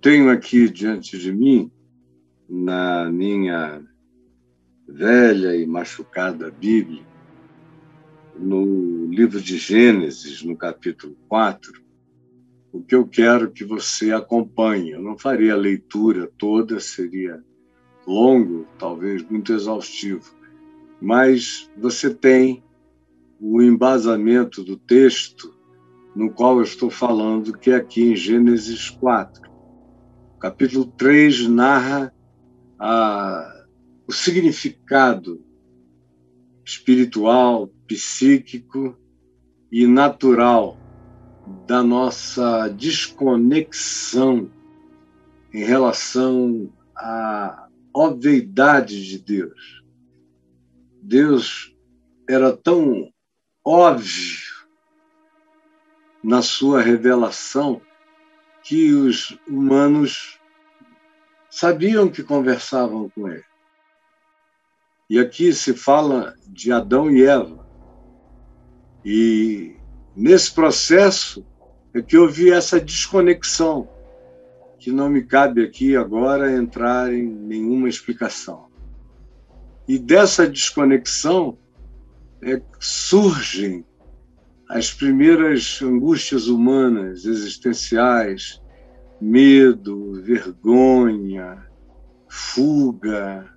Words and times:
tenho 0.00 0.30
aqui 0.30 0.68
diante 0.68 1.18
de 1.18 1.32
mim, 1.32 1.70
na 2.48 3.10
minha 3.10 3.82
velha 4.88 5.54
e 5.54 5.66
machucada 5.66 6.50
Bíblia, 6.50 7.04
no 8.38 9.06
livro 9.08 9.40
de 9.40 9.58
Gênesis, 9.58 10.42
no 10.42 10.56
capítulo 10.56 11.16
4, 11.28 11.72
o 12.72 12.82
que 12.82 12.94
eu 12.94 13.06
quero 13.06 13.50
que 13.50 13.64
você 13.64 14.12
acompanhe. 14.12 14.92
Eu 14.92 15.02
não 15.02 15.18
faria 15.18 15.52
a 15.52 15.58
leitura 15.58 16.30
toda, 16.38 16.80
seria 16.80 17.42
longo, 18.06 18.66
talvez 18.78 19.22
muito 19.28 19.52
exaustivo, 19.52 20.34
mas 21.00 21.70
você 21.76 22.12
tem 22.12 22.64
o 23.38 23.60
embasamento 23.60 24.64
do 24.64 24.76
texto 24.76 25.54
no 26.14 26.30
qual 26.30 26.56
eu 26.56 26.62
estou 26.62 26.90
falando, 26.90 27.56
que 27.56 27.70
é 27.70 27.76
aqui 27.76 28.02
em 28.02 28.16
Gênesis 28.16 28.90
4. 28.90 29.49
Capítulo 30.40 30.86
3 30.86 31.48
narra 31.48 32.14
a, 32.78 33.66
o 34.08 34.12
significado 34.12 35.44
espiritual, 36.64 37.68
psíquico 37.86 38.98
e 39.70 39.86
natural 39.86 40.78
da 41.66 41.82
nossa 41.82 42.68
desconexão 42.68 44.50
em 45.52 45.62
relação 45.62 46.72
à 46.96 47.68
obviedade 47.92 49.06
de 49.06 49.18
Deus. 49.18 49.84
Deus 51.02 51.76
era 52.26 52.56
tão 52.56 53.12
óbvio 53.62 54.40
na 56.24 56.40
sua 56.40 56.80
revelação 56.80 57.82
que 58.62 58.94
os 58.94 59.38
humanos 59.46 60.39
sabiam 61.60 62.08
que 62.08 62.22
conversavam 62.22 63.10
com 63.10 63.28
ele. 63.28 63.44
E 65.10 65.18
aqui 65.18 65.52
se 65.52 65.74
fala 65.74 66.34
de 66.48 66.72
Adão 66.72 67.10
e 67.10 67.22
Eva. 67.22 67.68
E 69.04 69.76
nesse 70.16 70.54
processo 70.54 71.46
é 71.92 72.00
que 72.00 72.16
houve 72.16 72.50
essa 72.50 72.80
desconexão, 72.80 73.90
que 74.78 74.90
não 74.90 75.10
me 75.10 75.22
cabe 75.22 75.62
aqui 75.62 75.94
agora 75.94 76.50
entrar 76.50 77.12
em 77.12 77.26
nenhuma 77.26 77.90
explicação. 77.90 78.68
E 79.86 79.98
dessa 79.98 80.48
desconexão 80.48 81.58
é, 82.40 82.62
surgem 82.78 83.84
as 84.66 84.90
primeiras 84.94 85.78
angústias 85.82 86.46
humanas, 86.46 87.26
existenciais, 87.26 88.62
medo, 89.20 90.22
vergonha, 90.22 91.66
fuga, 92.28 93.52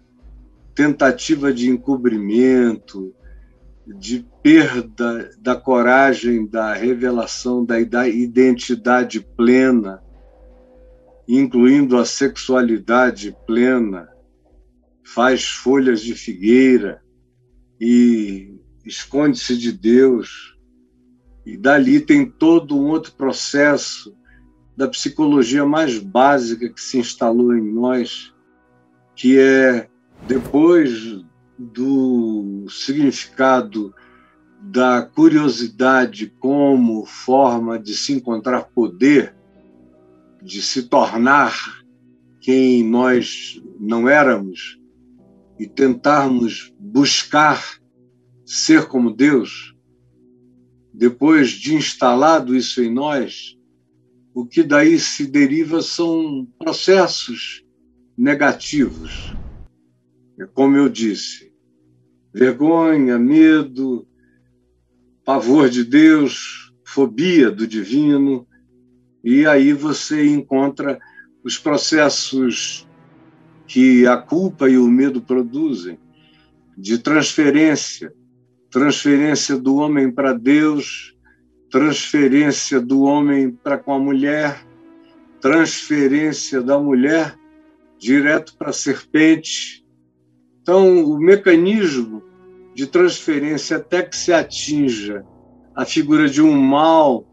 tentativa 0.75 1.53
de 1.53 1.69
encobrimento, 1.69 3.14
de 3.86 4.25
perda 4.41 5.30
da 5.39 5.56
coragem 5.56 6.47
da 6.47 6.73
revelação 6.73 7.64
da 7.64 7.80
identidade 7.80 9.19
plena, 9.19 10.02
incluindo 11.28 11.97
a 11.97 12.06
sexualidade 12.06 13.35
plena, 13.46 14.09
faz 15.03 15.46
folhas 15.46 16.02
de 16.02 16.16
figueira 16.16 17.02
e 17.79 18.57
esconde-se 18.85 19.57
de 19.57 19.72
Deus. 19.72 20.57
E 21.46 21.57
dali 21.57 22.00
tem 22.00 22.25
todo 22.25 22.78
um 22.78 22.88
outro 22.88 23.13
processo 23.13 24.16
da 24.75 24.88
psicologia 24.88 25.66
mais 25.66 26.00
básica 26.00 26.69
que 26.69 26.81
se 26.81 26.97
instalou 26.97 27.56
em 27.56 27.73
nós, 27.73 28.34
que 29.16 29.38
é 29.38 29.88
depois 30.28 31.23
do 31.57 32.66
significado 32.69 33.94
da 34.61 35.01
curiosidade 35.01 36.34
como 36.39 37.06
forma 37.06 37.78
de 37.78 37.95
se 37.95 38.13
encontrar 38.13 38.69
poder, 38.73 39.35
de 40.41 40.61
se 40.61 40.84
tornar 40.84 41.53
quem 42.40 42.84
nós 42.84 43.61
não 43.79 44.07
éramos 44.07 44.79
e 45.59 45.67
tentarmos 45.67 46.73
buscar 46.79 47.63
ser 48.45 48.88
como 48.88 49.13
Deus, 49.13 49.75
depois 50.94 51.51
de 51.51 51.75
instalado 51.75 52.55
isso 52.55 52.81
em 52.81 52.91
nós, 52.91 53.57
o 54.33 54.45
que 54.45 54.63
daí 54.63 54.99
se 54.99 55.27
deriva 55.27 55.81
são 55.81 56.47
processos 56.57 57.63
negativos. 58.17 59.33
É 60.39 60.45
como 60.45 60.75
eu 60.75 60.89
disse, 60.89 61.53
vergonha, 62.33 63.19
medo, 63.19 64.07
pavor 65.23 65.69
de 65.69 65.83
Deus, 65.83 66.73
fobia 66.83 67.51
do 67.51 67.67
divino, 67.67 68.47
e 69.23 69.45
aí 69.45 69.72
você 69.72 70.25
encontra 70.25 70.99
os 71.43 71.57
processos 71.57 72.88
que 73.67 74.05
a 74.07 74.17
culpa 74.17 74.69
e 74.69 74.77
o 74.77 74.88
medo 74.88 75.22
produzem 75.22 75.97
de 76.77 76.97
transferência, 76.97 78.13
transferência 78.72 79.57
do 79.57 79.75
homem 79.75 80.11
para 80.11 80.33
Deus, 80.33 81.12
transferência 81.73 82.79
do 82.79 83.01
homem 83.01 83.50
para 83.50 83.79
com 83.79 83.94
a 83.94 84.00
mulher, 84.00 84.63
transferência 85.41 86.61
da 86.61 86.78
mulher 86.78 87.35
direto 87.97 88.56
para 88.56 88.69
a 88.69 88.73
serpente, 88.73 89.84
então, 90.61 91.03
o 91.03 91.17
mecanismo 91.17 92.22
de 92.75 92.85
transferência 92.85 93.78
até 93.78 94.03
que 94.03 94.16
se 94.16 94.31
atinja 94.31 95.25
a 95.75 95.84
figura 95.84 96.29
de 96.29 96.44
um 96.44 96.56
mal 96.56 97.25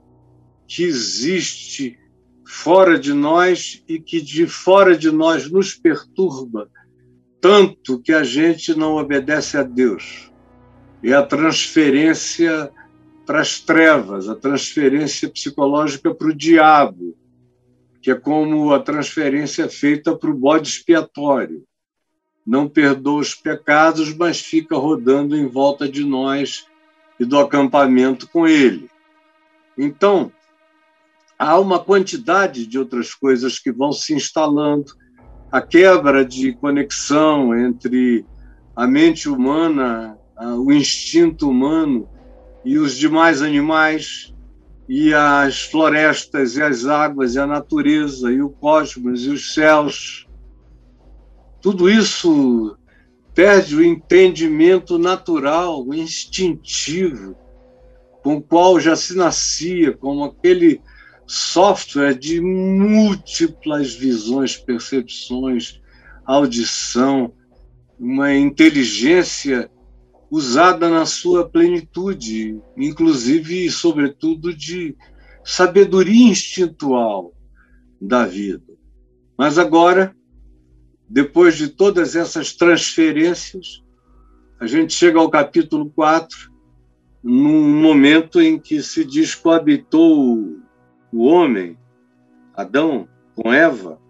que 0.66 0.84
existe 0.84 1.98
fora 2.46 2.98
de 2.98 3.12
nós 3.12 3.84
e 3.86 4.00
que 4.00 4.22
de 4.22 4.46
fora 4.46 4.96
de 4.96 5.10
nós 5.10 5.50
nos 5.50 5.74
perturba 5.74 6.70
tanto 7.42 8.00
que 8.00 8.12
a 8.12 8.24
gente 8.24 8.74
não 8.74 8.96
obedece 8.96 9.58
a 9.58 9.62
Deus. 9.62 10.32
É 11.02 11.12
a 11.12 11.22
transferência 11.22 12.72
para 13.30 13.42
as 13.42 13.60
trevas, 13.60 14.28
a 14.28 14.34
transferência 14.34 15.30
psicológica 15.30 16.12
para 16.12 16.26
o 16.26 16.34
diabo, 16.34 17.16
que 18.02 18.10
é 18.10 18.14
como 18.16 18.74
a 18.74 18.80
transferência 18.80 19.68
feita 19.68 20.16
para 20.16 20.32
o 20.32 20.36
bode 20.36 20.68
expiatório 20.68 21.62
não 22.44 22.68
perdoa 22.68 23.20
os 23.20 23.32
pecados, 23.32 24.12
mas 24.12 24.40
fica 24.40 24.76
rodando 24.76 25.36
em 25.36 25.46
volta 25.46 25.88
de 25.88 26.04
nós 26.04 26.66
e 27.20 27.24
do 27.24 27.38
acampamento 27.38 28.28
com 28.28 28.48
ele. 28.48 28.90
Então, 29.78 30.32
há 31.38 31.56
uma 31.56 31.78
quantidade 31.78 32.66
de 32.66 32.80
outras 32.80 33.14
coisas 33.14 33.60
que 33.60 33.70
vão 33.70 33.92
se 33.92 34.12
instalando, 34.12 34.86
a 35.52 35.62
quebra 35.62 36.24
de 36.24 36.52
conexão 36.54 37.56
entre 37.56 38.26
a 38.74 38.88
mente 38.88 39.28
humana, 39.28 40.18
o 40.36 40.72
instinto 40.72 41.48
humano 41.48 42.08
e 42.64 42.78
os 42.78 42.96
demais 42.96 43.42
animais, 43.42 44.34
e 44.88 45.14
as 45.14 45.62
florestas, 45.62 46.56
e 46.56 46.62
as 46.62 46.86
águas, 46.86 47.34
e 47.34 47.38
a 47.38 47.46
natureza, 47.46 48.32
e 48.32 48.42
o 48.42 48.50
cosmos, 48.50 49.24
e 49.24 49.30
os 49.30 49.54
céus, 49.54 50.26
tudo 51.60 51.88
isso 51.88 52.76
perde 53.34 53.76
o 53.76 53.84
entendimento 53.84 54.98
natural, 54.98 55.94
instintivo, 55.94 57.36
com 58.22 58.36
o 58.36 58.42
qual 58.42 58.80
já 58.80 58.96
se 58.96 59.16
nascia, 59.16 59.96
como 59.96 60.24
aquele 60.24 60.80
software 61.26 62.14
de 62.14 62.40
múltiplas 62.40 63.94
visões, 63.94 64.56
percepções, 64.56 65.80
audição, 66.26 67.32
uma 67.98 68.34
inteligência 68.34 69.70
usada 70.30 70.88
na 70.88 71.04
sua 71.04 71.48
plenitude, 71.48 72.60
inclusive 72.76 73.66
e 73.66 73.70
sobretudo 73.70 74.54
de 74.54 74.96
sabedoria 75.44 76.30
instintual 76.30 77.34
da 78.00 78.24
vida. 78.24 78.72
Mas 79.36 79.58
agora 79.58 80.14
depois 81.10 81.56
de 81.56 81.66
todas 81.66 82.14
essas 82.14 82.52
transferências, 82.52 83.82
a 84.60 84.66
gente 84.66 84.92
chega 84.92 85.18
ao 85.18 85.28
capítulo 85.28 85.90
4, 85.90 86.52
num 87.20 87.80
momento 87.82 88.40
em 88.40 88.56
que 88.56 88.80
se 88.80 89.04
diz 89.04 89.34
coabitou 89.34 90.56
o 91.12 91.24
homem, 91.24 91.76
Adão, 92.54 93.08
com 93.34 93.52
Eva, 93.52 94.00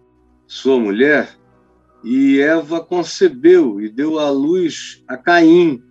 sua 0.47 0.79
mulher, 0.79 1.35
e 2.05 2.39
Eva 2.39 2.85
concebeu 2.85 3.81
e 3.81 3.89
deu 3.89 4.19
à 4.19 4.29
luz 4.29 5.03
a 5.09 5.17
Caim. 5.17 5.83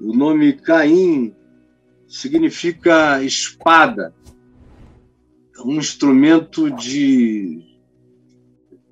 O 0.00 0.14
nome 0.14 0.52
Caim 0.54 1.34
significa 2.06 3.22
espada, 3.22 4.14
um 5.64 5.76
instrumento 5.76 6.70
de 6.70 7.64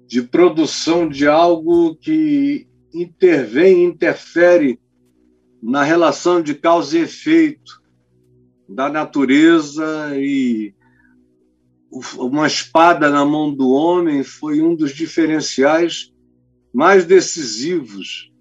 de 0.06 0.22
produção 0.22 1.08
de 1.08 1.26
algo 1.26 1.96
que 1.96 2.68
intervém, 2.92 3.84
interfere 3.84 4.78
na 5.60 5.82
relação 5.82 6.40
de 6.40 6.54
causa 6.54 6.98
e 6.98 7.02
efeito 7.02 7.82
da 8.68 8.88
natureza 8.88 10.12
e 10.14 10.72
uma 12.16 12.46
espada 12.46 13.10
na 13.10 13.24
mão 13.24 13.52
do 13.52 13.70
homem 13.70 14.22
foi 14.22 14.60
um 14.60 14.74
dos 14.74 14.94
diferenciais 14.94 16.12
mais 16.72 17.04
decisivos 17.04 18.32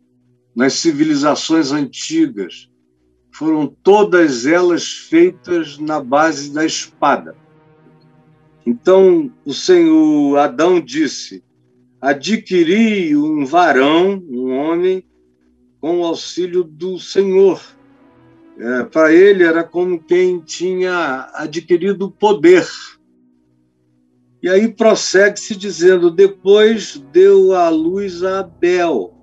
nas 0.56 0.74
civilizações 0.74 1.72
antigas. 1.72 2.70
Foram 3.32 3.68
todas 3.68 4.46
elas 4.46 4.88
feitas 4.88 5.78
na 5.78 6.00
base 6.00 6.54
da 6.54 6.66
espada. 6.66 7.36
Então, 8.66 9.32
o 9.44 9.54
Senhor 9.54 10.38
Adão 10.38 10.80
disse: 10.80 11.44
Adquiri 12.00 13.16
um 13.16 13.46
varão, 13.46 14.24
um 14.30 14.52
homem, 14.52 15.04
com 15.82 16.00
o 16.00 16.06
auxílio 16.06 16.64
do 16.64 17.00
Senhor. 17.00 17.62
É, 18.58 18.84
Para 18.84 19.12
ele 19.12 19.44
era 19.44 19.64
como 19.64 20.02
quem 20.02 20.40
tinha 20.40 21.30
adquirido 21.34 22.12
poder. 22.12 22.68
E 24.42 24.50
aí 24.50 24.68
prossegue-se 24.68 25.56
dizendo: 25.56 26.12
depois 26.12 26.98
deu 27.12 27.54
à 27.54 27.70
luz 27.70 28.24
a 28.24 28.42
Abel, 28.42 29.14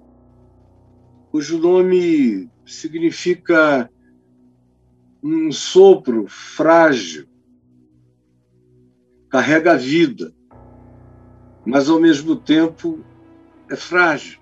cujo 1.30 1.58
nome 1.58 2.50
significa 2.66 3.90
um 5.22 5.52
sopro 5.52 6.26
frágil, 6.26 7.28
carrega 9.28 9.72
a 9.72 9.76
vida, 9.76 10.34
mas 11.64 11.88
ao 11.88 12.00
mesmo 12.00 12.34
tempo 12.34 13.04
é 13.70 13.76
frágil. 13.76 14.40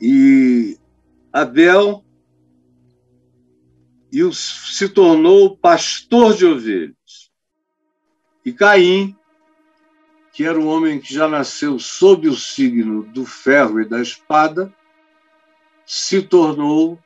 E 0.00 0.78
Abel 1.32 2.04
se 4.32 4.88
tornou 4.88 5.56
pastor 5.56 6.34
de 6.34 6.46
ovelhas. 6.46 7.30
E 8.44 8.52
Caim, 8.52 9.16
que 10.32 10.44
era 10.44 10.58
um 10.58 10.66
homem 10.66 11.00
que 11.00 11.12
já 11.12 11.26
nasceu 11.26 11.78
sob 11.78 12.28
o 12.28 12.34
signo 12.34 13.02
do 13.02 13.26
ferro 13.26 13.80
e 13.80 13.88
da 13.88 14.00
espada, 14.00 14.72
se 15.86 16.22
tornou 16.22 16.98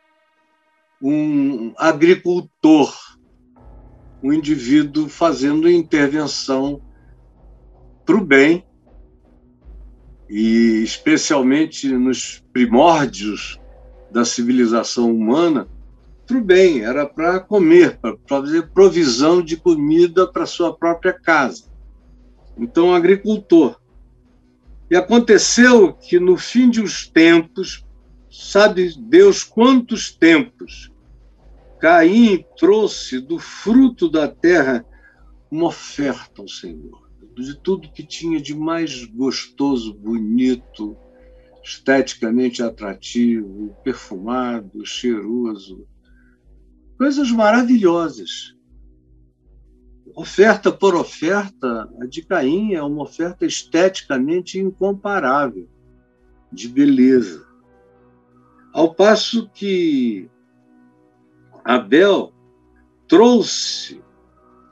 um 1.01 1.73
agricultor, 1.77 2.95
um 4.23 4.33
indivíduo 4.33 5.09
fazendo 5.09 5.71
intervenção 5.71 6.81
para 8.05 8.17
o 8.17 8.25
bem, 8.25 8.65
e 10.29 10.83
especialmente 10.83 11.89
nos 11.89 12.45
primórdios 12.53 13.59
da 14.11 14.25
civilização 14.25 15.11
humana, 15.11 15.69
para 16.27 16.37
o 16.37 16.45
bem, 16.45 16.85
era 16.85 17.07
para 17.07 17.41
comer, 17.41 17.99
para 17.99 18.15
fazer 18.29 18.71
provisão 18.71 19.41
de 19.41 19.57
comida 19.57 20.31
para 20.31 20.45
sua 20.45 20.77
própria 20.77 21.13
casa. 21.13 21.65
Então, 22.59 22.95
agricultor. 22.95 23.81
E 24.91 24.97
aconteceu 24.97 25.95
que 25.95 26.19
no 26.19 26.37
fim 26.37 26.69
de 26.69 26.83
os 26.83 27.07
tempos, 27.07 27.87
sabe 28.39 28.95
Deus 28.97 29.43
quantos 29.43 30.13
tempos, 30.13 30.93
Caim 31.81 32.45
trouxe 32.57 33.19
do 33.19 33.37
fruto 33.37 34.09
da 34.09 34.29
terra 34.29 34.87
uma 35.51 35.67
oferta 35.67 36.41
ao 36.41 36.49
Senhor, 36.49 37.11
de 37.37 37.59
tudo 37.59 37.91
que 37.91 38.05
tinha 38.05 38.41
de 38.41 38.55
mais 38.55 39.05
gostoso, 39.07 39.93
bonito, 39.93 40.97
esteticamente 41.65 42.63
atrativo, 42.63 43.77
perfumado, 43.83 44.87
cheiroso, 44.87 45.85
coisas 46.97 47.33
maravilhosas. 47.33 48.55
Oferta 50.15 50.71
por 50.71 50.95
oferta, 50.95 51.89
a 52.01 52.07
de 52.07 52.23
Caim 52.23 52.75
é 52.75 52.83
uma 52.83 53.03
oferta 53.03 53.45
esteticamente 53.45 54.61
incomparável, 54.61 55.69
de 56.53 56.69
beleza. 56.69 57.48
Ao 58.79 58.95
passo 58.95 59.51
que 59.51 60.31
Abel 61.65 62.33
trouxe 63.09 64.01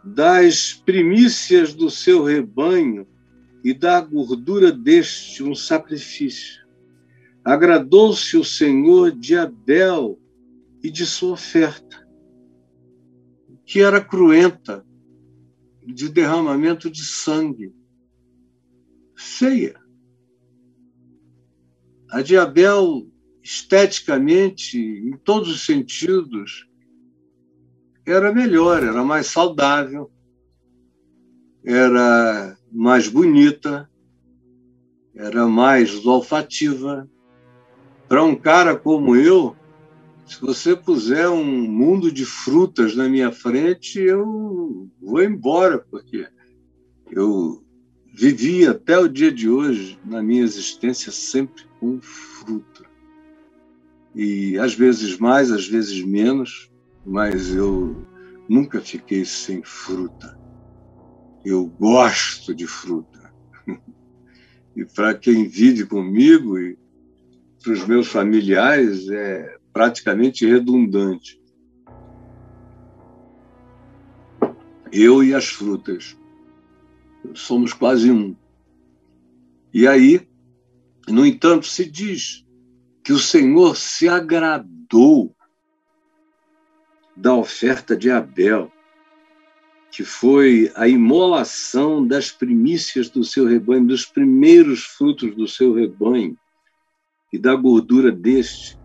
das 0.04 0.74
primícias 0.74 1.74
do 1.74 1.90
seu 1.90 2.22
rebanho 2.22 3.04
e 3.64 3.74
da 3.74 4.00
gordura 4.00 4.70
deste 4.70 5.42
um 5.42 5.56
sacrifício. 5.56 6.64
Agradou-se 7.44 8.36
o 8.36 8.44
Senhor 8.44 9.10
de 9.10 9.36
Abel 9.36 10.16
e 10.84 10.88
de 10.88 11.04
sua 11.04 11.32
oferta 11.32 12.06
que 13.64 13.80
era 13.80 14.00
cruenta, 14.00 14.86
de 15.84 16.08
derramamento 16.08 16.88
de 16.88 17.02
sangue, 17.02 17.74
feia. 19.16 19.74
A 22.08 22.22
de 22.22 22.36
Abel, 22.36 23.10
esteticamente, 23.46 24.76
em 24.76 25.16
todos 25.18 25.48
os 25.48 25.64
sentidos, 25.64 26.68
era 28.04 28.34
melhor, 28.34 28.82
era 28.82 29.04
mais 29.04 29.28
saudável, 29.28 30.10
era 31.64 32.58
mais 32.72 33.06
bonita, 33.06 33.88
era 35.14 35.46
mais 35.46 36.04
olfativa. 36.04 37.08
Para 38.08 38.24
um 38.24 38.34
cara 38.34 38.76
como 38.76 39.14
eu, 39.14 39.56
se 40.26 40.40
você 40.40 40.74
puser 40.74 41.28
um 41.28 41.44
mundo 41.44 42.10
de 42.10 42.24
frutas 42.24 42.96
na 42.96 43.08
minha 43.08 43.30
frente, 43.30 44.00
eu 44.00 44.90
vou 45.00 45.22
embora, 45.22 45.78
porque 45.78 46.26
eu 47.12 47.64
vivi 48.12 48.66
até 48.66 48.98
o 48.98 49.06
dia 49.06 49.30
de 49.30 49.48
hoje, 49.48 50.00
na 50.04 50.20
minha 50.20 50.42
existência, 50.42 51.12
sempre 51.12 51.64
com. 51.78 52.00
E 54.16 54.58
às 54.58 54.74
vezes 54.74 55.18
mais, 55.18 55.52
às 55.52 55.68
vezes 55.68 56.02
menos, 56.02 56.72
mas 57.04 57.54
eu 57.54 58.02
nunca 58.48 58.80
fiquei 58.80 59.26
sem 59.26 59.62
fruta. 59.62 60.34
Eu 61.44 61.66
gosto 61.66 62.54
de 62.54 62.66
fruta. 62.66 63.30
E 64.78 64.84
para 64.84 65.14
quem 65.14 65.48
vive 65.48 65.86
comigo 65.86 66.58
e 66.58 66.76
para 67.62 67.72
os 67.72 67.86
meus 67.86 68.08
familiares, 68.08 69.08
é 69.08 69.56
praticamente 69.72 70.44
redundante. 70.44 71.40
Eu 74.92 75.24
e 75.24 75.32
as 75.32 75.46
frutas. 75.46 76.14
Somos 77.32 77.72
quase 77.72 78.10
um. 78.10 78.36
E 79.72 79.88
aí, 79.88 80.28
no 81.08 81.24
entanto, 81.24 81.66
se 81.66 81.90
diz 81.90 82.45
que 83.06 83.12
o 83.12 83.20
Senhor 83.20 83.76
se 83.76 84.08
agradou 84.08 85.32
da 87.16 87.32
oferta 87.32 87.96
de 87.96 88.10
Abel, 88.10 88.68
que 89.92 90.02
foi 90.02 90.72
a 90.74 90.88
imolação 90.88 92.04
das 92.04 92.32
primícias 92.32 93.08
do 93.08 93.22
seu 93.22 93.46
rebanho, 93.46 93.86
dos 93.86 94.04
primeiros 94.04 94.82
frutos 94.82 95.36
do 95.36 95.46
seu 95.46 95.72
rebanho 95.72 96.36
e 97.32 97.38
da 97.38 97.54
gordura 97.54 98.10
deste, 98.10 98.76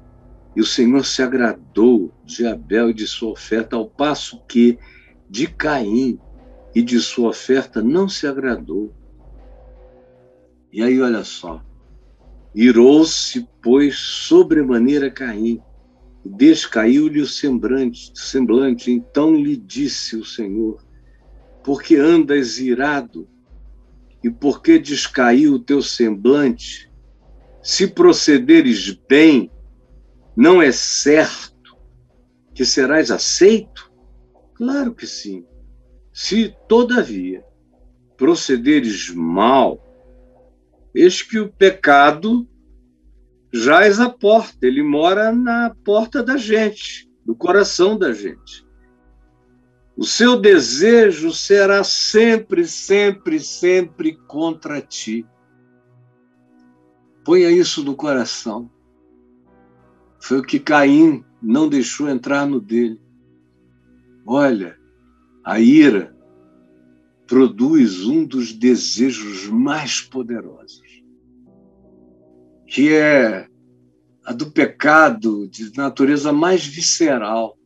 e 0.55 0.61
o 0.61 0.65
Senhor 0.67 1.03
se 1.03 1.23
agradou 1.23 2.13
de 2.23 2.45
Abel 2.45 2.91
e 2.91 2.93
de 2.93 3.07
sua 3.07 3.31
oferta, 3.31 3.75
ao 3.75 3.89
passo 3.89 4.39
que 4.45 4.77
de 5.27 5.47
Caim 5.47 6.19
e 6.75 6.83
de 6.83 6.99
sua 6.99 7.29
oferta 7.29 7.81
não 7.81 8.07
se 8.07 8.27
agradou. 8.27 8.93
E 10.71 10.83
aí, 10.83 11.01
olha 11.01 11.23
só. 11.23 11.59
Irou-se, 12.53 13.47
pois, 13.61 13.97
sobremaneira 13.97 15.09
Caim, 15.09 15.61
descaiu-lhe 16.25 17.21
o 17.21 17.27
semblante, 17.27 18.11
semblante. 18.13 18.91
Então 18.91 19.35
lhe 19.35 19.55
disse 19.55 20.15
o 20.15 20.25
Senhor: 20.25 20.83
Porque 21.63 21.95
andas 21.95 22.59
irado, 22.59 23.27
e 24.23 24.29
porque 24.29 24.77
descaiu 24.77 25.53
o 25.53 25.59
teu 25.59 25.81
semblante? 25.81 26.91
Se 27.63 27.87
procederes 27.87 28.91
bem, 29.07 29.51
não 30.35 30.61
é 30.61 30.71
certo 30.71 31.77
que 32.53 32.65
serás 32.65 33.11
aceito? 33.11 33.91
Claro 34.55 34.93
que 34.93 35.07
sim. 35.07 35.45
Se, 36.13 36.53
todavia, 36.67 37.43
procederes 38.17 39.09
mal, 39.09 39.90
eis 40.93 41.21
que 41.21 41.39
o 41.39 41.51
pecado 41.51 42.47
jaz 43.51 43.99
à 43.99 44.09
porta, 44.09 44.65
ele 44.65 44.81
mora 44.81 45.31
na 45.31 45.75
porta 45.83 46.23
da 46.23 46.37
gente, 46.37 47.09
do 47.25 47.35
coração 47.35 47.97
da 47.97 48.13
gente. 48.13 48.65
O 49.95 50.05
seu 50.05 50.39
desejo 50.39 51.31
será 51.31 51.83
sempre, 51.83 52.65
sempre, 52.65 53.39
sempre 53.39 54.15
contra 54.27 54.81
ti. 54.81 55.25
Ponha 57.23 57.51
isso 57.51 57.83
no 57.83 57.95
coração. 57.95 58.71
Foi 60.19 60.39
o 60.39 60.43
que 60.43 60.59
Caim 60.59 61.23
não 61.41 61.67
deixou 61.67 62.09
entrar 62.09 62.47
no 62.47 62.59
dele. 62.59 63.01
Olha, 64.25 64.77
a 65.43 65.59
ira 65.59 66.15
produz 67.31 68.03
um 68.03 68.25
dos 68.25 68.51
desejos 68.51 69.47
mais 69.47 70.01
poderosos, 70.01 71.01
que 72.67 72.89
é 72.89 73.47
a 74.25 74.33
do 74.33 74.51
pecado 74.51 75.47
de 75.47 75.71
natureza 75.77 76.33
mais 76.33 76.65
visceral, 76.65 77.57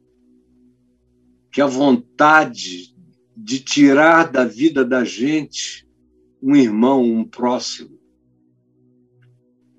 que 1.51 1.62
é 1.62 1.63
a 1.63 1.67
vontade 1.67 2.95
de 3.36 3.60
tirar 3.60 4.31
da 4.31 4.45
vida 4.45 4.86
da 4.86 5.03
gente 5.03 5.89
um 6.39 6.55
irmão, 6.55 7.01
um 7.01 7.25
próximo. 7.25 8.00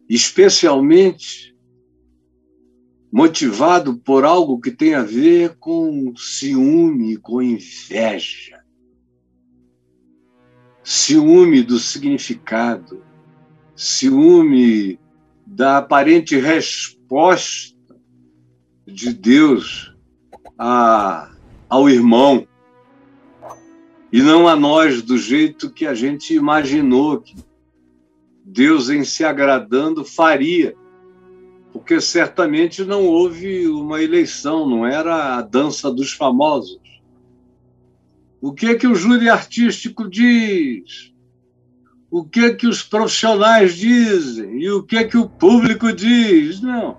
Especialmente 0.09 1.57
motivado 3.12 3.97
por 3.99 4.25
algo 4.25 4.61
que 4.61 4.73
tem 4.73 4.97
a 4.97 5.05
ver 5.05 5.57
com 5.59 6.12
ciúme, 6.16 7.16
com 7.19 7.40
inveja. 7.40 8.65
Ciúme 10.88 11.64
do 11.64 11.81
significado, 11.81 13.02
ciúme 13.75 15.00
da 15.45 15.78
aparente 15.78 16.38
resposta 16.38 17.76
de 18.87 19.12
Deus 19.12 19.93
a, 20.57 21.28
ao 21.69 21.90
irmão 21.90 22.47
e 24.12 24.23
não 24.23 24.47
a 24.47 24.55
nós 24.55 25.02
do 25.02 25.19
jeito 25.19 25.73
que 25.73 25.88
a 25.88 25.93
gente 25.93 26.33
imaginou 26.33 27.21
que 27.21 27.35
Deus, 28.45 28.88
em 28.88 29.02
se 29.02 29.25
agradando, 29.25 30.05
faria. 30.05 30.73
Porque 31.73 32.00
certamente 32.00 32.85
não 32.85 33.07
houve 33.07 33.66
uma 33.66 34.00
eleição, 34.00 34.71
não 34.71 34.87
era 34.87 35.37
a 35.37 35.43
dança 35.43 35.90
dos 35.90 36.12
famosos. 36.12 36.78
O 38.40 38.52
que 38.52 38.66
é 38.66 38.75
que 38.75 38.87
o 38.87 38.95
júri 38.95 39.28
artístico 39.28 40.09
diz? 40.09 41.14
o 42.11 42.25
que 42.25 42.55
que 42.55 42.66
os 42.66 42.83
profissionais 42.83 43.75
dizem 43.75 44.61
e 44.61 44.71
o 44.71 44.83
que 44.83 45.05
que 45.05 45.19
o 45.19 45.28
público 45.28 45.93
diz. 45.93 46.61
Não. 46.61 46.99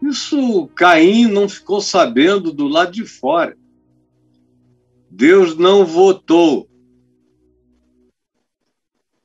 Isso 0.00 0.68
Caim 0.68 1.26
não 1.26 1.48
ficou 1.48 1.80
sabendo 1.80 2.52
do 2.52 2.66
lado 2.66 2.92
de 2.92 3.04
fora. 3.04 3.56
Deus 5.10 5.56
não 5.56 5.84
votou. 5.84 6.68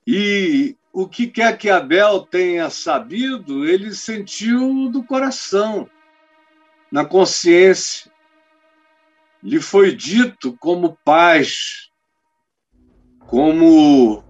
E 0.06 0.76
o 0.92 1.08
que 1.08 1.28
quer 1.28 1.58
que 1.58 1.70
Abel 1.70 2.22
tenha 2.22 2.70
sabido, 2.70 3.66
ele 3.66 3.94
sentiu 3.94 4.90
do 4.90 5.04
coração, 5.04 5.90
na 6.92 7.06
consciência. 7.06 8.12
Lhe 9.44 9.60
foi 9.60 9.94
dito 9.94 10.56
como 10.58 10.98
paz 11.04 11.90
como 13.28 14.24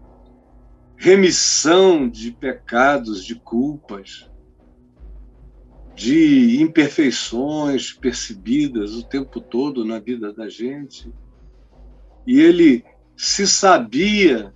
remissão 0.95 2.07
de 2.07 2.31
pecados, 2.31 3.25
de 3.25 3.35
culpas, 3.35 4.29
de 5.93 6.61
imperfeições 6.61 7.91
percebidas 7.91 8.95
o 8.95 9.03
tempo 9.03 9.41
todo 9.41 9.83
na 9.83 9.99
vida 9.99 10.31
da 10.31 10.47
gente. 10.47 11.13
E 12.25 12.39
ele 12.39 12.85
se 13.15 13.45
sabia 13.45 14.53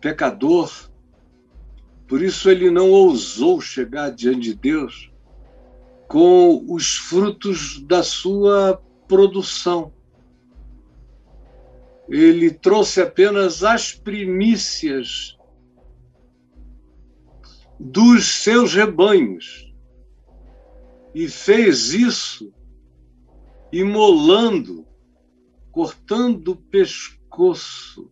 pecador, 0.00 0.90
por 2.06 2.22
isso 2.22 2.50
ele 2.50 2.70
não 2.70 2.90
ousou 2.90 3.60
chegar 3.60 4.10
diante 4.10 4.40
de 4.40 4.54
Deus 4.54 5.10
com 6.06 6.64
os 6.68 6.96
frutos 6.96 7.80
da 7.80 8.02
sua 8.02 8.80
produção 9.06 9.92
ele 12.08 12.50
trouxe 12.50 13.00
apenas 13.00 13.64
as 13.64 13.92
primícias 13.92 15.36
dos 17.78 18.26
seus 18.26 18.74
rebanhos 18.74 19.74
e 21.14 21.28
fez 21.28 21.92
isso 21.92 22.52
imolando, 23.72 24.86
cortando 25.72 26.52
o 26.52 26.56
pescoço. 26.56 28.10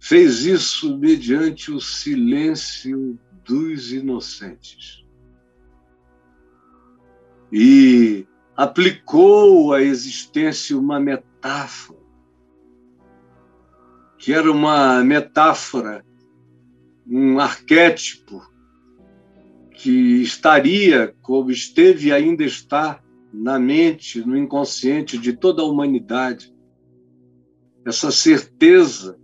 Fez 0.00 0.44
isso 0.44 0.98
mediante 0.98 1.70
o 1.70 1.80
silêncio 1.80 3.18
dos 3.44 3.92
inocentes. 3.92 5.04
E 7.50 8.26
aplicou 8.56 9.72
à 9.72 9.82
existência 9.82 10.78
uma 10.78 11.00
metáfora 11.00 12.04
que 14.24 14.32
era 14.32 14.50
uma 14.50 15.04
metáfora, 15.04 16.02
um 17.06 17.38
arquétipo 17.38 18.42
que 19.74 20.22
estaria, 20.22 21.14
como 21.20 21.50
esteve 21.50 22.08
e 22.08 22.12
ainda 22.12 22.42
está, 22.42 23.02
na 23.30 23.58
mente, 23.58 24.26
no 24.26 24.34
inconsciente 24.34 25.18
de 25.18 25.34
toda 25.34 25.60
a 25.60 25.66
humanidade. 25.66 26.54
Essa 27.84 28.10
certeza 28.10 29.20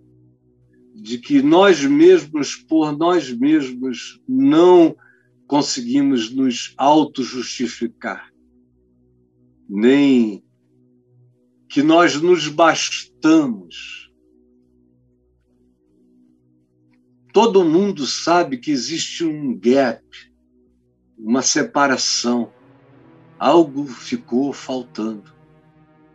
de 0.95 1.17
que 1.17 1.41
nós 1.41 1.83
mesmos, 1.83 2.55
por 2.55 2.95
nós 2.95 3.33
mesmos, 3.33 4.21
não 4.29 4.95
conseguimos 5.47 6.31
nos 6.31 6.75
auto-justificar, 6.77 8.30
nem 9.71 10.45
que 11.69 11.81
nós 11.81 12.21
nos 12.21 12.49
bastamos. 12.49 14.11
Todo 17.33 17.65
mundo 17.65 18.05
sabe 18.05 18.59
que 18.59 18.73
existe 18.73 19.25
um 19.25 19.57
gap, 19.57 20.05
uma 21.17 21.43
separação. 21.43 22.53
Algo 23.39 23.87
ficou 23.87 24.53
faltando. 24.53 25.33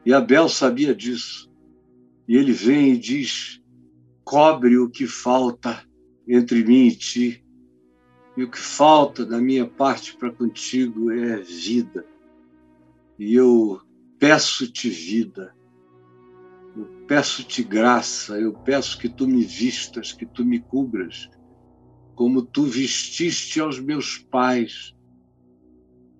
E 0.05 0.13
Abel 0.13 0.49
sabia 0.49 0.93
disso. 0.93 1.49
E 2.27 2.35
ele 2.35 2.51
vem 2.51 2.91
e 2.91 2.97
diz: 2.97 3.61
cobre 4.25 4.77
o 4.77 4.89
que 4.89 5.07
falta 5.07 5.81
entre 6.27 6.65
mim 6.65 6.87
e 6.87 6.95
ti. 6.95 7.45
E 8.35 8.43
o 8.43 8.51
que 8.51 8.59
falta 8.59 9.25
da 9.25 9.39
minha 9.39 9.65
parte 9.65 10.17
para 10.17 10.29
contigo 10.29 11.09
é 11.09 11.37
vida. 11.37 12.05
E 13.17 13.33
eu 13.33 13.79
peço-te 14.19 14.89
vida, 14.89 15.55
eu 16.75 16.85
peço-te 17.07 17.63
graça, 17.63 18.37
eu 18.37 18.53
peço 18.53 18.97
que 18.99 19.07
tu 19.07 19.25
me 19.25 19.43
vistas, 19.43 20.11
que 20.11 20.25
tu 20.25 20.43
me 20.43 20.59
cubras, 20.59 21.29
como 22.13 22.41
tu 22.41 22.63
vestiste 22.63 23.59
aos 23.61 23.79
meus 23.79 24.17
pais, 24.17 24.93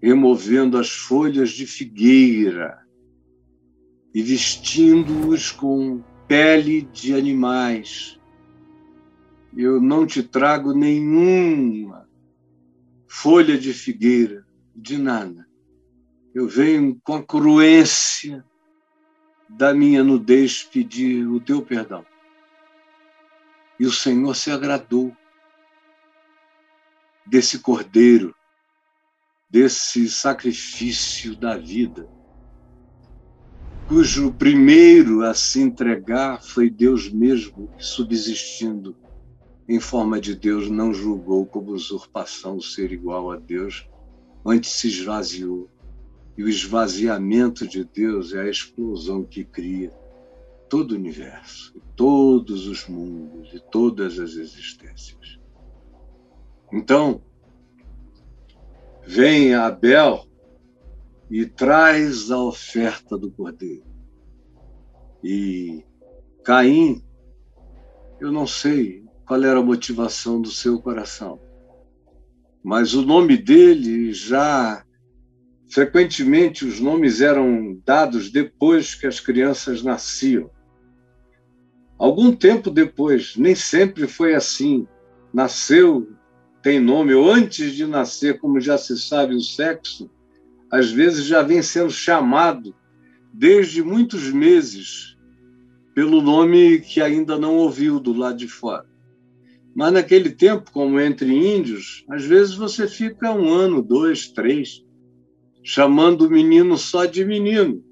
removendo 0.01 0.77
as 0.77 0.89
folhas 0.89 1.49
de 1.49 1.65
figueira 1.65 2.79
e 4.13 4.21
vestindo-os 4.21 5.51
com 5.51 6.01
pele 6.27 6.81
de 6.81 7.13
animais. 7.13 8.17
Eu 9.55 9.81
não 9.81 10.05
te 10.05 10.23
trago 10.23 10.73
nenhuma 10.73 12.07
folha 13.07 13.57
de 13.57 13.73
figueira, 13.73 14.45
de 14.73 14.97
nada 14.97 15.44
eu 16.35 16.49
venho 16.49 16.99
com 17.01 17.15
a 17.15 17.23
cruência 17.23 18.45
da 19.47 19.73
minha 19.73 20.03
nudez 20.03 20.63
pedir 20.63 21.25
o 21.25 21.39
teu 21.39 21.61
perdão. 21.61 22.05
E 23.79 23.85
o 23.85 23.91
Senhor 23.91 24.35
se 24.35 24.51
agradou 24.51 25.15
desse 27.25 27.59
cordeiro, 27.59 28.35
desse 29.49 30.09
sacrifício 30.09 31.37
da 31.37 31.55
vida, 31.55 32.05
cujo 33.87 34.33
primeiro 34.33 35.23
a 35.23 35.33
se 35.33 35.61
entregar 35.61 36.43
foi 36.43 36.69
Deus 36.69 37.09
mesmo, 37.09 37.69
que 37.77 37.85
subsistindo 37.85 38.93
em 39.69 39.79
forma 39.79 40.19
de 40.19 40.35
Deus, 40.35 40.69
não 40.69 40.93
julgou 40.93 41.45
como 41.45 41.71
usurpação 41.71 42.59
ser 42.59 42.91
igual 42.91 43.31
a 43.31 43.37
Deus, 43.37 43.87
antes 44.45 44.71
se 44.71 44.89
esvaziou 44.89 45.69
e 46.37 46.43
o 46.43 46.49
esvaziamento 46.49 47.67
de 47.67 47.83
Deus 47.83 48.33
é 48.33 48.41
a 48.41 48.49
explosão 48.49 49.23
que 49.23 49.43
cria 49.43 49.91
todo 50.69 50.91
o 50.91 50.95
universo, 50.95 51.73
todos 51.95 52.67
os 52.67 52.87
mundos 52.87 53.53
e 53.53 53.59
todas 53.71 54.19
as 54.19 54.35
existências. 54.35 55.39
Então, 56.71 57.21
vem 59.05 59.53
Abel 59.53 60.25
e 61.29 61.45
traz 61.45 62.31
a 62.31 62.39
oferta 62.39 63.17
do 63.17 63.31
cordeiro. 63.31 63.85
E 65.23 65.83
Caim, 66.43 67.03
eu 68.19 68.31
não 68.31 68.45
sei, 68.45 69.05
qual 69.25 69.43
era 69.43 69.59
a 69.59 69.63
motivação 69.63 70.39
do 70.39 70.51
seu 70.51 70.79
coração. 70.79 71.39
Mas 72.63 72.93
o 72.93 73.01
nome 73.01 73.37
dele 73.37 74.13
já. 74.13 74.84
Frequentemente, 75.75 76.63
os 76.63 76.79
nomes 76.79 77.19
eram 77.19 77.77
dados 77.85 78.31
depois 78.31 78.95
que 78.95 79.05
as 79.05 79.19
crianças 79.19 79.83
nasciam. 79.83 80.49
Algum 81.99 82.33
tempo 82.33 82.71
depois, 82.71 83.35
nem 83.35 83.53
sempre 83.55 84.07
foi 84.07 84.35
assim. 84.35 84.87
Nasceu, 85.33 86.13
tem 86.61 86.79
nome, 86.79 87.13
ou 87.13 87.29
antes 87.29 87.73
de 87.73 87.85
nascer, 87.85 88.39
como 88.39 88.61
já 88.61 88.77
se 88.77 88.97
sabe 88.97 89.35
o 89.35 89.41
sexo, 89.41 90.09
às 90.71 90.89
vezes 90.89 91.25
já 91.25 91.41
vem 91.41 91.61
sendo 91.61 91.91
chamado 91.91 92.73
desde 93.33 93.83
muitos 93.83 94.31
meses 94.31 95.17
pelo 95.93 96.21
nome 96.21 96.79
que 96.79 97.01
ainda 97.01 97.37
não 97.37 97.57
ouviu 97.57 97.99
do 97.99 98.13
lado 98.13 98.37
de 98.37 98.47
fora. 98.47 98.85
Mas 99.75 99.91
naquele 99.91 100.29
tempo, 100.29 100.71
como 100.71 101.01
entre 101.01 101.29
índios, 101.33 102.05
às 102.09 102.23
vezes 102.23 102.53
você 102.53 102.87
fica 102.87 103.33
um 103.33 103.51
ano, 103.51 103.81
dois, 103.81 104.29
três, 104.29 104.84
chamando 105.65 106.27
o 106.27 106.29
menino 106.29 106.77
só 106.77 107.05
de 107.05 107.25
menino, 107.25 107.83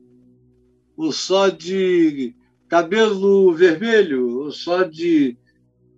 ou 0.95 1.11
só 1.11 1.49
de 1.49 2.35
cabelo 2.69 3.51
vermelho, 3.51 4.41
ou 4.41 4.51
só 4.51 4.83
de 4.83 5.35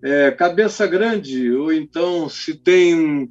é, 0.02 0.32
cabeça 0.32 0.88
grande, 0.88 1.52
ou 1.52 1.74
então, 1.74 2.30
se 2.30 2.56
tem 2.56 2.96
um, 2.96 3.30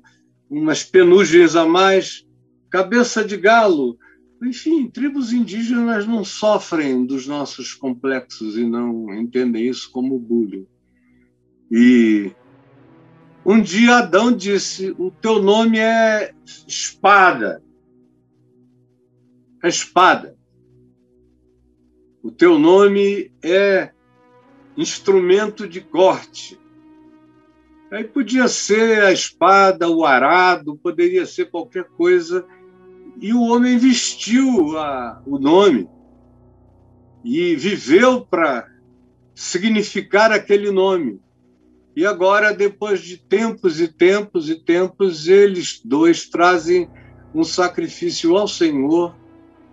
umas 0.50 0.84
penugens 0.84 1.56
a 1.56 1.64
mais, 1.64 2.26
cabeça 2.68 3.24
de 3.24 3.38
galo. 3.38 3.96
Enfim, 4.42 4.90
tribos 4.90 5.32
indígenas 5.32 6.06
não 6.06 6.22
sofrem 6.22 7.06
dos 7.06 7.26
nossos 7.26 7.72
complexos 7.72 8.58
e 8.58 8.64
não 8.64 9.10
entendem 9.14 9.66
isso 9.66 9.90
como 9.90 10.18
bullying. 10.18 10.66
E 11.70 12.30
um 13.42 13.58
dia 13.58 13.96
Adão 13.96 14.30
disse: 14.30 14.94
O 14.98 15.10
teu 15.10 15.42
nome 15.42 15.78
é 15.78 16.34
espada. 16.68 17.62
É 19.64 19.68
espada. 19.68 20.36
O 22.22 22.30
teu 22.30 22.58
nome 22.58 23.32
é 23.42 23.92
instrumento 24.76 25.66
de 25.66 25.80
corte. 25.80 26.60
Aí 27.90 28.04
podia 28.04 28.46
ser 28.46 29.02
a 29.02 29.10
espada, 29.10 29.88
o 29.88 30.04
arado, 30.04 30.76
poderia 30.76 31.24
ser 31.24 31.50
qualquer 31.50 31.84
coisa. 31.84 32.46
E 33.18 33.32
o 33.32 33.40
homem 33.40 33.78
vestiu 33.78 34.76
a, 34.76 35.22
o 35.24 35.38
nome 35.38 35.88
e 37.24 37.56
viveu 37.56 38.20
para 38.20 38.70
significar 39.34 40.30
aquele 40.30 40.70
nome. 40.70 41.22
E 41.96 42.04
agora, 42.04 42.52
depois 42.52 43.00
de 43.00 43.16
tempos 43.16 43.80
e 43.80 43.88
tempos 43.88 44.50
e 44.50 44.56
tempos, 44.56 45.26
eles 45.26 45.80
dois 45.82 46.28
trazem 46.28 46.86
um 47.34 47.42
sacrifício 47.42 48.36
ao 48.36 48.46
Senhor, 48.46 49.23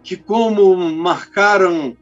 que, 0.03 0.17
como 0.17 0.75
marcaram 0.75 1.95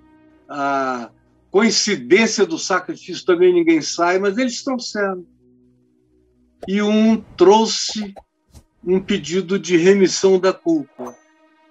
a 0.48 1.10
coincidência 1.52 2.45
do 2.45 2.58
sacrifício, 2.58 3.26
também 3.26 3.54
ninguém 3.54 3.82
sabe, 3.82 4.19
mas 4.19 4.38
eles 4.38 4.63
trouxeram. 4.63 5.26
E 6.67 6.82
um 6.82 7.21
trouxe 7.38 8.13
um 8.84 9.00
pedido 9.00 9.60
de 9.60 9.78
remissão 9.78 10.39
da 10.39 10.54
culpa, 10.54 11.15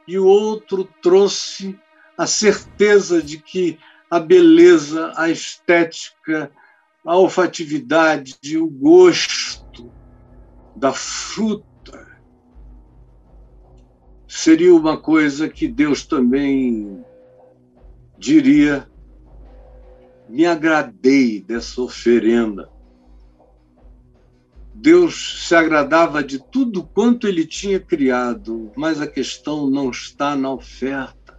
e 0.07 0.19
o 0.19 0.27
outro 0.27 0.89
trouxe 1.03 1.79
a 2.17 2.27
certeza 2.27 3.23
de 3.23 3.39
que 3.39 3.79
a 4.11 4.19
beleza, 4.19 5.13
a 5.17 5.31
estética, 5.31 6.51
a 7.05 7.17
olfatividade, 7.17 8.57
o 8.57 8.67
gosto 8.67 9.91
da 10.75 10.93
fruta, 10.93 11.67
seria 14.29 14.75
uma 14.75 14.97
coisa 14.97 15.49
que 15.49 15.67
Deus 15.67 16.07
também 16.07 17.05
diria: 18.17 18.89
me 20.29 20.47
agradei 20.47 21.41
dessa 21.41 21.83
oferenda. 21.83 22.71
Deus 24.75 25.47
se 25.49 25.57
agradava 25.57 26.23
de 26.23 26.39
tudo 26.39 26.85
quanto 26.85 27.27
ele 27.27 27.45
tinha 27.45 27.81
criado, 27.81 28.71
mas 28.77 29.01
a 29.01 29.09
questão 29.09 29.69
não 29.69 29.91
está 29.91 30.37
na 30.37 30.53
oferta. 30.53 31.37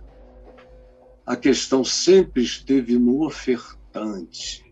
A 1.26 1.38
questão 1.38 1.86
sempre 1.86 2.44
esteve 2.44 3.00
no 3.00 3.24
ofertante 3.24 4.70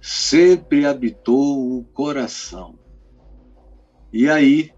sempre 0.00 0.86
habitou 0.86 1.78
o 1.78 1.84
coração. 1.84 2.78
E 4.10 4.28
aí 4.28 4.72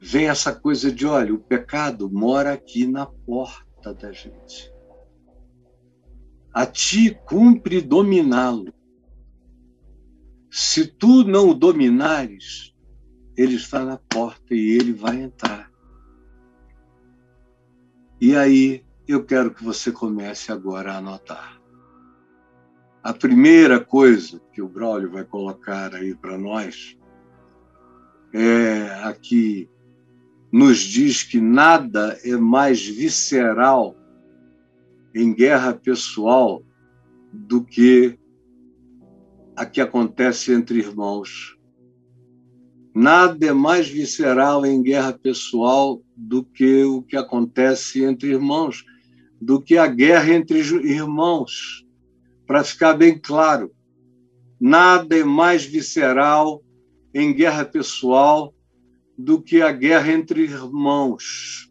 vem 0.00 0.28
essa 0.28 0.54
coisa 0.54 0.90
de: 0.90 1.06
olha, 1.06 1.34
o 1.34 1.38
pecado 1.38 2.10
mora 2.10 2.52
aqui 2.52 2.86
na 2.86 3.06
porta 3.06 3.94
da 3.94 4.12
gente. 4.12 4.72
A 6.52 6.64
ti 6.64 7.18
cumpre 7.26 7.80
dominá-lo. 7.80 8.72
Se 10.50 10.86
tu 10.86 11.22
não 11.22 11.50
o 11.50 11.54
dominares, 11.54 12.74
ele 13.36 13.56
está 13.56 13.84
na 13.84 13.98
porta 13.98 14.54
e 14.54 14.70
ele 14.70 14.92
vai 14.92 15.20
entrar. 15.20 15.70
E 18.18 18.34
aí 18.34 18.82
eu 19.06 19.22
quero 19.24 19.52
que 19.52 19.62
você 19.62 19.92
comece 19.92 20.50
agora 20.50 20.92
a 20.92 20.96
anotar. 20.96 21.60
A 23.02 23.12
primeira 23.12 23.78
coisa 23.78 24.40
que 24.52 24.62
o 24.62 24.68
Braulio 24.68 25.10
vai 25.10 25.24
colocar 25.24 25.94
aí 25.94 26.14
para 26.14 26.38
nós 26.38 26.98
é 28.32 29.04
a 29.04 29.12
que 29.12 29.70
nos 30.52 30.78
diz 30.78 31.22
que 31.22 31.40
nada 31.40 32.18
é 32.24 32.36
mais 32.36 32.86
visceral 32.86 33.96
em 35.14 35.34
guerra 35.34 35.74
pessoal 35.74 36.62
do 37.32 37.62
que 37.62 38.18
a 39.54 39.64
que 39.64 39.80
acontece 39.80 40.52
entre 40.52 40.78
irmãos. 40.78 41.56
Nada 42.94 43.46
é 43.46 43.52
mais 43.52 43.88
visceral 43.88 44.64
em 44.64 44.82
guerra 44.82 45.12
pessoal 45.12 46.02
do 46.16 46.42
que 46.44 46.84
o 46.84 47.02
que 47.02 47.16
acontece 47.16 48.04
entre 48.04 48.30
irmãos, 48.30 48.84
do 49.40 49.60
que 49.60 49.76
a 49.76 49.86
guerra 49.86 50.32
entre 50.32 50.58
irmãos 50.58 51.86
para 52.46 52.62
ficar 52.62 52.94
bem 52.94 53.18
claro, 53.18 53.72
nada 54.60 55.16
é 55.16 55.24
mais 55.24 55.64
visceral 55.64 56.62
em 57.12 57.34
guerra 57.34 57.64
pessoal 57.64 58.54
do 59.16 59.40
que 59.40 59.62
a 59.62 59.72
guerra 59.72 60.12
entre 60.12 60.42
irmãos. 60.42 61.70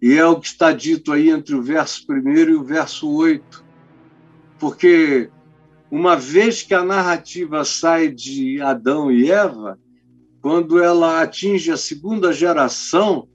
E 0.00 0.14
é 0.14 0.26
o 0.26 0.40
que 0.40 0.48
está 0.48 0.72
dito 0.72 1.12
aí 1.12 1.30
entre 1.30 1.54
o 1.54 1.62
verso 1.62 2.04
1 2.10 2.32
e 2.32 2.54
o 2.54 2.64
verso 2.64 3.08
8. 3.08 3.64
Porque 4.58 5.30
uma 5.90 6.16
vez 6.16 6.62
que 6.62 6.74
a 6.74 6.84
narrativa 6.84 7.64
sai 7.64 8.08
de 8.08 8.60
Adão 8.60 9.12
e 9.12 9.30
Eva, 9.30 9.78
quando 10.40 10.82
ela 10.82 11.22
atinge 11.22 11.70
a 11.70 11.76
segunda 11.76 12.32
geração, 12.32 13.28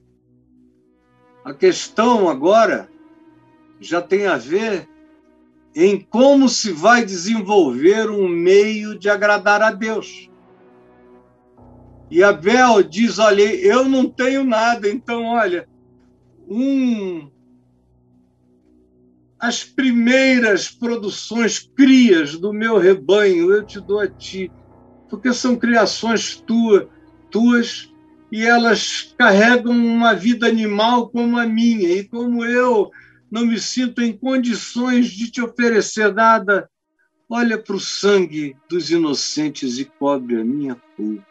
a 1.44 1.54
questão 1.54 2.28
agora 2.28 2.88
já 3.80 4.02
tem 4.02 4.26
a 4.26 4.36
ver 4.36 4.88
em 5.74 6.00
como 6.00 6.48
se 6.48 6.72
vai 6.72 7.04
desenvolver 7.04 8.10
um 8.10 8.28
meio 8.28 8.98
de 8.98 9.08
agradar 9.08 9.62
a 9.62 9.70
Deus. 9.70 10.28
E 12.10 12.22
Abel 12.22 12.82
diz: 12.82 13.18
Olha, 13.18 13.42
eu 13.42 13.88
não 13.88 14.10
tenho 14.10 14.44
nada, 14.44 14.88
então, 14.88 15.24
olha, 15.24 15.68
um, 16.48 17.30
as 19.38 19.62
primeiras 19.62 20.68
produções, 20.68 21.58
crias 21.76 22.36
do 22.38 22.52
meu 22.52 22.78
rebanho, 22.78 23.52
eu 23.52 23.64
te 23.64 23.80
dou 23.80 24.00
a 24.00 24.08
ti, 24.08 24.50
porque 25.08 25.32
são 25.32 25.56
criações 25.56 26.42
tua, 26.46 26.88
tuas 27.30 27.88
e 28.30 28.44
elas 28.44 29.14
carregam 29.18 29.72
uma 29.72 30.14
vida 30.14 30.46
animal 30.46 31.08
como 31.10 31.38
a 31.38 31.46
minha, 31.46 31.88
e 31.92 32.06
como 32.06 32.44
eu 32.44 32.90
não 33.30 33.46
me 33.46 33.58
sinto 33.58 34.02
em 34.02 34.16
condições 34.16 35.10
de 35.10 35.30
te 35.30 35.40
oferecer 35.40 36.12
nada. 36.12 36.68
Olha 37.30 37.62
para 37.62 37.76
o 37.76 37.80
sangue 37.80 38.56
dos 38.70 38.90
inocentes 38.90 39.78
e 39.78 39.84
cobre 39.84 40.40
a 40.40 40.44
minha 40.44 40.74
culpa. 40.96 41.27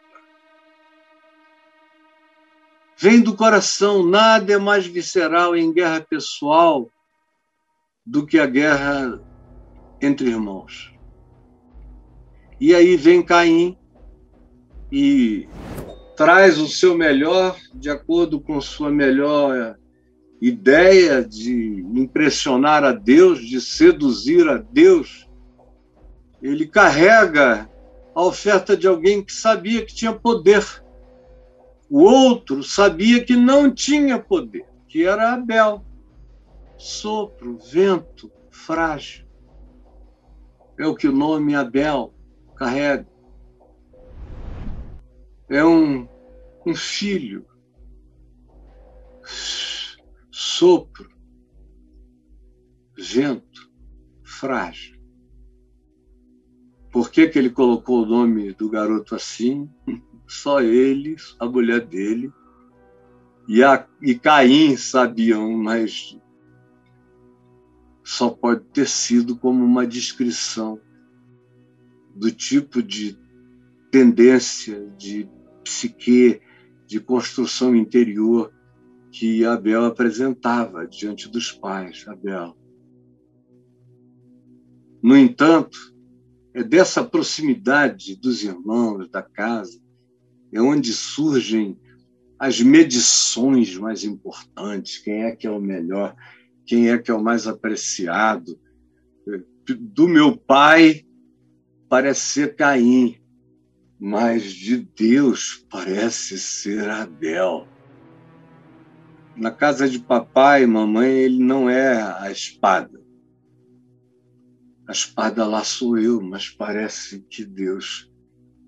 Vem 3.00 3.22
do 3.22 3.36
coração, 3.36 4.04
nada 4.04 4.54
é 4.54 4.58
mais 4.58 4.88
visceral 4.88 5.56
em 5.56 5.72
guerra 5.72 6.02
pessoal 6.02 6.90
do 8.06 8.26
que 8.26 8.40
a 8.40 8.46
guerra 8.46 9.22
entre 10.02 10.30
irmãos. 10.30 10.94
E 12.60 12.74
aí 12.74 12.96
vem 12.98 13.22
Caim 13.22 13.78
e 14.92 15.48
traz 16.16 16.58
o 16.58 16.68
seu 16.68 16.98
melhor 16.98 17.56
de 17.74 17.90
acordo 17.90 18.40
com 18.40 18.60
sua 18.60 18.90
melhor 18.90 19.78
ideia 20.42 21.24
de 21.24 21.86
impressionar 21.94 22.84
a 22.84 22.92
Deus, 22.92 23.46
de 23.46 23.60
seduzir 23.60 24.48
a 24.48 24.58
Deus, 24.58 25.28
ele 26.42 26.68
carrega 26.68 27.70
a 28.14 28.24
oferta 28.24 28.78
de 28.78 28.88
alguém 28.88 29.24
que 29.24 29.34
sabia 29.34 29.86
que 29.86 29.94
tinha 29.94 30.14
poder. 30.14 30.64
O 31.90 32.02
outro 32.02 32.64
sabia 32.64 33.24
que 33.24 33.36
não 33.36 33.74
tinha 33.74 34.20
poder, 34.20 34.66
que 34.88 35.04
era 35.04 35.34
Abel. 35.34 35.86
Sopro, 36.78 37.58
vento, 37.58 38.32
frágil. 38.52 39.26
É 40.78 40.86
o 40.86 40.96
que 40.96 41.08
o 41.08 41.14
nome 41.14 41.56
Abel 41.56 42.14
carrega. 42.56 43.08
É 45.50 45.64
um, 45.64 46.08
um 46.66 46.76
filho. 46.76 47.46
Sopro, 50.30 51.10
vento, 52.98 53.72
frágil. 54.24 54.98
Por 56.92 57.10
que, 57.12 57.28
que 57.28 57.38
ele 57.38 57.50
colocou 57.50 58.04
o 58.04 58.06
nome 58.06 58.54
do 58.54 58.70
garoto 58.70 59.16
assim? 59.16 59.70
Só 60.28 60.62
ele, 60.62 61.16
a 61.40 61.46
mulher 61.46 61.86
dele 61.86 62.32
e, 63.48 63.64
a, 63.64 63.88
e 64.02 64.14
Caim 64.14 64.76
sabiam, 64.76 65.58
mas 65.58 66.20
só 68.04 68.30
pode 68.30 68.66
ter 68.66 68.88
sido 68.88 69.38
como 69.38 69.64
uma 69.64 69.88
descrição 69.88 70.80
do 72.14 72.30
tipo 72.30 72.84
de 72.84 73.18
tendência, 73.90 74.86
de 74.98 75.30
psique, 75.64 76.42
de 76.86 77.00
construção 77.00 77.76
interior 77.76 78.54
que 79.12 79.46
Abel 79.46 79.86
apresentava 79.86 80.86
diante 80.86 81.30
dos 81.30 81.52
pais, 81.52 82.06
Abel. 82.08 82.58
No 85.02 85.16
entanto, 85.16 85.78
é 86.54 86.64
dessa 86.64 87.04
proximidade 87.04 88.18
dos 88.18 88.44
irmãos, 88.44 89.10
da 89.10 89.22
casa, 89.22 89.80
é 90.52 90.62
onde 90.62 90.94
surgem 90.94 91.78
as 92.40 92.62
medições 92.62 93.76
mais 93.76 94.04
importantes, 94.04 94.98
quem 95.00 95.24
é 95.24 95.36
que 95.36 95.48
é 95.48 95.52
o 95.52 95.60
melhor, 95.60 96.16
quem 96.66 96.90
é 96.90 96.98
que 96.98 97.10
é 97.10 97.14
o 97.14 97.24
mais 97.24 97.48
apreciado. 97.48 98.60
Do 99.80 100.08
meu 100.08 100.38
pai 100.38 101.06
parece 101.90 102.22
ser 102.22 102.56
Caim, 102.56 103.18
mas 104.00 104.54
de 104.54 104.78
Deus 104.78 105.66
parece 105.70 106.38
ser 106.38 106.90
Abel. 106.90 107.68
Na 109.36 109.52
casa 109.52 109.90
de 109.90 110.00
papai 110.00 110.64
e 110.64 110.68
mamãe, 110.68 111.10
ele 111.10 111.44
não 111.44 111.70
é 111.70 112.02
a 112.02 112.32
espada. 112.32 113.02
A 114.88 114.92
espada 114.92 115.46
lá 115.46 115.64
sou 115.64 115.98
eu, 115.98 116.22
mas 116.22 116.50
parece 116.50 117.20
que 117.30 117.44
Deus 117.44 118.10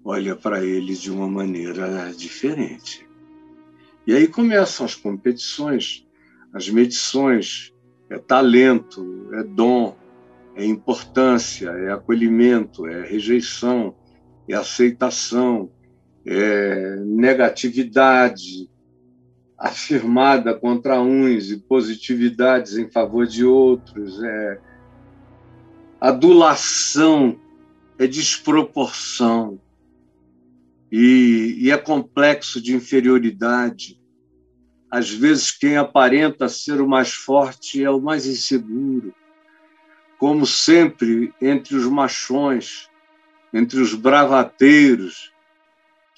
olha 0.09 0.35
para 0.35 0.65
ele 0.65 0.95
de 0.95 1.11
uma 1.11 1.27
maneira 1.27 2.11
diferente. 2.17 3.07
E 4.07 4.15
aí 4.15 4.27
começam 4.27 4.83
as 4.83 4.95
competições, 4.95 6.03
as 6.51 6.67
medições, 6.67 7.71
é 8.09 8.17
talento, 8.17 9.29
é 9.33 9.43
dom, 9.43 9.95
é 10.55 10.65
importância, 10.65 11.69
é 11.69 11.91
acolhimento, 11.91 12.87
é 12.87 13.07
rejeição, 13.07 13.95
é 14.47 14.55
aceitação, 14.55 15.69
é 16.25 16.95
negatividade 17.05 18.67
afirmada 19.59 20.55
contra 20.55 20.99
uns 20.99 21.51
e 21.51 21.57
positividades 21.57 22.77
em 22.77 22.89
favor 22.89 23.27
de 23.27 23.45
outros, 23.45 24.23
é 24.23 24.59
adulação, 26.01 27.39
é 27.99 28.07
desproporção, 28.07 29.59
e, 30.91 31.55
e 31.59 31.71
é 31.71 31.77
complexo 31.77 32.61
de 32.61 32.75
inferioridade. 32.75 33.99
Às 34.89 35.09
vezes, 35.09 35.51
quem 35.51 35.77
aparenta 35.77 36.49
ser 36.49 36.81
o 36.81 36.87
mais 36.87 37.13
forte 37.13 37.83
é 37.83 37.89
o 37.89 38.01
mais 38.01 38.25
inseguro. 38.25 39.13
Como 40.17 40.45
sempre, 40.45 41.33
entre 41.41 41.75
os 41.75 41.85
machões, 41.85 42.89
entre 43.53 43.79
os 43.79 43.93
bravateiros, 43.93 45.31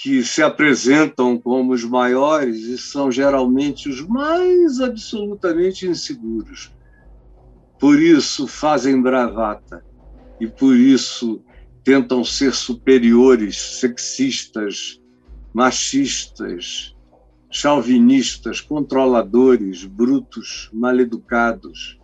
que 0.01 0.23
se 0.23 0.41
apresentam 0.41 1.38
como 1.38 1.73
os 1.73 1.84
maiores 1.84 2.62
e 2.62 2.77
são 2.77 3.12
geralmente 3.12 3.88
os 3.88 4.01
mais 4.01 4.81
absolutamente 4.81 5.86
inseguros. 5.86 6.73
Por 7.79 8.01
isso 8.01 8.47
fazem 8.47 8.99
bravata 8.99 9.86
e 10.39 10.47
por 10.47 10.75
isso 10.75 11.43
tentam 11.84 12.24
ser 12.24 12.54
superiores, 12.54 13.58
sexistas, 13.58 15.02
machistas, 15.54 16.96
chauvinistas, 17.50 18.62
controladores, 18.62 19.84
brutos, 19.84 20.70
maleducados. 20.72 22.00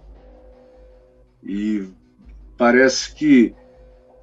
E 1.43 1.87
parece 2.57 3.13
que 3.13 3.55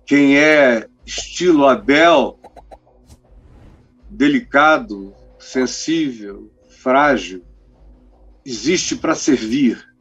quem 0.04 0.36
é 0.36 0.88
estilo 1.06 1.66
Abel, 1.66 2.38
delicado, 4.10 5.14
sensível, 5.38 6.50
frágil, 6.68 7.42
existe 8.44 8.96
para 8.96 9.14
servir 9.14 9.93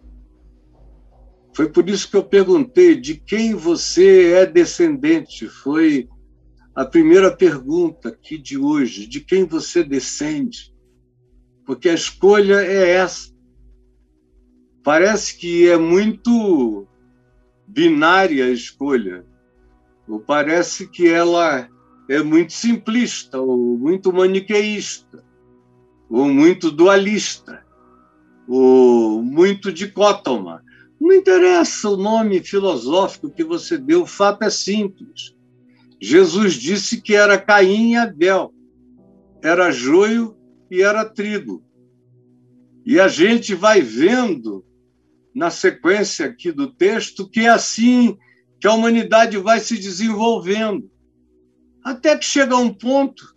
foi 1.55 1.69
por 1.69 1.87
isso 1.87 2.09
que 2.09 2.17
eu 2.17 2.23
perguntei 2.23 2.95
de 2.95 3.15
quem 3.15 3.53
você 3.53 4.33
é 4.33 4.45
descendente. 4.45 5.47
Foi 5.47 6.09
a 6.75 6.83
primeira 6.83 7.35
pergunta 7.35 8.09
aqui 8.09 8.37
de 8.37 8.57
hoje, 8.57 9.05
de 9.05 9.19
quem 9.19 9.45
você 9.45 9.83
descende. 9.83 10.73
Porque 11.65 11.89
a 11.89 11.93
escolha 11.93 12.55
é 12.55 12.91
essa. 12.91 13.31
Parece 14.83 15.37
que 15.37 15.69
é 15.69 15.77
muito 15.77 16.87
binária 17.67 18.45
a 18.45 18.49
escolha, 18.49 19.25
ou 20.07 20.19
parece 20.19 20.87
que 20.87 21.07
ela 21.07 21.69
é 22.09 22.21
muito 22.21 22.51
simplista, 22.51 23.39
ou 23.39 23.77
muito 23.77 24.11
maniqueísta, 24.11 25.23
ou 26.09 26.27
muito 26.27 26.69
dualista, 26.69 27.65
ou 28.47 29.23
muito 29.23 29.71
dicótoma. 29.71 30.61
Não 31.03 31.11
interessa 31.11 31.89
o 31.89 31.97
nome 31.97 32.39
filosófico 32.39 33.29
que 33.29 33.43
você 33.43 33.77
deu, 33.77 34.03
o 34.03 34.07
fato 34.07 34.43
é 34.43 34.49
simples. 34.49 35.35
Jesus 35.99 36.53
disse 36.53 37.01
que 37.01 37.13
era 37.13 37.37
Caim 37.37 37.91
e 37.91 37.95
Abel, 37.97 38.53
era 39.41 39.69
joio 39.69 40.33
e 40.71 40.81
era 40.81 41.03
trigo. 41.03 41.61
E 42.85 43.01
a 43.01 43.09
gente 43.09 43.53
vai 43.53 43.81
vendo 43.81 44.65
na 45.35 45.49
sequência 45.49 46.25
aqui 46.25 46.53
do 46.53 46.71
texto 46.71 47.29
que 47.29 47.41
é 47.41 47.49
assim 47.49 48.17
que 48.57 48.65
a 48.65 48.71
humanidade 48.71 49.35
vai 49.35 49.59
se 49.59 49.77
desenvolvendo, 49.77 50.89
até 51.83 52.17
que 52.17 52.23
chega 52.23 52.55
um 52.55 52.73
ponto 52.73 53.32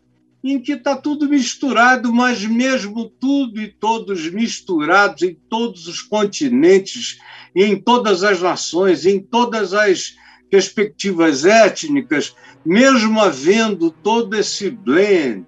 em 0.52 0.60
que 0.60 0.72
está 0.72 0.96
tudo 0.96 1.28
misturado, 1.28 2.12
mas 2.12 2.44
mesmo 2.44 3.08
tudo 3.08 3.60
e 3.60 3.68
todos 3.68 4.30
misturados 4.30 5.22
em 5.22 5.34
todos 5.48 5.86
os 5.86 6.02
continentes, 6.02 7.18
em 7.54 7.80
todas 7.80 8.22
as 8.22 8.40
nações, 8.40 9.06
em 9.06 9.20
todas 9.20 9.72
as 9.74 10.16
perspectivas 10.50 11.44
étnicas, 11.44 12.34
mesmo 12.64 13.20
havendo 13.20 13.90
todo 13.90 14.34
esse 14.34 14.70
blend 14.70 15.46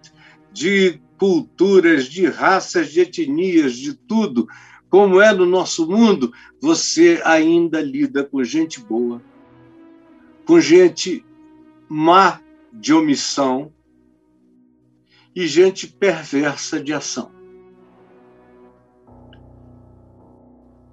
de 0.53 1.01
culturas, 1.19 2.07
de 2.07 2.27
raças, 2.27 2.93
de 2.93 3.01
etnias, 3.01 3.75
de 3.75 3.95
tudo, 3.95 4.49
como 4.89 5.21
é 5.21 5.35
no 5.35 5.45
nosso 5.45 5.87
mundo, 5.89 6.33
você 6.61 7.21
ainda 7.25 7.81
lida 7.81 8.25
com 8.25 8.43
gente 8.43 8.81
boa, 8.81 9.21
com 10.45 10.61
gente 10.61 11.25
má 11.89 12.41
de 12.73 12.95
omissão, 12.95 13.73
e 15.39 15.47
gente 15.47 15.87
perversa 15.87 16.83
de 16.83 16.93
ação. 16.93 17.31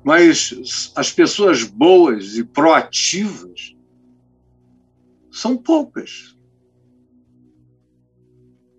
Mas 0.04 0.94
as 0.96 1.12
pessoas 1.12 1.64
boas 1.64 2.38
e 2.38 2.44
proativas 2.44 3.76
são 5.32 5.58
poucas. 5.58 6.38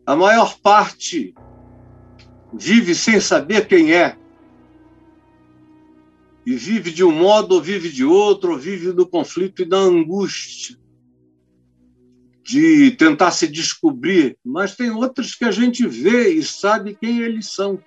A 0.06 0.14
maior 0.14 0.56
parte 0.60 1.34
vive 2.54 2.94
sem 2.94 3.18
saber 3.18 3.66
quem 3.66 3.92
é. 3.92 4.16
E 6.46 6.54
vive 6.54 6.92
de 6.92 7.02
um 7.02 7.10
modo 7.10 7.56
ou 7.56 7.60
vive 7.60 7.90
de 7.90 8.04
outro, 8.04 8.52
ou 8.52 8.58
vive 8.58 8.92
no 8.92 9.04
conflito 9.04 9.62
e 9.62 9.66
na 9.66 9.78
angústia 9.78 10.78
de 12.46 12.92
tentar 12.92 13.32
se 13.32 13.48
descobrir, 13.48 14.38
mas 14.44 14.76
tem 14.76 14.90
outros 14.90 15.34
que 15.34 15.44
a 15.44 15.50
gente 15.50 15.84
vê 15.84 16.28
e 16.28 16.44
sabe 16.44 16.94
quem 16.94 17.18
eles 17.18 17.52
são. 17.52 17.82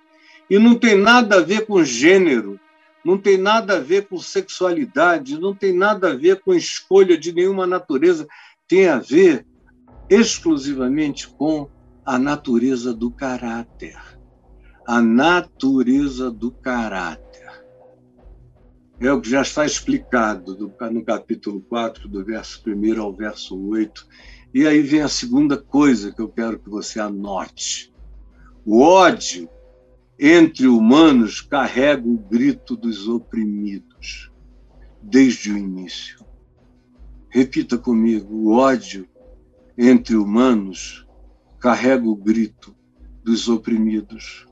E 0.50 0.58
não 0.58 0.74
tem 0.74 0.98
nada 0.98 1.36
a 1.36 1.40
ver 1.40 1.64
com 1.64 1.82
gênero, 1.82 2.60
não 3.02 3.16
tem 3.16 3.38
nada 3.38 3.78
a 3.78 3.80
ver 3.80 4.06
com 4.06 4.18
sexualidade, 4.18 5.40
não 5.40 5.54
tem 5.54 5.72
nada 5.72 6.10
a 6.10 6.14
ver 6.14 6.40
com 6.40 6.52
escolha 6.52 7.16
de 7.16 7.32
nenhuma 7.32 7.66
natureza, 7.66 8.28
tem 8.68 8.86
a 8.86 8.98
ver 8.98 9.46
exclusivamente 10.10 11.26
com 11.26 11.70
a 12.04 12.18
natureza 12.18 12.92
do 12.92 13.10
caráter. 13.10 13.96
A 14.86 15.00
natureza 15.00 16.30
do 16.30 16.50
caráter. 16.50 17.30
É 19.00 19.10
o 19.10 19.18
que 19.18 19.30
já 19.30 19.40
está 19.40 19.64
explicado 19.64 20.58
no 20.92 21.02
capítulo 21.02 21.62
4, 21.62 22.06
do 22.06 22.22
verso 22.22 22.62
1 22.66 23.00
ao 23.00 23.14
verso 23.14 23.58
8. 23.58 24.06
E 24.52 24.66
aí 24.66 24.82
vem 24.82 25.00
a 25.00 25.08
segunda 25.08 25.56
coisa 25.56 26.12
que 26.12 26.20
eu 26.20 26.28
quero 26.28 26.58
que 26.58 26.68
você 26.68 26.98
anote. 26.98 27.92
O 28.64 28.80
ódio 28.82 29.48
entre 30.18 30.66
humanos 30.66 31.40
carrega 31.40 32.06
o 32.06 32.18
grito 32.18 32.76
dos 32.76 33.08
oprimidos, 33.08 34.30
desde 35.00 35.52
o 35.52 35.56
início. 35.56 36.24
Repita 37.28 37.78
comigo: 37.78 38.34
o 38.34 38.52
ódio 38.52 39.08
entre 39.78 40.16
humanos 40.16 41.06
carrega 41.58 42.08
o 42.08 42.16
grito 42.16 42.74
dos 43.22 43.48
oprimidos, 43.48 44.46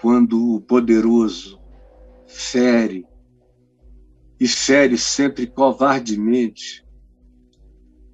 quando 0.00 0.54
o 0.54 0.60
poderoso 0.60 1.58
fere, 2.26 3.06
e 4.38 4.46
fere 4.46 4.98
sempre 4.98 5.46
covardemente, 5.46 6.81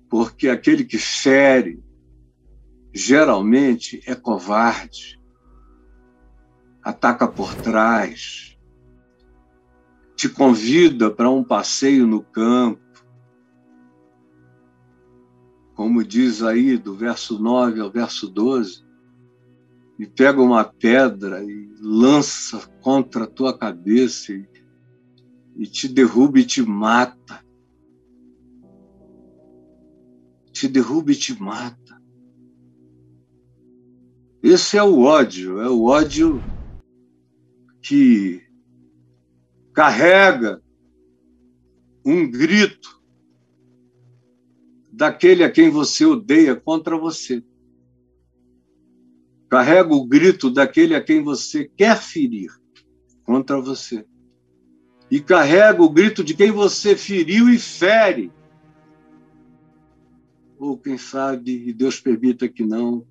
porque 0.09 0.49
aquele 0.49 0.85
que 0.85 0.99
fere 0.99 1.83
geralmente 2.93 4.03
é 4.07 4.15
covarde, 4.15 5.21
ataca 6.83 7.29
por 7.29 7.55
trás, 7.55 8.59
te 10.17 10.29
convida 10.29 11.11
para 11.11 11.31
um 11.31 11.45
passeio 11.45 12.07
no 12.07 12.23
campo, 12.23 12.81
como 15.75 16.03
diz 16.03 16.43
aí 16.43 16.77
do 16.77 16.95
verso 16.95 17.39
9 17.39 17.81
ao 17.81 17.91
verso 17.91 18.29
12, 18.29 18.85
e 19.99 20.07
pega 20.07 20.41
uma 20.41 20.65
pedra 20.65 21.45
e 21.45 21.69
lança 21.81 22.67
contra 22.81 23.25
a 23.25 23.29
tua 23.29 23.57
cabeça 23.57 24.33
e, 24.33 24.45
e 25.57 25.67
te 25.67 25.87
derruba 25.87 26.41
e 26.41 26.45
te 26.45 26.63
mata. 26.63 27.45
Te 30.59 30.67
derruba 30.67 31.13
e 31.13 31.15
te 31.15 31.41
mata. 31.41 32.03
Esse 34.43 34.77
é 34.77 34.83
o 34.83 35.03
ódio, 35.03 35.61
é 35.61 35.71
o 35.71 35.85
ódio 35.85 36.43
que 37.81 38.43
carrega 39.73 40.61
um 42.05 42.29
grito 42.29 43.01
daquele 44.93 45.45
a 45.45 45.51
quem 45.51 45.71
você 45.71 46.05
odeia 46.05 46.57
contra 46.57 46.99
você. 46.99 47.41
Carrega 49.49 49.95
o 49.95 50.05
grito 50.05 50.51
daquele 50.51 50.97
a 50.97 51.01
quem 51.01 51.23
você 51.23 51.71
quer 51.77 51.97
ferir 51.97 52.51
contra 53.23 53.61
você. 53.61 54.05
E 55.09 55.21
carrega 55.21 55.81
o 55.81 55.89
grito 55.89 56.25
de 56.25 56.35
quem 56.35 56.51
você 56.51 56.97
feriu 56.97 57.49
e 57.49 57.61
fere. 57.61 58.33
Ou 60.59 60.77
quem 60.77 60.99
sabe, 60.99 61.69
e 61.69 61.73
Deus 61.73 62.01
permita 62.01 62.49
que 62.49 62.65
não, 62.65 63.07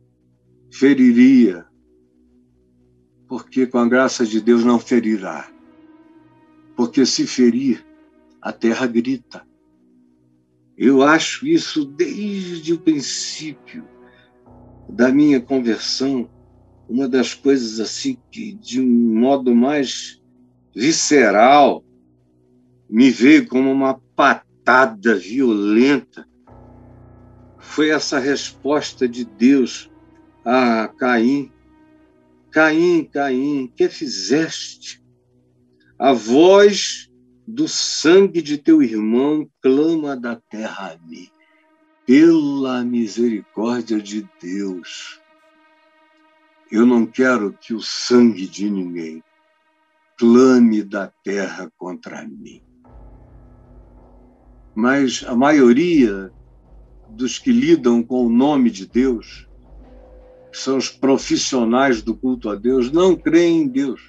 feriria. 0.72 1.66
Porque 3.28 3.66
com 3.66 3.78
a 3.78 3.88
graça 3.88 4.26
de 4.26 4.42
Deus 4.42 4.64
não 4.64 4.80
ferirá. 4.80 5.50
Porque 6.76 7.06
se 7.06 7.26
ferir, 7.26 7.86
a 8.42 8.52
terra 8.52 8.86
grita. 8.86 9.46
Eu 10.78 11.02
acho 11.02 11.48
isso 11.48 11.84
desde 11.84 12.74
o 12.74 12.80
princípio 12.80 13.84
da 14.88 15.12
minha 15.12 15.42
conversão, 15.42 16.30
uma 16.88 17.08
das 17.10 17.34
coisas 17.34 17.80
assim 17.80 18.18
que, 18.32 18.54
de 18.54 18.80
um 18.80 19.20
modo 19.20 19.54
mais 19.56 20.22
visceral, 20.74 21.84
me 22.90 23.10
veio 23.10 23.48
como 23.48 23.72
uma 23.72 24.00
patada 24.16 25.16
violenta. 25.16 26.28
Foi 27.60 27.90
essa 27.90 28.20
resposta 28.20 29.08
de 29.08 29.26
Deus 29.26 29.90
a 30.46 30.88
Caim. 30.88 31.52
Caim, 32.52 33.04
Caim, 33.04 33.72
que 33.76 33.90
fizeste? 33.90 35.04
A 36.00 36.14
voz 36.14 37.12
do 37.48 37.68
sangue 37.68 38.42
de 38.42 38.58
teu 38.58 38.82
irmão 38.82 39.50
clama 39.62 40.16
da 40.16 40.36
terra 40.36 40.94
a 40.94 41.08
mim. 41.08 41.30
Pela 42.06 42.86
misericórdia 42.86 44.02
de 44.02 44.28
Deus, 44.42 45.20
eu 46.72 46.86
não 46.86 47.06
quero 47.06 47.52
que 47.54 47.74
o 47.74 47.82
sangue 47.82 48.48
de 48.48 48.70
ninguém 48.70 49.22
clame 50.18 50.84
da 50.84 51.08
terra 51.24 51.72
contra 51.78 52.26
mim. 52.26 52.62
Mas 54.74 55.24
a 55.28 55.36
maioria 55.36 56.32
dos 57.10 57.40
que 57.40 57.52
lidam 57.52 58.04
com 58.04 58.26
o 58.26 58.30
nome 58.30 58.70
de 58.70 58.86
Deus, 58.86 59.48
que 60.52 60.58
são 60.58 60.78
os 60.78 60.90
profissionais 60.90 62.02
do 62.02 62.16
culto 62.16 62.50
a 62.50 62.56
Deus, 62.56 62.92
não 62.92 63.16
creem 63.16 63.64
em 63.64 63.68
Deus. 63.68 64.02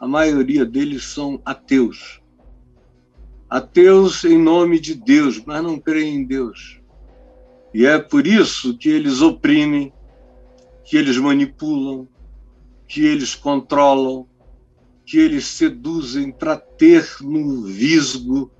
A 0.00 0.08
maioria 0.08 0.64
deles 0.64 1.04
são 1.04 1.40
ateus 1.44 2.20
ateus 3.50 4.24
em 4.24 4.38
nome 4.38 4.78
de 4.78 4.94
Deus, 4.94 5.42
mas 5.44 5.60
não 5.60 5.76
creem 5.76 6.18
em 6.18 6.24
Deus. 6.24 6.80
E 7.74 7.84
é 7.84 7.98
por 7.98 8.24
isso 8.24 8.78
que 8.78 8.88
eles 8.88 9.20
oprimem, 9.20 9.92
que 10.84 10.96
eles 10.96 11.18
manipulam, 11.18 12.06
que 12.86 13.04
eles 13.04 13.34
controlam, 13.34 14.26
que 15.04 15.18
eles 15.18 15.46
seduzem 15.46 16.30
para 16.30 16.56
ter 16.56 17.04
no 17.20 17.62
visgo. 17.62 18.52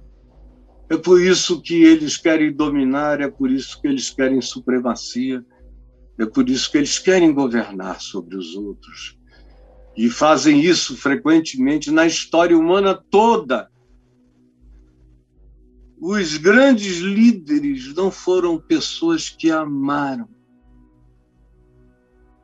É 0.90 0.96
por 0.96 1.20
isso 1.20 1.62
que 1.62 1.85
eles 1.85 2.16
querem 2.16 2.53
dominar, 2.53 3.20
é 3.20 3.29
por 3.29 3.50
isso 3.50 3.81
que 3.81 3.88
eles 3.88 4.11
querem 4.11 4.40
supremacia, 4.40 5.44
é 6.18 6.26
por 6.26 6.48
isso 6.50 6.70
que 6.70 6.79
eles 6.79 6.98
querem 6.98 7.33
governar 7.33 8.00
sobre 8.00 8.37
os 8.37 8.55
outros. 8.55 9.16
E 9.96 10.11
fazem 10.11 10.61
isso 10.61 10.96
frequentemente 10.96 11.90
na 11.90 12.07
história 12.07 12.59
humana 12.59 12.94
toda 12.94 13.70
os 16.00 16.38
grandes 16.38 17.00
líderes 17.00 17.94
não 17.94 18.11
foram 18.11 18.59
pessoas 18.59 19.29
que 19.29 19.50
amaram, 19.50 20.26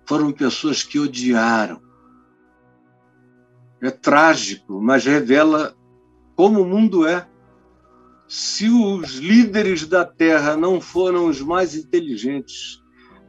foram 0.04 0.30
pessoas 0.30 0.82
que 0.82 0.98
odiaram. 0.98 1.80
É 3.80 3.90
trágico, 3.90 4.78
mas 4.78 5.06
revela 5.06 5.74
como 6.34 6.60
o 6.60 6.66
mundo 6.66 7.06
é. 7.06 7.26
Se 8.28 8.68
os 8.68 9.16
líderes 9.16 9.86
da 9.86 10.04
terra 10.04 10.56
não 10.56 10.80
foram 10.80 11.26
os 11.26 11.40
mais 11.40 11.76
inteligentes, 11.76 12.82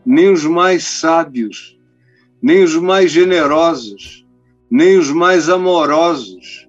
nem 0.05 0.31
os 0.31 0.43
mais 0.43 0.85
sábios, 0.85 1.77
nem 2.41 2.63
os 2.63 2.75
mais 2.75 3.11
generosos, 3.11 4.25
nem 4.71 4.97
os 4.97 5.09
mais 5.11 5.49
amorosos, 5.49 6.67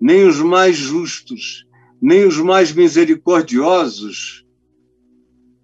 nem 0.00 0.26
os 0.26 0.40
mais 0.40 0.76
justos, 0.76 1.64
nem 2.00 2.24
os 2.24 2.36
mais 2.38 2.72
misericordiosos, 2.72 4.44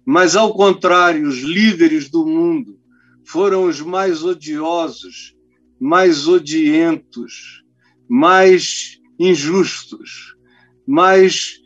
mas, 0.05 0.35
ao 0.35 0.53
contrário, 0.53 1.27
os 1.27 1.39
líderes 1.39 2.09
do 2.09 2.25
mundo 2.25 2.79
foram 3.25 3.65
os 3.65 3.81
mais 3.81 4.23
odiosos, 4.23 5.35
mais 5.79 6.27
odientos, 6.27 7.63
mais 8.07 8.99
injustos, 9.19 10.35
mais 10.87 11.64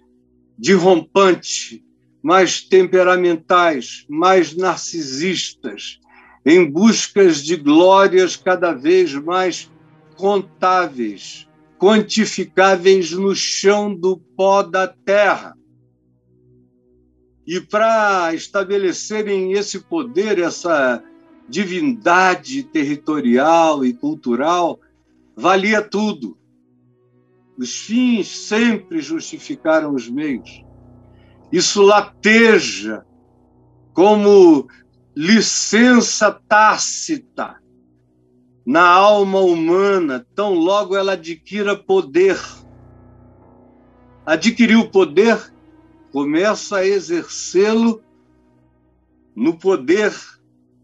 derrompantes, 0.59 1.79
mais 2.21 2.61
temperamentais, 2.61 4.05
mais 4.09 4.55
narcisistas, 4.55 5.99
em 6.45 6.69
buscas 6.69 7.43
de 7.43 7.55
glórias 7.55 8.35
cada 8.35 8.73
vez 8.73 9.13
mais 9.13 9.71
contáveis, 10.17 11.47
quantificáveis 11.77 13.11
no 13.11 13.33
chão 13.33 13.95
do 13.95 14.17
pó 14.17 14.61
da 14.61 14.85
terra. 14.85 15.55
E 17.47 17.61
para 17.61 18.33
estabelecerem 18.33 19.53
esse 19.53 19.79
poder, 19.79 20.39
essa 20.39 21.01
divindade 21.47 22.63
territorial 22.63 23.83
e 23.85 23.93
cultural, 23.93 24.79
valia 25.35 25.81
tudo. 25.81 26.37
Os 27.59 27.77
fins 27.81 28.47
sempre 28.47 29.01
justificaram 29.01 29.93
os 29.93 30.09
meios. 30.09 30.63
Isso 31.51 31.81
lateja 31.81 33.05
como 33.93 34.65
licença 35.13 36.31
tácita 36.31 37.61
na 38.65 38.87
alma 38.87 39.41
humana, 39.41 40.25
tão 40.33 40.53
logo 40.53 40.95
ela 40.95 41.13
adquira 41.13 41.75
poder. 41.75 42.39
Adquiriu 44.25 44.89
poder, 44.89 45.53
começa 46.13 46.77
a 46.77 46.87
exercê-lo 46.87 48.01
no 49.35 49.57
poder 49.57 50.13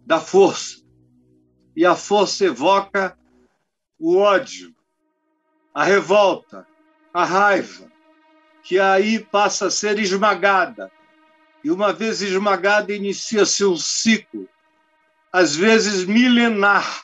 da 0.05 0.19
força. 0.19 0.83
E 1.73 1.85
a 1.85 1.95
força 1.95 2.43
evoca 2.43 3.17
o 3.97 4.17
ódio, 4.17 4.74
a 5.75 5.83
revolta, 5.83 6.65
a 7.13 7.25
raiva, 7.25 7.91
que 8.63 8.79
aí 8.79 9.19
passa 9.19 9.67
a 9.67 9.69
ser 9.71 9.99
esmagada. 9.99 10.89
E 11.61 11.69
uma 11.69 11.91
vez 11.91 12.21
esmagada, 12.21 12.93
inicia-se 12.93 13.65
um 13.65 13.75
ciclo, 13.75 14.47
às 15.33 15.53
vezes 15.53 16.05
milenar, 16.05 17.03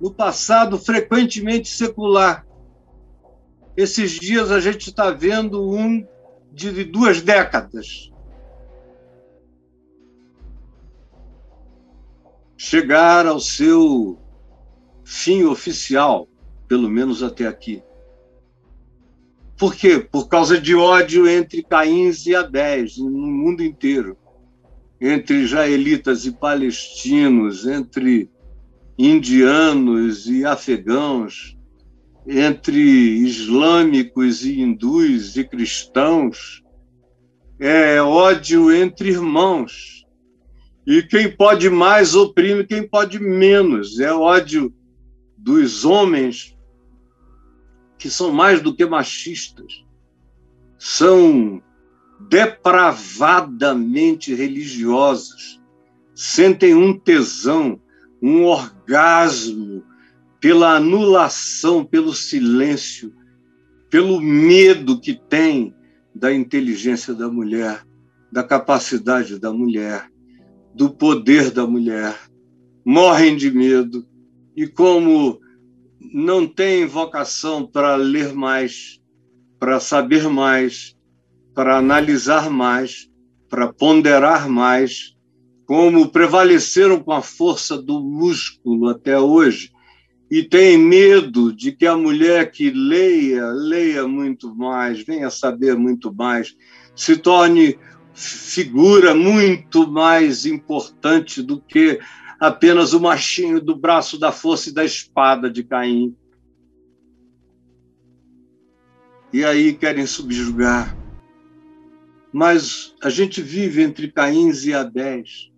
no 0.00 0.10
passado 0.10 0.78
frequentemente 0.78 1.68
secular. 1.68 2.46
Esses 3.76 4.12
dias 4.12 4.50
a 4.50 4.60
gente 4.60 4.88
está 4.88 5.10
vendo 5.10 5.70
um 5.70 6.06
de 6.50 6.84
duas 6.84 7.20
décadas. 7.20 8.10
Chegar 12.56 13.26
ao 13.26 13.40
seu 13.40 14.23
fim 15.04 15.44
oficial, 15.44 16.28
pelo 16.66 16.88
menos 16.88 17.22
até 17.22 17.46
aqui. 17.46 17.82
Por 19.56 19.74
quê? 19.74 20.00
Por 20.00 20.28
causa 20.28 20.60
de 20.60 20.74
ódio 20.74 21.28
entre 21.28 21.62
Caíns 21.62 22.26
e 22.26 22.34
Abéis 22.34 22.98
no 22.98 23.10
mundo 23.10 23.62
inteiro, 23.62 24.16
entre 25.00 25.42
israelitas 25.42 26.24
e 26.24 26.32
palestinos, 26.32 27.66
entre 27.66 28.30
indianos 28.98 30.26
e 30.26 30.44
afegãos, 30.44 31.56
entre 32.26 32.80
islâmicos 32.80 34.44
e 34.44 34.60
hindus 34.60 35.36
e 35.36 35.44
cristãos, 35.44 36.62
é 37.58 38.02
ódio 38.02 38.72
entre 38.72 39.10
irmãos. 39.10 40.04
E 40.86 41.02
quem 41.02 41.34
pode 41.34 41.70
mais 41.70 42.14
oprime 42.14 42.66
quem 42.66 42.86
pode 42.86 43.18
menos. 43.18 44.00
É 44.00 44.12
ódio 44.12 44.74
dos 45.44 45.84
homens 45.84 46.56
que 47.98 48.08
são 48.08 48.32
mais 48.32 48.62
do 48.62 48.74
que 48.74 48.86
machistas. 48.86 49.84
São 50.78 51.62
depravadamente 52.28 54.34
religiosos. 54.34 55.60
Sentem 56.14 56.74
um 56.74 56.98
tesão 56.98 57.78
um 58.22 58.44
orgasmo 58.44 59.84
pela 60.40 60.76
anulação, 60.76 61.84
pelo 61.84 62.14
silêncio, 62.14 63.12
pelo 63.90 64.18
medo 64.18 64.98
que 64.98 65.12
tem 65.12 65.74
da 66.14 66.32
inteligência 66.32 67.12
da 67.12 67.28
mulher, 67.28 67.84
da 68.32 68.42
capacidade 68.42 69.38
da 69.38 69.52
mulher, 69.52 70.10
do 70.74 70.88
poder 70.88 71.50
da 71.50 71.66
mulher. 71.66 72.18
Morrem 72.82 73.36
de 73.36 73.50
medo 73.50 74.08
e, 74.56 74.66
como 74.66 75.40
não 76.12 76.46
têm 76.46 76.86
vocação 76.86 77.66
para 77.66 77.96
ler 77.96 78.34
mais, 78.34 79.00
para 79.58 79.80
saber 79.80 80.28
mais, 80.28 80.94
para 81.54 81.78
analisar 81.78 82.50
mais, 82.50 83.08
para 83.48 83.72
ponderar 83.72 84.48
mais, 84.48 85.14
como 85.66 86.08
prevaleceram 86.10 87.00
com 87.00 87.12
a 87.12 87.22
força 87.22 87.80
do 87.80 88.00
músculo 88.00 88.88
até 88.88 89.18
hoje, 89.18 89.72
e 90.30 90.42
têm 90.42 90.76
medo 90.76 91.54
de 91.54 91.72
que 91.72 91.86
a 91.86 91.96
mulher 91.96 92.50
que 92.50 92.70
leia, 92.70 93.46
leia 93.52 94.06
muito 94.08 94.54
mais, 94.54 95.02
venha 95.02 95.30
saber 95.30 95.76
muito 95.76 96.12
mais, 96.12 96.54
se 96.96 97.16
torne 97.16 97.78
figura 98.14 99.14
muito 99.14 99.88
mais 99.90 100.46
importante 100.46 101.42
do 101.42 101.60
que 101.60 101.98
apenas 102.38 102.92
o 102.92 103.00
machinho 103.00 103.60
do 103.60 103.76
braço 103.76 104.18
da 104.18 104.32
força 104.32 104.70
e 104.70 104.72
da 104.72 104.84
espada 104.84 105.50
de 105.50 105.62
Caim. 105.62 106.16
E 109.32 109.44
aí 109.44 109.72
querem 109.72 110.06
subjugar. 110.06 110.96
Mas 112.32 112.94
a 113.02 113.10
gente 113.10 113.40
vive 113.40 113.82
entre 113.82 114.10
Caíns 114.10 114.64
e 114.64 114.74
Abéis 114.74 115.52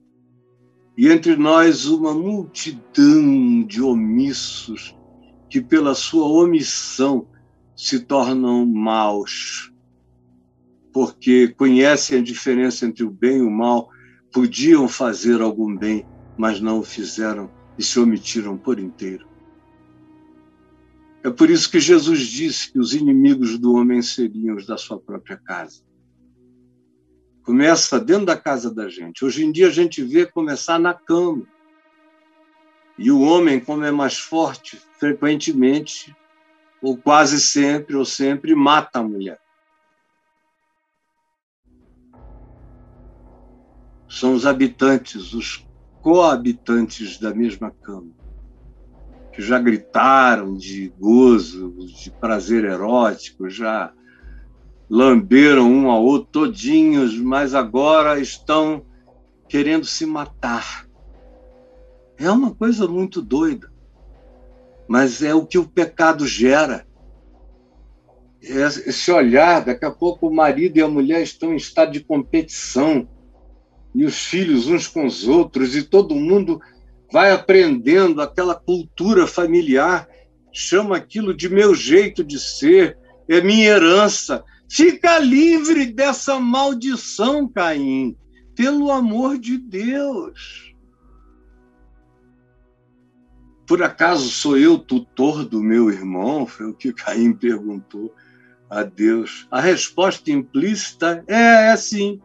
e 0.96 1.08
entre 1.08 1.36
nós 1.36 1.84
uma 1.84 2.14
multidão 2.14 3.62
de 3.64 3.82
omissos 3.82 4.96
que, 5.50 5.60
pela 5.60 5.94
sua 5.94 6.26
omissão, 6.26 7.28
se 7.76 8.00
tornam 8.00 8.64
maus, 8.64 9.70
porque 10.92 11.48
conhecem 11.48 12.18
a 12.18 12.22
diferença 12.22 12.86
entre 12.86 13.04
o 13.04 13.10
bem 13.10 13.38
e 13.38 13.42
o 13.42 13.50
mal, 13.50 13.90
podiam 14.32 14.88
fazer 14.88 15.42
algum 15.42 15.76
bem, 15.76 16.06
mas 16.36 16.60
não 16.60 16.78
o 16.78 16.82
fizeram 16.82 17.50
e 17.78 17.82
se 17.82 17.98
omitiram 17.98 18.56
por 18.56 18.78
inteiro. 18.78 19.26
É 21.22 21.30
por 21.30 21.50
isso 21.50 21.70
que 21.70 21.80
Jesus 21.80 22.20
disse 22.20 22.70
que 22.70 22.78
os 22.78 22.94
inimigos 22.94 23.58
do 23.58 23.74
homem 23.74 24.00
seriam 24.00 24.56
os 24.56 24.66
da 24.66 24.78
sua 24.78 25.00
própria 25.00 25.36
casa. 25.36 25.82
Começa 27.42 27.98
dentro 27.98 28.26
da 28.26 28.36
casa 28.36 28.72
da 28.72 28.88
gente. 28.88 29.24
Hoje 29.24 29.44
em 29.44 29.50
dia 29.50 29.68
a 29.68 29.72
gente 29.72 30.02
vê 30.02 30.24
começar 30.26 30.78
na 30.78 30.94
cama. 30.94 31.44
E 32.98 33.10
o 33.10 33.20
homem, 33.20 33.60
como 33.60 33.84
é 33.84 33.90
mais 33.90 34.16
forte, 34.18 34.80
frequentemente, 34.98 36.14
ou 36.80 36.96
quase 36.96 37.40
sempre, 37.40 37.96
ou 37.96 38.04
sempre, 38.04 38.54
mata 38.54 39.00
a 39.00 39.02
mulher. 39.02 39.40
São 44.08 44.32
os 44.34 44.46
habitantes, 44.46 45.32
os 45.32 45.66
coabitantes 46.06 47.18
da 47.18 47.34
mesma 47.34 47.68
cama, 47.68 48.12
que 49.32 49.42
já 49.42 49.58
gritaram 49.58 50.56
de 50.56 50.94
gozo, 51.00 51.74
de 51.84 52.12
prazer 52.12 52.62
erótico, 52.62 53.50
já 53.50 53.92
lamberam 54.88 55.68
um 55.68 55.90
ao 55.90 56.04
outro 56.04 56.46
todinhos, 56.46 57.18
mas 57.18 57.56
agora 57.56 58.20
estão 58.20 58.86
querendo 59.48 59.84
se 59.84 60.06
matar. 60.06 60.86
É 62.16 62.30
uma 62.30 62.54
coisa 62.54 62.86
muito 62.86 63.20
doida, 63.20 63.68
mas 64.86 65.24
é 65.24 65.34
o 65.34 65.44
que 65.44 65.58
o 65.58 65.66
pecado 65.66 66.24
gera. 66.24 66.86
Esse 68.40 69.10
olhar, 69.10 69.64
daqui 69.64 69.84
a 69.84 69.90
pouco 69.90 70.28
o 70.28 70.32
marido 70.32 70.76
e 70.76 70.82
a 70.82 70.88
mulher 70.88 71.20
estão 71.20 71.52
em 71.52 71.56
estado 71.56 71.90
de 71.90 71.98
competição, 71.98 73.08
e 73.96 74.04
os 74.04 74.18
filhos 74.26 74.66
uns 74.68 74.86
com 74.86 75.06
os 75.06 75.26
outros, 75.26 75.74
e 75.74 75.82
todo 75.82 76.14
mundo 76.14 76.60
vai 77.12 77.32
aprendendo 77.32 78.20
aquela 78.20 78.54
cultura 78.54 79.26
familiar, 79.26 80.08
chama 80.52 80.96
aquilo 80.96 81.34
de 81.34 81.48
meu 81.48 81.74
jeito 81.74 82.22
de 82.22 82.38
ser, 82.38 82.98
é 83.28 83.40
minha 83.40 83.66
herança, 83.68 84.44
Fica 84.68 85.18
livre 85.18 85.86
dessa 85.86 86.40
maldição, 86.40 87.48
Caim, 87.48 88.16
pelo 88.54 88.90
amor 88.90 89.38
de 89.38 89.58
Deus. 89.58 90.74
Por 93.66 93.82
acaso 93.82 94.28
sou 94.28 94.56
eu 94.56 94.78
tutor 94.78 95.44
do 95.44 95.62
meu 95.62 95.90
irmão? 95.90 96.46
Foi 96.46 96.66
o 96.66 96.74
que 96.74 96.92
Caim 96.92 97.32
perguntou 97.32 98.14
a 98.68 98.82
Deus. 98.82 99.46
A 99.50 99.60
resposta 99.60 100.30
implícita 100.30 101.24
é, 101.26 101.70
é 101.70 101.76
sim. 101.76 102.20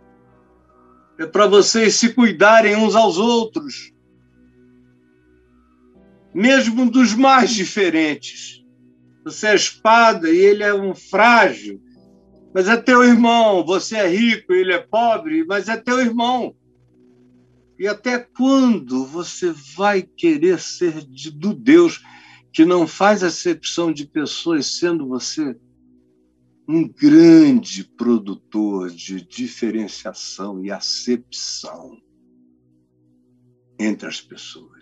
É 1.22 1.26
para 1.26 1.48
vocês 1.48 1.96
se 1.96 2.14
cuidarem 2.14 2.76
uns 2.76 2.96
aos 2.96 3.18
outros, 3.18 3.94
mesmo 6.34 6.90
dos 6.90 7.14
mais 7.14 7.52
diferentes. 7.52 8.64
Você 9.24 9.48
é 9.48 9.56
espada 9.56 10.30
e 10.30 10.38
ele 10.38 10.64
é 10.64 10.74
um 10.74 10.96
frágil 10.96 11.80
mas 12.54 12.68
é 12.68 12.78
teu 12.78 13.04
irmão. 13.04 13.66
Você 13.66 13.96
é 13.96 14.08
rico, 14.08 14.54
ele 14.54 14.74
é 14.74 14.80
pobre, 14.80 15.46
mas 15.46 15.70
é 15.70 15.78
teu 15.78 16.00
irmão. 16.00 16.56
E 17.80 17.88
até 17.88 18.20
quando 18.20 19.06
você 19.06 19.54
vai 19.76 20.02
querer 20.02 20.60
ser 20.60 21.04
de, 21.06 21.32
do 21.32 21.54
Deus 21.54 22.02
que 22.54 22.66
não 22.66 22.86
faz 22.86 23.24
acepção 23.24 23.92
de 23.92 24.06
pessoas, 24.06 24.78
sendo 24.78 25.08
você 25.08 25.56
um 26.72 26.88
grande 26.88 27.84
produtor 27.84 28.90
de 28.90 29.22
diferenciação 29.22 30.64
e 30.64 30.72
acepção 30.72 32.02
entre 33.78 34.08
as 34.08 34.22
pessoas? 34.22 34.82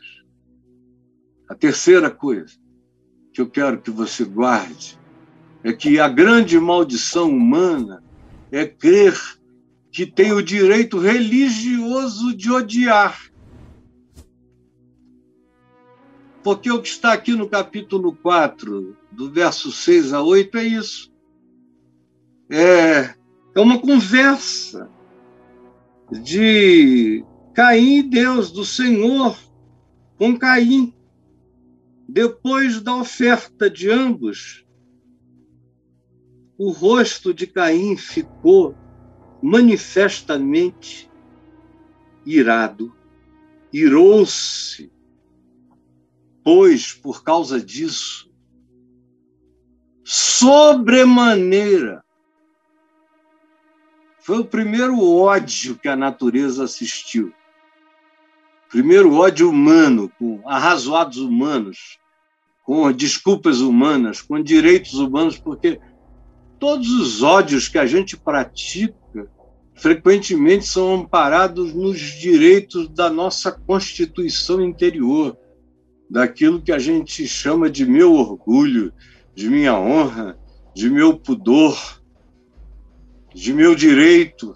A 1.50 1.56
terceira 1.56 2.12
coisa 2.12 2.56
que 3.34 3.42
eu 3.42 3.50
quero 3.50 3.82
que 3.82 3.90
você 3.90 4.24
guarde 4.24 5.00
é 5.64 5.74
que 5.74 6.00
a 6.00 6.08
grande 6.08 6.60
maldição 6.60 7.30
humana 7.30 8.04
é 8.52 8.68
crer 8.68 9.18
que 9.92 10.06
tem 10.06 10.32
o 10.32 10.44
direito 10.44 11.00
religioso 11.00 12.36
de 12.36 12.52
odiar. 12.52 13.20
Porque 16.44 16.72
o 16.72 16.82
que 16.82 16.88
está 16.88 17.14
aqui 17.14 17.34
no 17.34 17.50
capítulo 17.50 18.16
4, 18.16 18.96
do 19.12 19.32
verso 19.32 19.72
6 19.72 20.14
a 20.14 20.22
8, 20.22 20.58
é 20.60 20.64
isso. 20.66 21.12
É, 22.50 23.14
é 23.56 23.60
uma 23.60 23.80
conversa. 23.80 24.90
de 26.12 27.24
Caim 27.54 28.00
e 28.00 28.04
Deus, 28.04 28.52
do 28.52 28.66
Senhor 28.66 29.38
com 30.18 30.38
Caim. 30.38 30.94
Depois 32.08 32.82
da 32.82 32.96
oferta 32.96 33.70
de 33.70 33.92
ambos, 33.92 34.66
o 36.58 36.72
rosto 36.72 37.34
de 37.34 37.46
Caim 37.46 37.96
ficou 37.96 38.76
manifestamente 39.42 41.10
irado, 42.26 42.94
irou-se, 43.72 44.92
pois 46.44 46.92
por 46.92 47.24
causa 47.24 47.62
disso, 47.62 48.30
sobremaneira, 50.04 52.04
foi 54.30 54.38
o 54.38 54.46
primeiro 54.46 55.04
ódio 55.04 55.76
que 55.76 55.88
a 55.88 55.96
natureza 55.96 56.64
assistiu. 56.64 57.34
Primeiro 58.70 59.16
ódio 59.16 59.50
humano, 59.50 60.12
com 60.20 60.48
arrazoados 60.48 61.18
humanos, 61.18 61.98
com 62.64 62.92
desculpas 62.92 63.60
humanas, 63.60 64.22
com 64.22 64.40
direitos 64.40 64.94
humanos, 64.94 65.40
porque 65.40 65.80
todos 66.60 66.92
os 66.92 67.24
ódios 67.24 67.68
que 67.68 67.80
a 67.80 67.88
gente 67.88 68.16
pratica 68.16 68.94
frequentemente 69.74 70.68
são 70.68 70.94
amparados 70.94 71.74
nos 71.74 72.00
direitos 72.00 72.88
da 72.88 73.10
nossa 73.10 73.52
constituição 73.52 74.62
interior, 74.62 75.36
daquilo 76.08 76.62
que 76.62 76.72
a 76.72 76.78
gente 76.78 77.28
chama 77.28 77.68
de 77.68 77.84
meu 77.84 78.14
orgulho, 78.14 78.94
de 79.34 79.50
minha 79.50 79.74
honra, 79.74 80.38
de 80.76 80.88
meu 80.88 81.18
pudor, 81.18 81.99
de 83.34 83.54
meu 83.54 83.76
direito. 83.76 84.54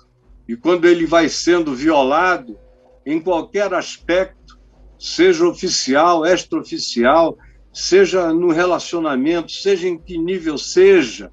E 0.48 0.56
quando 0.56 0.86
ele 0.86 1.06
vai 1.06 1.30
sendo 1.30 1.74
violado, 1.74 2.58
em 3.06 3.20
qualquer 3.20 3.74
aspecto, 3.74 4.60
seja 4.98 5.48
oficial, 5.48 6.26
extraoficial, 6.26 7.38
seja 7.74 8.32
no 8.32 8.52
relacionamento, 8.52 9.52
seja 9.52 9.88
em 9.88 9.98
que 9.98 10.18
nível 10.18 10.58
seja, 10.58 11.32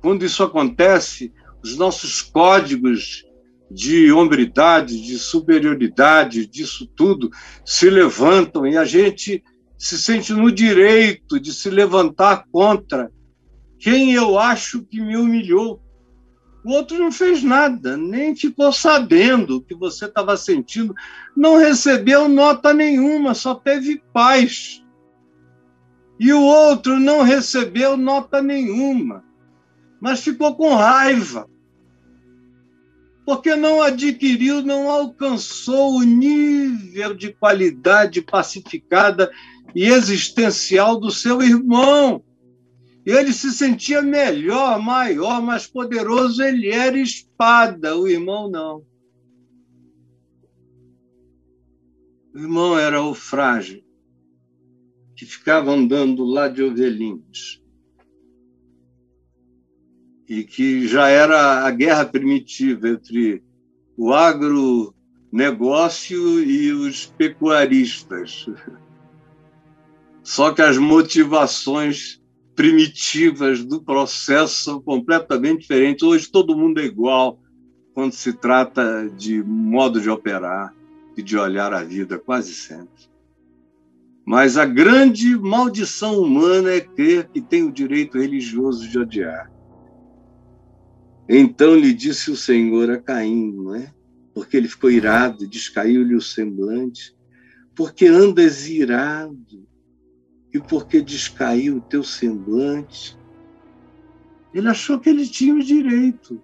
quando 0.00 0.24
isso 0.24 0.42
acontece, 0.42 1.32
os 1.62 1.76
nossos 1.76 2.22
códigos 2.22 3.24
de 3.70 4.10
hombridade, 4.10 5.00
de 5.00 5.18
superioridade, 5.18 6.46
disso 6.46 6.86
tudo, 6.96 7.30
se 7.64 7.88
levantam 7.88 8.66
e 8.66 8.76
a 8.76 8.84
gente 8.84 9.44
se 9.78 9.96
sente 9.98 10.32
no 10.32 10.50
direito 10.50 11.38
de 11.38 11.54
se 11.54 11.70
levantar 11.70 12.44
contra 12.50 13.10
quem 13.78 14.12
eu 14.12 14.38
acho 14.38 14.82
que 14.82 15.00
me 15.00 15.16
humilhou. 15.16 15.80
O 16.64 16.72
outro 16.72 16.98
não 16.98 17.10
fez 17.10 17.42
nada, 17.42 17.96
nem 17.96 18.36
ficou 18.36 18.72
sabendo 18.72 19.56
o 19.56 19.62
que 19.62 19.74
você 19.74 20.04
estava 20.04 20.36
sentindo, 20.36 20.94
não 21.36 21.56
recebeu 21.56 22.28
nota 22.28 22.74
nenhuma, 22.74 23.34
só 23.34 23.54
teve 23.54 24.02
paz. 24.12 24.84
E 26.18 26.32
o 26.32 26.42
outro 26.42 27.00
não 27.00 27.22
recebeu 27.22 27.96
nota 27.96 28.42
nenhuma 28.42 29.24
mas 30.00 30.24
ficou 30.24 30.56
com 30.56 30.74
raiva, 30.74 31.48
porque 33.24 33.54
não 33.54 33.82
adquiriu, 33.82 34.62
não 34.62 34.90
alcançou 34.90 35.98
o 35.98 36.02
nível 36.02 37.14
de 37.14 37.32
qualidade 37.34 38.22
pacificada 38.22 39.30
e 39.74 39.84
existencial 39.84 40.98
do 40.98 41.10
seu 41.10 41.42
irmão. 41.42 42.24
Ele 43.10 43.32
se 43.32 43.50
sentia 43.50 44.00
melhor, 44.00 44.80
maior, 44.80 45.42
mais 45.42 45.66
poderoso, 45.66 46.40
ele 46.42 46.68
era 46.68 46.96
espada, 46.96 47.96
o 47.96 48.06
irmão 48.06 48.48
não. 48.48 48.86
O 52.32 52.38
irmão 52.38 52.78
era 52.78 53.02
o 53.02 53.12
frágil, 53.12 53.82
que 55.16 55.26
ficava 55.26 55.72
andando 55.72 56.24
lá 56.24 56.46
de 56.46 56.62
ovelhinhos 56.62 57.60
e 60.28 60.44
que 60.44 60.86
já 60.86 61.08
era 61.08 61.66
a 61.66 61.70
guerra 61.72 62.04
primitiva 62.04 62.90
entre 62.90 63.42
o 63.96 64.12
agronegócio 64.12 64.94
e 66.44 66.72
os 66.72 67.06
pecuaristas. 67.06 68.46
Só 70.22 70.52
que 70.54 70.62
as 70.62 70.78
motivações 70.78 72.19
primitivas 72.60 73.64
do 73.64 73.80
processo 73.80 74.64
são 74.64 74.82
completamente 74.82 75.62
diferentes. 75.62 76.02
Hoje 76.02 76.30
todo 76.30 76.54
mundo 76.54 76.78
é 76.78 76.84
igual 76.84 77.40
quando 77.94 78.12
se 78.12 78.34
trata 78.34 79.08
de 79.16 79.42
modo 79.42 79.98
de 79.98 80.10
operar 80.10 80.74
e 81.16 81.22
de 81.22 81.38
olhar 81.38 81.72
a 81.72 81.82
vida, 81.82 82.18
quase 82.18 82.52
sempre. 82.52 83.08
Mas 84.26 84.58
a 84.58 84.66
grande 84.66 85.34
maldição 85.38 86.20
humana 86.20 86.70
é 86.72 86.82
crer 86.82 87.30
que 87.30 87.40
tem 87.40 87.62
o 87.62 87.72
direito 87.72 88.18
religioso 88.18 88.86
de 88.86 88.98
odiar. 88.98 89.50
Então 91.26 91.74
lhe 91.74 91.94
disse 91.94 92.30
o 92.30 92.36
Senhor 92.36 92.90
a 92.90 92.98
Caim, 92.98 93.52
não 93.52 93.74
é? 93.74 93.90
Porque 94.34 94.58
ele 94.58 94.68
ficou 94.68 94.90
irado, 94.90 95.48
descaiu-lhe 95.48 96.14
o 96.14 96.20
semblante. 96.20 97.16
Porque 97.74 98.04
andas 98.04 98.68
irado 98.68 99.66
e 100.52 100.58
porque 100.58 101.00
descaiu 101.00 101.76
o 101.76 101.80
teu 101.80 102.02
semblante. 102.02 103.16
Ele 104.52 104.68
achou 104.68 104.98
que 104.98 105.08
ele 105.08 105.26
tinha 105.26 105.54
o 105.54 105.62
direito. 105.62 106.40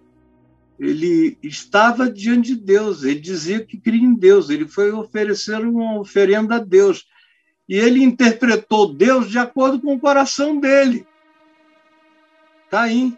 Ele 0.78 1.38
estava 1.42 2.10
diante 2.10 2.54
de 2.54 2.56
Deus, 2.56 3.02
ele 3.02 3.18
dizia 3.18 3.64
que 3.64 3.78
cria 3.78 4.02
em 4.02 4.14
Deus, 4.14 4.50
ele 4.50 4.68
foi 4.68 4.92
oferecer 4.92 5.60
uma 5.66 5.98
oferenda 5.98 6.56
a 6.56 6.58
Deus. 6.58 7.06
E 7.68 7.76
ele 7.76 8.02
interpretou 8.02 8.92
Deus 8.92 9.30
de 9.30 9.38
acordo 9.38 9.80
com 9.80 9.94
o 9.94 10.00
coração 10.00 10.60
dele. 10.60 11.06
Caim 12.70 13.16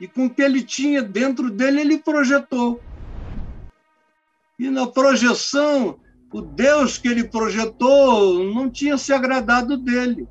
e 0.00 0.06
com 0.06 0.26
o 0.26 0.30
que 0.30 0.42
ele 0.42 0.62
tinha 0.62 1.02
dentro 1.02 1.50
dele, 1.50 1.80
ele 1.80 1.98
projetou. 1.98 2.80
E 4.58 4.70
na 4.70 4.86
projeção, 4.86 5.98
o 6.34 6.42
Deus 6.42 6.98
que 6.98 7.06
ele 7.06 7.22
projetou 7.22 8.42
não 8.52 8.68
tinha 8.68 8.98
se 8.98 9.12
agradado 9.12 9.76
dele. 9.76 10.26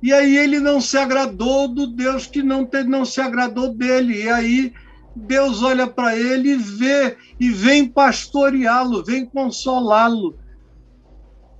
E 0.00 0.12
aí 0.12 0.36
ele 0.36 0.60
não 0.60 0.80
se 0.80 0.96
agradou 0.96 1.66
do 1.66 1.88
Deus 1.88 2.28
que 2.28 2.44
não, 2.44 2.64
te, 2.64 2.84
não 2.84 3.04
se 3.04 3.20
agradou 3.20 3.74
dele. 3.74 4.22
E 4.22 4.28
aí 4.28 4.72
Deus 5.16 5.64
olha 5.64 5.88
para 5.88 6.16
ele 6.16 6.50
e 6.50 6.56
vê, 6.56 7.16
e 7.40 7.50
vem 7.50 7.88
pastoreá-lo, 7.88 9.02
vem 9.02 9.26
consolá-lo. 9.26 10.38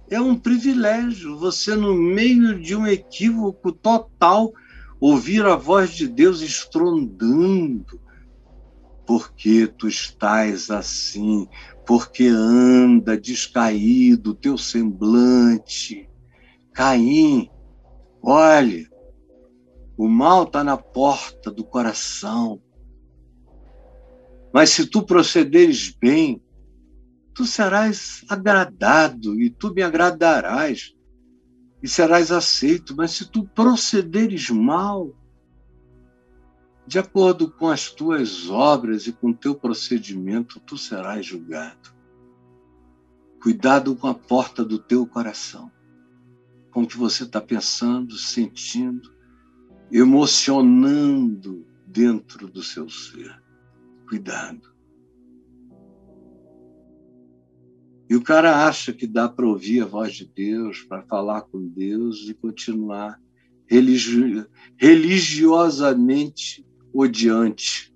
É 0.09 0.21
um 0.21 0.37
privilégio 0.37 1.37
você, 1.37 1.75
no 1.75 1.93
meio 1.93 2.61
de 2.61 2.77
um 2.77 2.87
equívoco 2.87 3.73
total, 3.73 4.53
ouvir 5.01 5.45
a 5.45 5.57
voz 5.57 5.91
de 5.91 6.07
Deus 6.07 6.41
estrondando. 6.41 8.01
Porque 9.05 9.67
tu 9.67 9.89
estás 9.89 10.71
assim, 10.71 11.49
porque 11.87 12.27
anda 12.27 13.17
descaído 13.17 14.31
o 14.31 14.35
teu 14.35 14.59
semblante. 14.59 16.11
Caim, 16.73 17.49
olhe, 18.21 18.89
o 19.97 20.09
mal 20.09 20.43
está 20.43 20.65
na 20.65 20.77
porta 20.77 21.51
do 21.51 21.65
coração. 21.65 22.61
Mas 24.53 24.71
se 24.71 24.87
tu 24.87 25.03
procederes 25.03 25.91
bem, 25.91 26.43
tu 27.33 27.47
serás 27.47 28.25
agradado 28.29 29.41
e 29.41 29.49
tu 29.49 29.73
me 29.73 29.83
agradarás 29.83 30.93
e 31.83 31.89
serás 31.89 32.33
aceito. 32.33 32.97
Mas 32.97 33.13
se 33.13 33.31
tu 33.31 33.47
procederes 33.47 34.51
mal, 34.51 35.15
de 36.87 36.99
acordo 37.01 37.51
com 37.51 37.69
as 37.69 37.91
tuas 37.91 38.49
obras 38.49 39.07
e 39.07 39.13
com 39.13 39.33
teu 39.33 39.55
procedimento, 39.55 40.61
tu 40.61 40.79
serás 40.79 41.27
julgado. 41.27 41.95
Cuidado 43.43 43.97
com 43.97 44.07
a 44.07 44.15
porta 44.15 44.65
do 44.65 44.79
teu 44.79 45.05
coração, 45.07 45.71
com 46.71 46.83
o 46.83 46.87
que 46.87 46.97
você 46.97 47.25
está 47.25 47.41
pensando, 47.41 48.17
sentindo, 48.17 49.13
emocionando 49.91 51.67
dentro 51.87 52.47
do 52.49 52.63
seu 52.63 52.89
ser. 52.89 53.43
Cuidado. 54.09 54.75
E 58.09 58.15
o 58.15 58.23
cara 58.23 58.69
acha 58.69 58.93
que 58.93 59.09
dá 59.09 59.29
para 59.29 59.47
ouvir 59.47 59.83
a 59.83 59.87
voz 59.87 60.15
de 60.15 60.25
Deus, 60.25 60.83
para 60.83 61.03
falar 61.03 61.43
com 61.43 61.67
Deus 61.67 62.29
e 62.29 62.35
continuar 62.35 63.21
religi 63.67 64.47
religiosamente 64.77 66.65
odiante. 66.97 67.93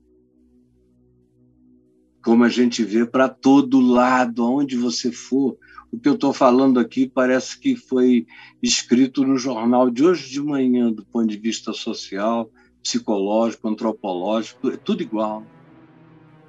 Como 2.22 2.44
a 2.44 2.48
gente 2.48 2.84
vê 2.84 3.06
para 3.06 3.28
todo 3.28 3.80
lado, 3.80 4.42
aonde 4.42 4.76
você 4.76 5.10
for. 5.10 5.56
O 5.90 5.98
que 5.98 6.08
eu 6.08 6.14
estou 6.14 6.32
falando 6.32 6.78
aqui 6.78 7.08
parece 7.08 7.58
que 7.58 7.74
foi 7.74 8.26
escrito 8.62 9.24
no 9.24 9.36
jornal 9.36 9.90
de 9.90 10.04
hoje 10.04 10.30
de 10.30 10.40
manhã, 10.40 10.92
do 10.92 11.04
ponto 11.04 11.26
de 11.26 11.38
vista 11.38 11.72
social, 11.72 12.50
psicológico, 12.82 13.68
antropológico, 13.68 14.68
é 14.68 14.76
tudo 14.76 15.02
igual. 15.02 15.44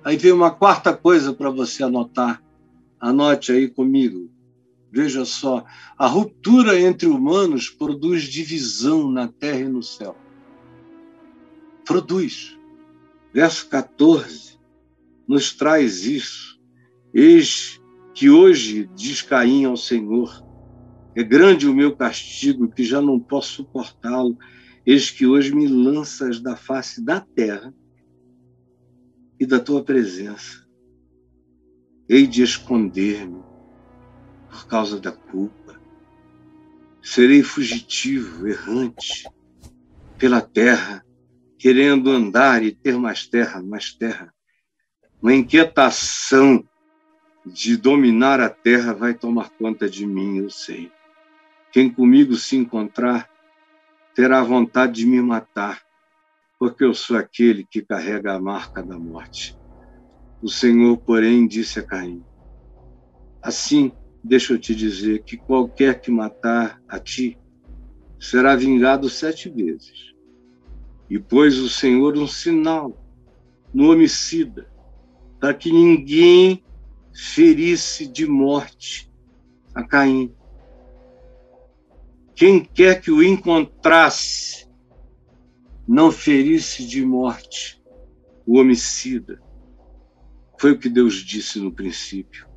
Aí 0.03 0.17
vem 0.17 0.31
uma 0.31 0.51
quarta 0.51 0.95
coisa 0.95 1.33
para 1.33 1.49
você 1.49 1.83
anotar. 1.83 2.43
Anote 2.99 3.51
aí 3.51 3.67
comigo. 3.67 4.29
Veja 4.91 5.23
só, 5.23 5.63
a 5.97 6.05
ruptura 6.05 6.79
entre 6.79 7.07
humanos 7.07 7.69
produz 7.69 8.23
divisão 8.23 9.09
na 9.09 9.27
terra 9.27 9.61
e 9.61 9.69
no 9.69 9.81
céu. 9.81 10.15
Produz. 11.91 12.57
Verso 13.33 13.67
14 13.67 14.57
nos 15.27 15.53
traz 15.53 16.05
isso. 16.05 16.57
Eis 17.13 17.81
que 18.13 18.29
hoje 18.29 18.89
diz 18.95 19.21
Caim 19.21 19.65
ao 19.65 19.75
Senhor: 19.75 20.41
É 21.13 21.21
grande 21.21 21.67
o 21.67 21.73
meu 21.73 21.93
castigo, 21.93 22.71
que 22.71 22.81
já 22.81 23.01
não 23.01 23.19
posso 23.19 23.55
suportá-lo. 23.55 24.37
Eis 24.85 25.11
que 25.11 25.27
hoje 25.27 25.53
me 25.53 25.67
lanças 25.67 26.39
da 26.39 26.55
face 26.55 27.03
da 27.03 27.19
terra 27.19 27.73
e 29.37 29.45
da 29.45 29.59
tua 29.59 29.83
presença. 29.83 30.65
Hei 32.07 32.25
de 32.25 32.41
esconder-me 32.41 33.43
por 34.49 34.65
causa 34.65 34.97
da 34.97 35.11
culpa. 35.11 35.77
Serei 37.03 37.43
fugitivo, 37.43 38.47
errante 38.47 39.25
pela 40.17 40.39
terra, 40.39 41.03
querendo 41.61 42.09
andar 42.09 42.63
e 42.63 42.71
ter 42.71 42.97
mais 42.97 43.27
terra, 43.27 43.61
mais 43.61 43.93
terra. 43.93 44.33
Uma 45.21 45.35
inquietação 45.35 46.67
de 47.45 47.77
dominar 47.77 48.39
a 48.39 48.49
terra 48.49 48.95
vai 48.95 49.13
tomar 49.13 49.51
conta 49.51 49.87
de 49.87 50.07
mim, 50.07 50.39
eu 50.39 50.49
sei. 50.49 50.91
Quem 51.71 51.87
comigo 51.87 52.33
se 52.33 52.57
encontrar 52.57 53.29
terá 54.15 54.41
vontade 54.41 54.93
de 54.93 55.05
me 55.05 55.21
matar, 55.21 55.83
porque 56.57 56.83
eu 56.83 56.95
sou 56.95 57.15
aquele 57.15 57.63
que 57.63 57.83
carrega 57.83 58.33
a 58.33 58.41
marca 58.41 58.81
da 58.81 58.97
morte. 58.97 59.55
O 60.41 60.49
Senhor, 60.49 60.97
porém, 60.97 61.45
disse 61.45 61.79
a 61.79 61.83
Caim: 61.83 62.25
Assim, 63.39 63.91
deixa 64.23 64.53
eu 64.53 64.57
te 64.57 64.73
dizer 64.73 65.21
que 65.21 65.37
qualquer 65.37 66.01
que 66.01 66.09
matar 66.09 66.81
a 66.89 66.99
ti 66.99 67.37
será 68.19 68.55
vingado 68.55 69.07
sete 69.11 69.47
vezes. 69.47 70.10
E 71.11 71.19
pôs 71.19 71.59
o 71.59 71.67
Senhor 71.67 72.17
um 72.17 72.25
sinal 72.25 72.97
no 73.73 73.91
homicida, 73.91 74.71
para 75.41 75.53
que 75.53 75.69
ninguém 75.69 76.63
ferisse 77.13 78.07
de 78.07 78.25
morte 78.25 79.11
a 79.75 79.83
Caim. 79.83 80.33
Quem 82.33 82.63
quer 82.63 83.01
que 83.01 83.11
o 83.11 83.21
encontrasse 83.21 84.69
não 85.85 86.13
ferisse 86.13 86.87
de 86.87 87.05
morte 87.05 87.83
o 88.45 88.57
homicida. 88.57 89.41
Foi 90.57 90.71
o 90.71 90.79
que 90.79 90.87
Deus 90.87 91.15
disse 91.15 91.59
no 91.59 91.73
princípio. 91.73 92.47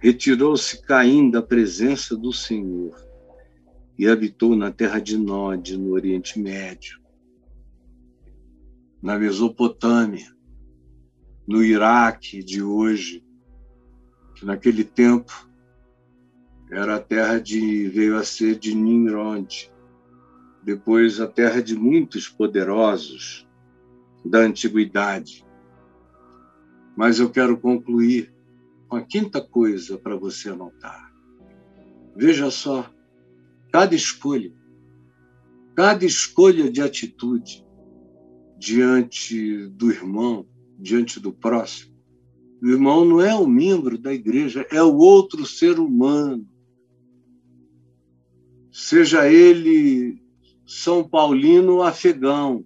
Retirou-se 0.00 0.82
Caim 0.82 1.30
da 1.30 1.40
presença 1.40 2.16
do 2.16 2.32
Senhor 2.32 3.00
e 3.96 4.08
habitou 4.08 4.56
na 4.56 4.72
terra 4.72 4.98
de 4.98 5.16
Nod, 5.16 5.78
no 5.78 5.92
Oriente 5.92 6.40
Médio, 6.40 7.05
na 9.06 9.16
Mesopotâmia, 9.16 10.36
no 11.46 11.62
Iraque 11.62 12.42
de 12.42 12.60
hoje, 12.60 13.24
que 14.34 14.44
naquele 14.44 14.82
tempo 14.82 15.48
era 16.68 16.96
a 16.96 17.00
terra 17.00 17.38
de 17.38 17.86
veio 17.86 18.16
a 18.16 18.24
ser 18.24 18.58
de 18.58 18.74
Nimrod, 18.74 19.70
depois 20.64 21.20
a 21.20 21.28
terra 21.28 21.62
de 21.62 21.76
muitos 21.76 22.28
poderosos 22.28 23.46
da 24.24 24.40
antiguidade. 24.40 25.46
Mas 26.96 27.20
eu 27.20 27.30
quero 27.30 27.56
concluir 27.58 28.34
com 28.88 28.96
a 28.96 29.02
quinta 29.02 29.40
coisa 29.40 29.96
para 29.96 30.16
você 30.16 30.48
anotar. 30.48 31.14
Veja 32.16 32.50
só, 32.50 32.92
cada 33.70 33.94
escolha, 33.94 34.52
cada 35.76 36.04
escolha 36.04 36.68
de 36.68 36.82
atitude 36.82 37.64
diante 38.58 39.66
do 39.68 39.90
irmão, 39.90 40.46
diante 40.78 41.20
do 41.20 41.32
próximo, 41.32 41.96
o 42.62 42.68
irmão 42.68 43.04
não 43.04 43.20
é 43.20 43.34
o 43.34 43.46
membro 43.46 43.98
da 43.98 44.12
igreja, 44.12 44.66
é 44.70 44.82
o 44.82 44.96
outro 44.96 45.44
ser 45.44 45.78
humano. 45.78 46.46
Seja 48.72 49.30
ele 49.30 50.22
São 50.66 51.06
Paulino 51.06 51.74
ou 51.74 51.82
afegão, 51.82 52.64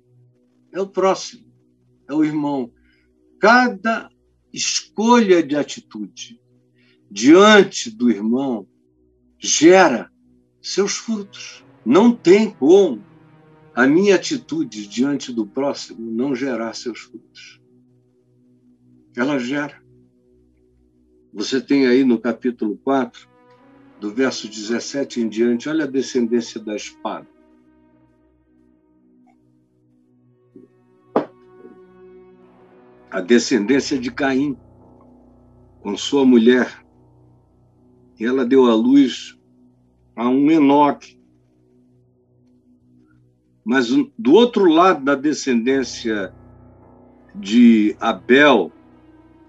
é 0.73 0.81
o 0.81 0.87
próximo, 0.87 1.45
é 2.09 2.15
o 2.15 2.25
irmão. 2.25 2.73
Cada 3.41 4.11
escolha 4.53 5.43
de 5.43 5.57
atitude 5.57 6.41
diante 7.11 7.91
do 7.91 8.11
irmão 8.11 8.67
gera 9.39 10.11
seus 10.63 10.97
frutos. 10.97 11.65
Não 11.85 12.13
tem 12.13 12.51
como 12.51 13.03
a 13.75 13.87
minha 13.87 14.17
atitude 14.17 14.87
diante 14.87 15.33
do 15.33 15.47
próximo 15.47 16.11
não 16.11 16.35
gerar 16.35 16.75
seus 16.75 17.01
frutos. 17.01 17.61
Ela 19.17 19.39
gera. 19.39 19.81
Você 21.33 21.61
tem 21.61 21.87
aí 21.87 22.03
no 22.03 22.19
capítulo 22.19 22.77
4, 22.79 23.29
do 24.01 24.13
verso 24.13 24.49
17 24.49 25.21
em 25.21 25.29
diante, 25.29 25.69
olha 25.69 25.85
a 25.85 25.89
descendência 25.89 26.61
da 26.61 26.75
espada. 26.75 27.29
A 33.11 33.21
descendência 33.21 33.99
de 33.99 34.11
Caim, 34.11 34.57
com 35.81 35.97
sua 35.97 36.25
mulher. 36.25 36.85
E 38.19 38.25
ela 38.25 38.45
deu 38.45 38.67
à 38.67 38.75
luz 38.75 39.39
a 40.17 40.29
um 40.29 40.51
Enoque. 40.51 41.20
Mas 43.71 43.87
do 44.19 44.33
outro 44.33 44.65
lado 44.65 45.05
da 45.05 45.15
descendência 45.15 46.35
de 47.33 47.95
Abel, 48.01 48.73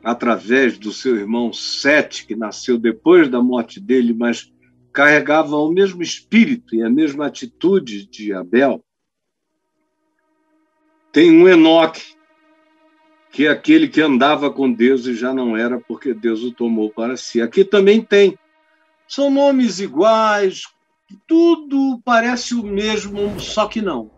através 0.03 0.77
do 0.77 0.91
seu 0.91 1.15
irmão 1.15 1.51
Sete, 1.51 2.27
que 2.27 2.35
nasceu 2.35 2.77
depois 2.77 3.27
da 3.27 3.41
morte 3.41 3.79
dele, 3.79 4.13
mas 4.13 4.53
carregava 4.93 5.55
o 5.55 5.71
mesmo 5.71 6.03
espírito 6.03 6.75
e 6.75 6.83
a 6.83 6.89
mesma 6.89 7.25
atitude 7.25 8.05
de 8.05 8.31
Abel. 8.31 8.85
Tem 11.11 11.31
um 11.31 11.47
Enoque, 11.47 12.13
que 13.31 13.47
é 13.47 13.49
aquele 13.49 13.87
que 13.87 14.01
andava 14.01 14.51
com 14.51 14.71
Deus 14.71 15.07
e 15.07 15.15
já 15.15 15.33
não 15.33 15.57
era 15.57 15.79
porque 15.79 16.13
Deus 16.13 16.43
o 16.43 16.53
tomou 16.53 16.91
para 16.91 17.17
si. 17.17 17.41
Aqui 17.41 17.65
também 17.65 17.99
tem. 18.03 18.37
São 19.07 19.31
nomes 19.31 19.79
iguais, 19.79 20.65
tudo 21.27 22.01
parece 22.03 22.53
o 22.53 22.63
mesmo, 22.63 23.39
só 23.39 23.67
que 23.67 23.81
não. 23.81 24.11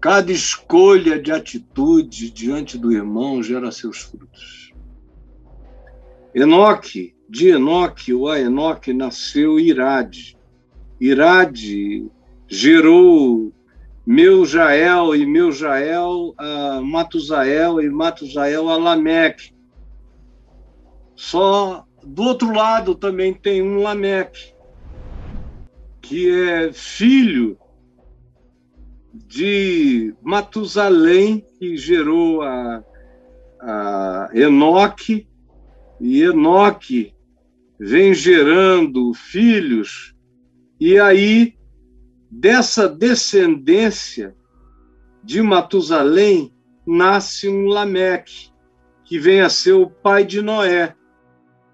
Cada 0.00 0.30
escolha 0.30 1.20
de 1.20 1.32
atitude 1.32 2.30
diante 2.30 2.78
do 2.78 2.92
irmão 2.92 3.42
gera 3.42 3.72
seus 3.72 3.98
frutos. 4.02 4.72
Enoque, 6.34 7.16
de 7.28 7.48
Enoque, 7.48 8.14
o 8.14 8.32
Enoque 8.32 8.92
nasceu 8.92 9.58
Irade. 9.58 10.38
Irade 11.00 12.08
gerou 12.46 13.52
meu 14.06 14.46
Jael 14.46 15.14
e 15.14 15.26
meu 15.26 15.52
Jael 15.52 16.34
a 16.38 16.80
Matusael 16.80 17.80
e 17.80 17.90
Matusael 17.90 18.68
a 18.68 18.76
Lameque. 18.76 19.52
Só 21.14 21.87
do 22.04 22.22
outro 22.22 22.52
lado 22.52 22.94
também 22.94 23.34
tem 23.34 23.62
um 23.62 23.82
Lameque, 23.82 24.54
que 26.00 26.30
é 26.30 26.72
filho 26.72 27.58
de 29.12 30.14
Matusalém, 30.22 31.44
que 31.58 31.76
gerou 31.76 32.42
a, 32.42 32.84
a 33.60 34.30
Enoque, 34.32 35.28
e 36.00 36.22
Enoque 36.22 37.14
vem 37.78 38.14
gerando 38.14 39.12
filhos, 39.14 40.14
e 40.80 40.98
aí, 40.98 41.54
dessa 42.30 42.88
descendência 42.88 44.36
de 45.24 45.42
Matusalém, 45.42 46.54
nasce 46.86 47.48
um 47.48 47.66
Lameque, 47.66 48.50
que 49.04 49.18
vem 49.18 49.40
a 49.40 49.48
ser 49.50 49.72
o 49.72 49.90
pai 49.90 50.24
de 50.24 50.40
Noé, 50.40 50.94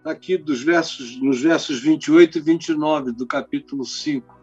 aqui 0.05 0.37
dos 0.37 0.63
versos, 0.63 1.21
nos 1.21 1.41
versos 1.41 1.81
28 1.81 2.39
e 2.39 2.41
29 2.41 3.13
do 3.13 3.27
capítulo 3.27 3.85
5. 3.85 4.39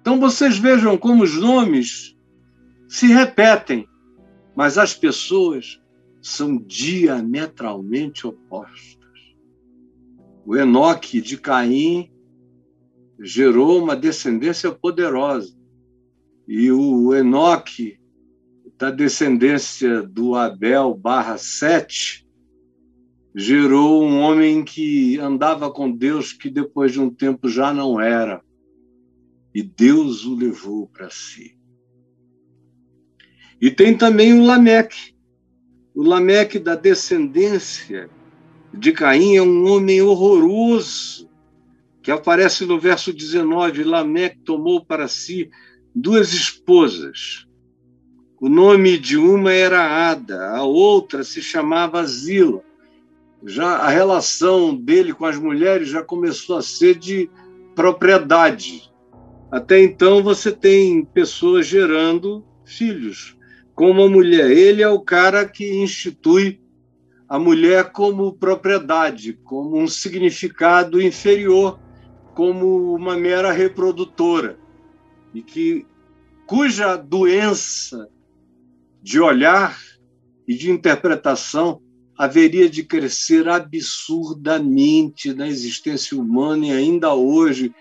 Então 0.00 0.18
vocês 0.18 0.56
vejam 0.56 0.96
como 0.96 1.22
os 1.22 1.38
nomes 1.38 2.16
se 2.88 3.06
repetem, 3.06 3.86
mas 4.56 4.78
as 4.78 4.94
pessoas 4.94 5.80
são 6.22 6.56
diametralmente 6.56 8.26
opostas. 8.26 9.04
O 10.46 10.56
Enoque 10.56 11.20
de 11.20 11.36
Caim 11.36 12.10
gerou 13.20 13.82
uma 13.82 13.94
descendência 13.94 14.72
poderosa. 14.72 15.54
E 16.46 16.70
o 16.70 17.14
Enoque 17.14 17.98
da 18.78 18.90
descendência 18.90 20.02
do 20.02 20.34
Abel 20.34 20.94
barra 20.94 21.38
Sete 21.38 22.23
gerou 23.34 24.04
um 24.04 24.20
homem 24.20 24.62
que 24.62 25.18
andava 25.18 25.70
com 25.70 25.90
Deus 25.90 26.32
que 26.32 26.48
depois 26.48 26.92
de 26.92 27.00
um 27.00 27.10
tempo 27.10 27.48
já 27.48 27.74
não 27.74 28.00
era. 28.00 28.40
E 29.52 29.62
Deus 29.62 30.24
o 30.24 30.36
levou 30.36 30.86
para 30.86 31.10
si. 31.10 31.56
E 33.60 33.70
tem 33.70 33.96
também 33.96 34.32
o 34.32 34.44
Lameque. 34.44 35.14
O 35.94 36.02
Lameque 36.02 36.58
da 36.58 36.74
descendência 36.74 38.08
de 38.72 38.92
Caim 38.92 39.36
é 39.36 39.42
um 39.42 39.68
homem 39.68 40.02
horroroso, 40.02 41.30
que 42.02 42.10
aparece 42.10 42.66
no 42.66 42.78
verso 42.78 43.12
19. 43.12 43.84
Lameque 43.84 44.38
tomou 44.40 44.84
para 44.84 45.08
si 45.08 45.50
duas 45.94 46.32
esposas. 46.32 47.46
O 48.40 48.48
nome 48.48 48.98
de 48.98 49.16
uma 49.16 49.52
era 49.52 50.10
Ada, 50.10 50.50
a 50.50 50.64
outra 50.64 51.22
se 51.22 51.40
chamava 51.40 52.04
Zila. 52.04 52.62
Já 53.46 53.76
a 53.76 53.88
relação 53.88 54.74
dele 54.74 55.12
com 55.12 55.26
as 55.26 55.38
mulheres 55.38 55.88
já 55.88 56.02
começou 56.02 56.56
a 56.56 56.62
ser 56.62 56.94
de 56.94 57.30
propriedade. 57.74 58.90
Até 59.50 59.82
então 59.82 60.22
você 60.22 60.50
tem 60.50 61.04
pessoas 61.04 61.66
gerando 61.66 62.44
filhos 62.64 63.36
com 63.74 63.90
uma 63.90 64.08
mulher. 64.08 64.50
Ele 64.50 64.82
é 64.82 64.88
o 64.88 65.00
cara 65.00 65.46
que 65.46 65.82
institui 65.82 66.60
a 67.28 67.38
mulher 67.38 67.92
como 67.92 68.32
propriedade, 68.32 69.34
como 69.44 69.78
um 69.78 69.88
significado 69.88 71.00
inferior, 71.00 71.78
como 72.34 72.94
uma 72.94 73.16
mera 73.16 73.52
reprodutora, 73.52 74.58
e 75.32 75.42
que 75.42 75.86
cuja 76.46 76.96
doença 76.96 78.08
de 79.02 79.20
olhar 79.20 79.78
e 80.46 80.54
de 80.54 80.70
interpretação 80.70 81.80
haveria 82.16 82.68
de 82.68 82.84
crescer 82.84 83.48
absurdamente 83.48 85.34
na 85.34 85.48
existência 85.48 86.16
humana 86.18 86.66
e 86.66 86.72
ainda 86.72 87.12
hoje 87.14 87.74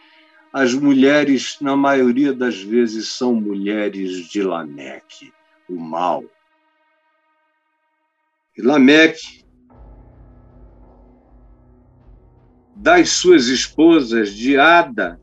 as 0.51 0.73
mulheres, 0.73 1.57
na 1.59 1.75
maioria 1.75 2.31
das 2.31 2.61
vezes, 2.61 3.09
são 3.09 3.33
mulheres 3.33 4.29
de 4.29 4.43
Lameque, 4.43 5.33
o 5.67 5.79
mal. 5.79 6.23
E 8.55 8.61
Lameque, 8.61 9.43
das 12.75 13.09
suas 13.09 13.47
esposas, 13.47 14.31
de 14.31 14.55
Ada, 14.55 15.19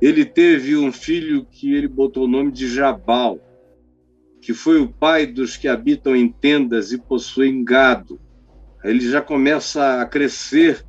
ele 0.00 0.24
teve 0.24 0.76
um 0.76 0.92
filho 0.92 1.44
que 1.44 1.74
ele 1.74 1.88
botou 1.88 2.24
o 2.24 2.28
nome 2.28 2.52
de 2.52 2.68
Jabal, 2.72 3.40
que 4.40 4.54
foi 4.54 4.80
o 4.80 4.88
pai 4.88 5.26
dos 5.26 5.56
que 5.56 5.68
habitam 5.68 6.16
em 6.16 6.28
tendas 6.28 6.92
e 6.92 6.98
possuem 6.98 7.64
gado. 7.64 8.20
Ele 8.82 9.00
já 9.00 9.20
começa 9.20 10.00
a 10.00 10.06
crescer 10.06 10.84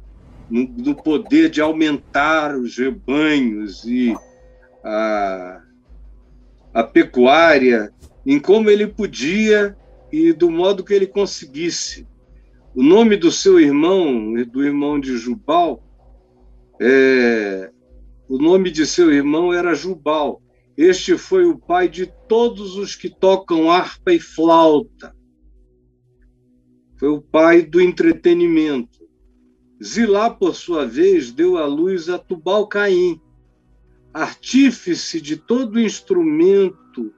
no, 0.49 0.67
no 0.67 0.95
poder 0.95 1.49
de 1.49 1.61
aumentar 1.61 2.55
os 2.55 2.77
rebanhos 2.77 3.83
e 3.85 4.15
a, 4.83 5.61
a 6.73 6.83
pecuária, 6.83 7.91
em 8.25 8.39
como 8.39 8.69
ele 8.69 8.87
podia 8.87 9.75
e 10.11 10.33
do 10.33 10.49
modo 10.49 10.83
que 10.83 10.93
ele 10.93 11.07
conseguisse. 11.07 12.07
O 12.73 12.81
nome 12.81 13.17
do 13.17 13.31
seu 13.31 13.59
irmão, 13.59 14.33
do 14.45 14.63
irmão 14.63 14.99
de 14.99 15.17
Jubal, 15.17 15.83
é, 16.79 17.69
o 18.29 18.37
nome 18.37 18.71
de 18.71 18.85
seu 18.85 19.11
irmão 19.11 19.53
era 19.53 19.75
Jubal. 19.75 20.40
Este 20.77 21.17
foi 21.17 21.45
o 21.45 21.57
pai 21.57 21.89
de 21.89 22.07
todos 22.27 22.75
os 22.75 22.95
que 22.95 23.09
tocam 23.09 23.69
harpa 23.69 24.13
e 24.13 24.19
flauta. 24.19 25.15
Foi 26.97 27.09
o 27.09 27.21
pai 27.21 27.61
do 27.61 27.81
entretenimento. 27.81 28.99
Zilá, 29.83 30.29
por 30.29 30.55
sua 30.55 30.85
vez, 30.85 31.31
deu 31.31 31.57
à 31.57 31.65
luz 31.65 32.07
a 32.09 32.17
Tubal-Caim, 32.17 33.19
artífice 34.13 35.19
de 35.19 35.35
todo 35.35 35.79
instrumento 35.79 37.13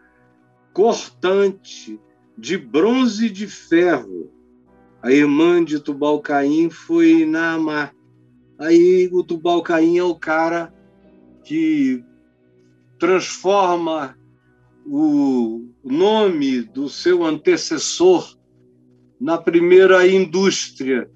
cortante 0.73 1.99
de 2.37 2.57
bronze 2.57 3.27
e 3.27 3.29
de 3.29 3.47
ferro. 3.47 4.31
A 5.01 5.11
irmã 5.11 5.63
de 5.63 5.79
Tubal-Caim 5.79 6.69
foi 6.69 7.25
Naamá. 7.25 7.91
Aí 8.57 9.09
o 9.11 9.23
Tubal-Caim 9.23 9.97
é 9.97 10.03
o 10.03 10.15
cara 10.15 10.73
que 11.43 12.03
transforma 13.03 14.17
o 14.85 15.67
nome 15.83 16.61
do 16.61 16.87
seu 16.87 17.25
antecessor 17.25 18.33
na 19.19 19.37
primeira 19.37 20.07
indústria 20.07 21.11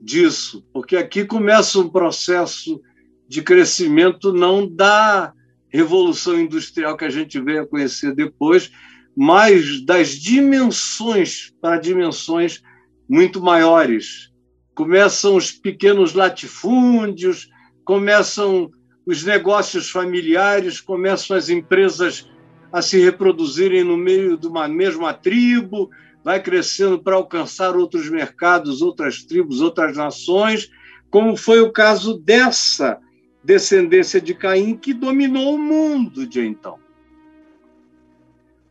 disso, 0.00 0.66
porque 0.72 0.96
aqui 0.96 1.26
começa 1.26 1.78
um 1.78 1.90
processo 1.90 2.80
de 3.28 3.42
crescimento 3.42 4.32
não 4.32 4.66
da 4.66 5.34
revolução 5.68 6.40
industrial 6.40 6.96
que 6.96 7.04
a 7.04 7.10
gente 7.10 7.38
veio 7.38 7.64
a 7.64 7.66
conhecer 7.66 8.14
depois, 8.14 8.72
mas 9.14 9.84
das 9.84 10.12
dimensões 10.12 11.52
para 11.60 11.76
dimensões 11.76 12.62
muito 13.06 13.42
maiores. 13.42 14.32
Começam 14.74 15.36
os 15.36 15.52
pequenos 15.52 16.14
latifúndios, 16.14 17.50
começam 17.84 18.70
os 19.06 19.22
negócios 19.22 19.88
familiares, 19.88 20.80
começam 20.80 21.36
as 21.36 21.48
empresas 21.48 22.28
a 22.72 22.82
se 22.82 22.98
reproduzirem 22.98 23.84
no 23.84 23.96
meio 23.96 24.36
de 24.36 24.48
uma 24.48 24.66
mesma 24.66 25.14
tribo, 25.14 25.88
vai 26.24 26.42
crescendo 26.42 26.98
para 26.98 27.14
alcançar 27.14 27.76
outros 27.76 28.10
mercados, 28.10 28.82
outras 28.82 29.22
tribos, 29.22 29.60
outras 29.60 29.96
nações, 29.96 30.68
como 31.08 31.36
foi 31.36 31.60
o 31.60 31.70
caso 31.70 32.18
dessa 32.18 32.98
descendência 33.44 34.20
de 34.20 34.34
Caim 34.34 34.76
que 34.76 34.92
dominou 34.92 35.54
o 35.54 35.58
mundo 35.58 36.26
de 36.26 36.40
então. 36.40 36.78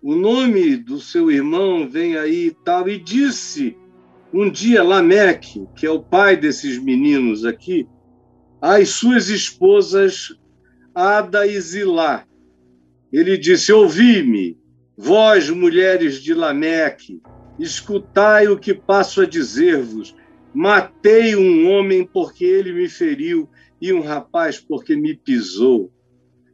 O 0.01 0.13
nome 0.13 0.75
do 0.75 0.99
seu 0.99 1.31
irmão 1.31 1.89
vem 1.89 2.17
aí 2.17 2.47
e 2.47 2.51
tal, 2.51 2.89
e 2.89 2.99
disse 2.99 3.77
um 4.33 4.51
dia 4.51 4.83
Lameque, 4.83 5.65
que 5.77 5.85
é 5.87 5.89
o 5.89 6.03
pai 6.03 6.35
desses 6.35 6.77
meninos 6.77 7.45
aqui, 7.45 7.87
às 8.65 8.89
suas 8.89 9.29
esposas 9.29 10.35
Ada 10.95 11.45
e 11.45 11.61
Zilá. 11.61 12.25
Ele 13.13 13.37
disse: 13.37 13.71
Ouvi-me, 13.71 14.57
vós, 14.97 15.51
mulheres 15.51 16.19
de 16.19 16.33
Lameque, 16.33 17.21
escutai 17.59 18.47
o 18.47 18.57
que 18.57 18.73
passo 18.73 19.21
a 19.21 19.25
dizer-vos. 19.27 20.15
Matei 20.51 21.35
um 21.35 21.69
homem 21.69 22.03
porque 22.11 22.43
ele 22.43 22.73
me 22.73 22.89
feriu 22.89 23.47
e 23.79 23.93
um 23.93 24.01
rapaz 24.01 24.59
porque 24.59 24.95
me 24.95 25.13
pisou. 25.13 25.93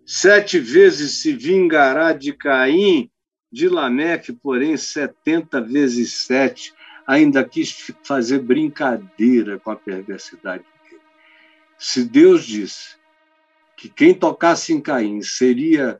Sete 0.05 0.59
vezes 0.59 1.21
se 1.21 1.31
vingará 1.31 2.11
de 2.11 2.33
Caim, 2.33 3.09
de 3.49 3.69
Lameque, 3.69 4.33
porém, 4.33 4.75
setenta 4.75 5.61
vezes 5.61 6.11
sete. 6.13 6.73
Ainda 7.07 7.45
quis 7.45 7.71
fazer 8.03 8.39
brincadeira 8.39 9.57
com 9.59 9.71
a 9.71 9.77
perversidade 9.77 10.65
se 11.81 12.03
Deus 12.03 12.45
disse 12.45 12.95
que 13.75 13.89
quem 13.89 14.13
tocasse 14.13 14.71
em 14.71 14.79
Caim 14.79 15.23
seria 15.23 15.99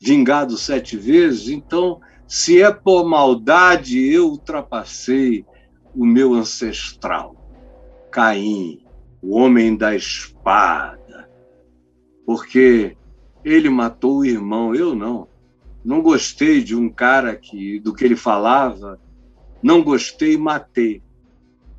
vingado 0.00 0.56
sete 0.56 0.96
vezes, 0.96 1.50
então, 1.50 2.00
se 2.26 2.62
é 2.62 2.72
por 2.72 3.06
maldade, 3.06 4.10
eu 4.10 4.30
ultrapassei 4.30 5.44
o 5.94 6.06
meu 6.06 6.32
ancestral, 6.32 7.36
Caim, 8.10 8.82
o 9.20 9.36
homem 9.36 9.76
da 9.76 9.94
espada, 9.94 11.30
porque 12.24 12.96
ele 13.44 13.68
matou 13.68 14.20
o 14.20 14.24
irmão, 14.24 14.74
eu 14.74 14.94
não. 14.94 15.28
Não 15.84 16.00
gostei 16.00 16.64
de 16.64 16.74
um 16.74 16.88
cara 16.88 17.36
que 17.36 17.78
do 17.80 17.92
que 17.92 18.02
ele 18.02 18.16
falava, 18.16 18.98
não 19.62 19.82
gostei 19.82 20.32
e 20.32 20.38
matei. 20.38 21.02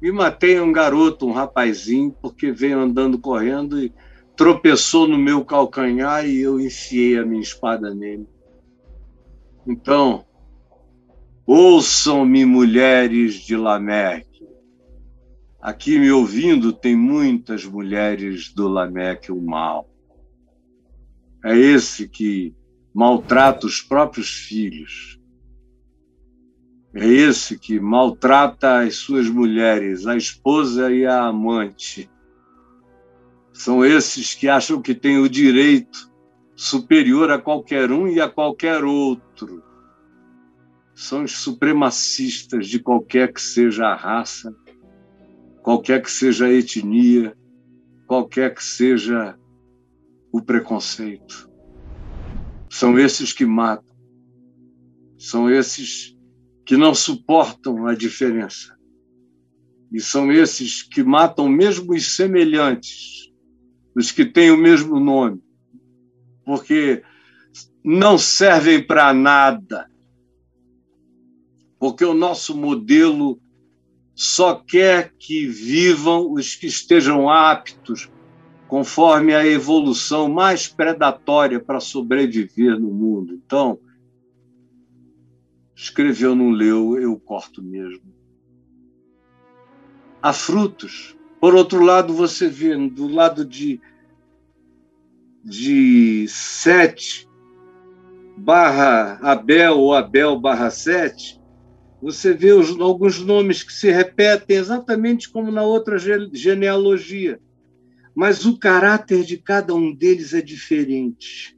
Me 0.02 0.12
matei 0.12 0.60
um 0.60 0.72
garoto, 0.72 1.28
um 1.28 1.32
rapazinho, 1.32 2.16
porque 2.22 2.52
veio 2.52 2.80
andando 2.80 3.20
correndo 3.20 3.82
e 3.82 3.94
tropeçou 4.36 5.08
no 5.08 5.18
meu 5.18 5.44
calcanhar 5.44 6.26
e 6.26 6.40
eu 6.40 6.60
enfiei 6.60 7.18
a 7.18 7.26
minha 7.26 7.42
espada 7.42 7.94
nele. 7.94 8.26
Então, 9.68 10.26
ouçam-me, 11.46 12.46
mulheres 12.46 13.34
de 13.36 13.58
Lameque. 13.58 14.48
Aqui 15.62 16.00
me 16.00 16.10
ouvindo 16.10 16.72
tem 16.72 16.96
muitas 16.96 17.66
mulheres 17.66 18.54
do 18.54 18.70
Lameque, 18.70 19.30
o 19.30 19.42
mal. 19.42 19.90
É 21.44 21.58
esse 21.58 22.08
que 22.08 22.56
maltrata 22.94 23.68
os 23.68 23.82
próprios 23.82 24.30
filhos, 24.30 25.19
é 26.94 27.06
esse 27.06 27.58
que 27.58 27.80
maltrata 27.80 28.80
as 28.80 28.96
suas 28.96 29.30
mulheres, 29.30 30.08
a 30.08 30.18
esposa 30.18 30.92
e 30.92 31.06
a 31.06 31.26
amante. 31.26 32.10
São 33.54 33.86
esses 33.86 34.34
que 34.34 34.48
acham 34.48 34.82
que 34.82 34.96
têm 34.96 35.20
o 35.20 35.30
direito 35.30 36.10
superior 36.56 37.32
a 37.32 37.40
qualquer 37.40 37.92
um 37.92 38.08
e 38.08 38.20
a 38.20 38.28
qualquer 38.28 38.84
outro. 38.84 39.64
são 40.96 41.24
os 41.24 41.38
supremacistas 41.38 42.68
de 42.68 42.78
qualquer 42.78 43.32
que 43.32 43.42
seja 43.42 43.88
a 43.88 43.96
raça, 43.96 44.54
qualquer 45.64 46.02
que 46.02 46.12
seja 46.12 46.48
a 46.48 46.52
etnia, 46.52 47.34
qualquer 48.06 48.54
que 48.54 48.62
seja 48.62 49.40
o 50.30 50.42
preconceito. 50.42 51.50
São 52.70 53.00
esses 53.00 53.32
que 53.32 53.46
matam, 53.46 53.96
são 55.18 55.50
esses 55.50 56.19
que 56.70 56.78
não 56.78 56.94
suportam 56.94 57.88
a 57.88 57.96
diferença. 57.96 58.78
E 59.92 60.00
são 60.00 60.32
esses 60.32 60.84
que 60.84 61.02
matam 61.02 61.50
mesmo 61.50 61.96
os 61.96 62.16
semelhantes, 62.16 63.32
os 63.96 64.12
que 64.12 64.24
têm 64.24 64.52
o 64.52 64.56
mesmo 64.56 65.00
nome, 65.00 65.42
porque 66.46 67.02
não 67.84 68.20
servem 68.20 68.86
para 68.86 69.12
nada 69.16 69.90
porque 71.80 72.06
o 72.06 72.14
nosso 72.14 72.56
modelo 72.56 73.42
só 74.14 74.54
quer 74.54 75.12
que 75.18 75.48
vivam 75.48 76.32
os 76.32 76.54
que 76.54 76.68
estejam 76.68 77.28
aptos, 77.28 78.12
conforme 78.68 79.34
a 79.34 79.44
evolução 79.44 80.30
mais 80.30 80.68
predatória 80.68 81.60
para 81.60 81.80
sobreviver 81.80 82.80
no 82.80 82.94
mundo. 82.94 83.34
Então, 83.34 83.80
escreveu, 85.80 86.36
não 86.36 86.50
leu, 86.50 87.00
eu 87.00 87.18
corto 87.18 87.64
mesmo. 87.64 88.04
Há 90.22 90.34
frutos. 90.34 91.18
Por 91.40 91.56
outro 91.56 91.82
lado, 91.82 92.14
você 92.14 92.50
vê 92.50 92.76
do 92.90 93.08
lado 93.08 93.46
de, 93.46 93.80
de 95.42 96.28
7 96.28 97.30
barra 98.38 99.20
Abel 99.22 99.78
ou 99.78 99.94
Abel 99.94 100.38
barra 100.38 100.70
7, 100.70 101.40
você 102.02 102.34
vê 102.34 102.52
os, 102.52 102.78
alguns 102.80 103.20
nomes 103.20 103.64
que 103.64 103.72
se 103.72 103.90
repetem 103.90 104.58
exatamente 104.58 105.30
como 105.30 105.50
na 105.50 105.64
outra 105.64 105.98
genealogia, 105.98 107.40
mas 108.14 108.46
o 108.46 108.58
caráter 108.58 109.24
de 109.24 109.38
cada 109.38 109.74
um 109.74 109.96
deles 109.96 110.34
é 110.34 110.42
diferente. 110.42 111.58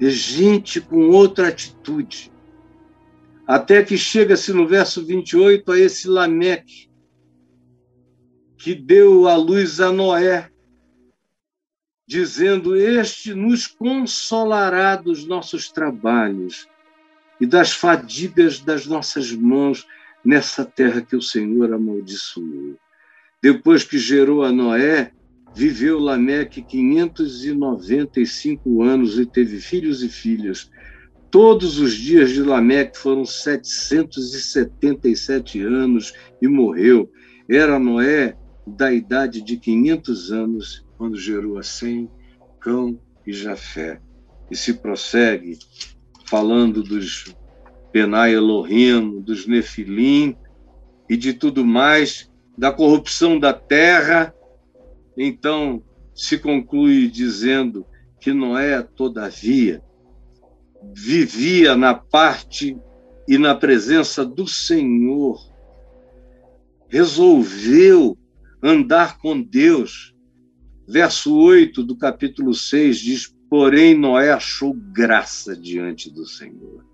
É 0.00 0.08
gente 0.08 0.80
com 0.80 1.10
outra 1.10 1.48
atitude. 1.48 2.29
Até 3.50 3.82
que 3.82 3.98
chega-se 3.98 4.52
no 4.52 4.64
verso 4.64 5.04
28 5.04 5.72
a 5.72 5.78
esse 5.80 6.06
Lameque, 6.06 6.88
que 8.56 8.76
deu 8.76 9.26
a 9.26 9.34
luz 9.34 9.80
a 9.80 9.90
Noé, 9.90 10.48
dizendo: 12.06 12.76
Este 12.76 13.34
nos 13.34 13.66
consolará 13.66 14.94
dos 14.94 15.26
nossos 15.26 15.68
trabalhos 15.68 16.68
e 17.40 17.46
das 17.46 17.72
fadigas 17.72 18.60
das 18.60 18.86
nossas 18.86 19.32
mãos 19.32 19.84
nessa 20.24 20.64
terra 20.64 21.02
que 21.02 21.16
o 21.16 21.22
Senhor 21.22 21.74
amaldiçoou. 21.74 22.78
Depois 23.42 23.82
que 23.82 23.98
gerou 23.98 24.44
a 24.44 24.52
Noé, 24.52 25.10
viveu 25.56 25.98
Lameque 25.98 26.62
595 26.62 28.80
anos 28.80 29.18
e 29.18 29.26
teve 29.26 29.60
filhos 29.60 30.04
e 30.04 30.08
filhas. 30.08 30.70
Todos 31.30 31.78
os 31.78 31.94
dias 31.94 32.30
de 32.30 32.42
Lameque 32.42 32.98
foram 32.98 33.24
777 33.24 35.62
anos 35.62 36.12
e 36.42 36.48
morreu. 36.48 37.08
Era 37.48 37.78
Noé 37.78 38.36
da 38.66 38.92
idade 38.92 39.40
de 39.40 39.56
500 39.56 40.32
anos 40.32 40.84
quando 40.98 41.16
gerou 41.16 41.56
a 41.58 41.62
Sem, 41.62 42.10
Cão 42.58 43.00
e 43.24 43.32
Jafé. 43.32 44.00
E 44.50 44.56
se 44.56 44.74
prossegue 44.74 45.56
falando 46.26 46.82
dos 46.82 47.32
Benai 47.92 48.34
Elohim, 48.34 49.20
dos 49.20 49.46
Nefilim 49.46 50.36
e 51.08 51.16
de 51.16 51.32
tudo 51.32 51.64
mais, 51.64 52.28
da 52.58 52.72
corrupção 52.72 53.38
da 53.38 53.52
terra. 53.52 54.34
Então, 55.16 55.80
se 56.12 56.38
conclui 56.38 57.08
dizendo 57.08 57.86
que 58.20 58.32
Noé, 58.32 58.82
todavia, 58.82 59.80
vivia 60.94 61.76
na 61.76 61.94
parte 61.94 62.76
e 63.28 63.38
na 63.38 63.54
presença 63.54 64.24
do 64.24 64.46
Senhor, 64.46 65.38
resolveu 66.88 68.18
andar 68.62 69.18
com 69.18 69.40
Deus. 69.40 70.14
Verso 70.88 71.36
8 71.36 71.82
do 71.84 71.96
capítulo 71.96 72.52
6 72.52 72.98
diz: 72.98 73.36
Porém, 73.48 73.96
Noé 73.96 74.32
achou 74.32 74.74
graça 74.74 75.56
diante 75.56 76.10
do 76.10 76.26
Senhor. 76.26 76.84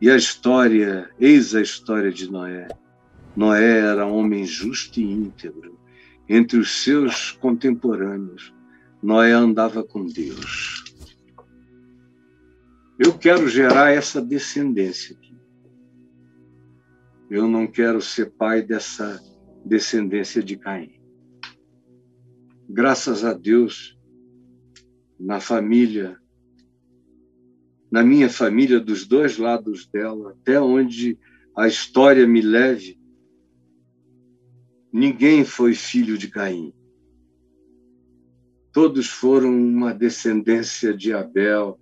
E 0.00 0.10
a 0.10 0.16
história, 0.16 1.10
eis 1.18 1.54
a 1.54 1.60
história 1.60 2.12
de 2.12 2.30
Noé. 2.30 2.68
Noé 3.34 3.78
era 3.80 4.06
homem 4.06 4.44
justo 4.44 5.00
e 5.00 5.04
íntegro. 5.04 5.78
Entre 6.28 6.58
os 6.58 6.82
seus 6.82 7.32
contemporâneos, 7.32 8.52
Noé 9.02 9.32
andava 9.32 9.82
com 9.82 10.06
Deus. 10.06 10.85
Eu 12.98 13.18
quero 13.18 13.46
gerar 13.46 13.90
essa 13.90 14.22
descendência 14.22 15.14
aqui. 15.14 15.36
Eu 17.28 17.46
não 17.46 17.66
quero 17.66 18.00
ser 18.00 18.30
pai 18.30 18.62
dessa 18.62 19.20
descendência 19.62 20.42
de 20.42 20.56
Caim. 20.56 20.98
Graças 22.66 23.22
a 23.22 23.34
Deus, 23.34 23.98
na 25.20 25.40
família, 25.40 26.18
na 27.90 28.02
minha 28.02 28.30
família, 28.30 28.80
dos 28.80 29.06
dois 29.06 29.36
lados 29.36 29.86
dela, 29.86 30.30
até 30.30 30.58
onde 30.58 31.18
a 31.54 31.68
história 31.68 32.26
me 32.26 32.40
leve, 32.40 32.98
ninguém 34.90 35.44
foi 35.44 35.74
filho 35.74 36.16
de 36.16 36.28
Caim. 36.28 36.72
Todos 38.72 39.06
foram 39.06 39.54
uma 39.54 39.92
descendência 39.92 40.96
de 40.96 41.12
Abel 41.12 41.78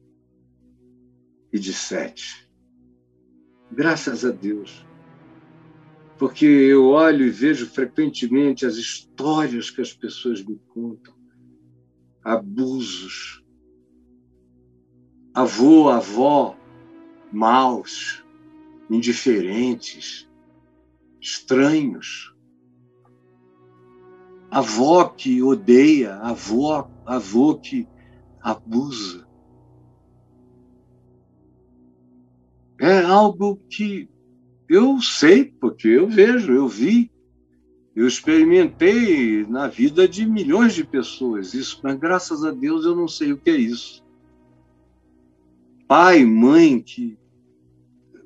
e 1.54 1.58
de 1.60 1.72
Sete. 1.72 2.50
Graças 3.70 4.24
a 4.24 4.32
Deus. 4.32 4.84
Porque 6.18 6.44
eu 6.44 6.88
olho 6.88 7.24
e 7.24 7.30
vejo 7.30 7.66
frequentemente 7.68 8.66
as 8.66 8.74
histórias 8.74 9.70
que 9.70 9.80
as 9.80 9.92
pessoas 9.92 10.44
me 10.44 10.60
contam 10.68 11.14
abusos, 12.24 13.44
avô, 15.32 15.90
avó 15.90 16.56
maus, 17.30 18.24
indiferentes, 18.90 20.28
estranhos. 21.20 22.34
Avó 24.50 25.04
que 25.04 25.42
odeia, 25.42 26.14
avó, 26.16 26.90
avô 27.04 27.58
que 27.58 27.86
abusa. 28.40 29.23
É 32.80 33.02
algo 33.02 33.56
que 33.68 34.08
eu 34.68 35.00
sei, 35.00 35.44
porque 35.44 35.88
eu 35.88 36.08
vejo, 36.08 36.52
eu 36.52 36.66
vi, 36.66 37.10
eu 37.94 38.08
experimentei 38.08 39.46
na 39.46 39.68
vida 39.68 40.08
de 40.08 40.26
milhões 40.26 40.74
de 40.74 40.84
pessoas 40.84 41.54
isso, 41.54 41.78
mas 41.82 41.96
graças 41.96 42.44
a 42.44 42.50
Deus 42.50 42.84
eu 42.84 42.96
não 42.96 43.06
sei 43.06 43.32
o 43.32 43.38
que 43.38 43.50
é 43.50 43.56
isso. 43.56 44.02
Pai, 45.86 46.24
mãe 46.24 46.80
que 46.80 47.16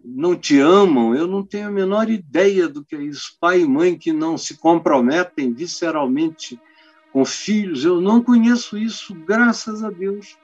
não 0.03 0.35
te 0.35 0.59
amam, 0.59 1.15
eu 1.15 1.27
não 1.27 1.45
tenho 1.45 1.69
a 1.69 1.71
menor 1.71 2.09
ideia 2.09 2.67
do 2.67 2.83
que 2.83 2.97
é 2.97 3.03
isso. 3.03 3.37
Pai 3.39 3.61
e 3.61 3.67
mãe 3.67 3.99
que 3.99 4.13
não 4.13 4.39
se 4.39 4.57
comprometem 4.57 5.53
visceralmente 5.53 6.59
com 7.13 7.25
filhos, 7.25 7.85
eu 7.85 8.01
não 8.01 8.23
conheço 8.23 8.79
isso, 8.79 9.15
graças 9.15 9.83
a 9.85 9.91
Deus. 9.91 10.39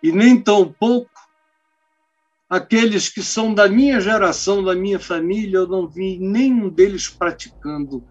E 0.00 0.12
nem 0.12 0.40
tão 0.40 0.72
pouco 0.72 1.10
aqueles 2.52 3.08
que 3.08 3.22
são 3.22 3.54
da 3.54 3.66
minha 3.66 3.98
geração, 3.98 4.62
da 4.62 4.74
minha 4.74 5.00
família, 5.00 5.56
eu 5.56 5.66
não 5.66 5.88
vi 5.88 6.18
nenhum 6.18 6.68
deles 6.68 7.08
praticando 7.08 8.04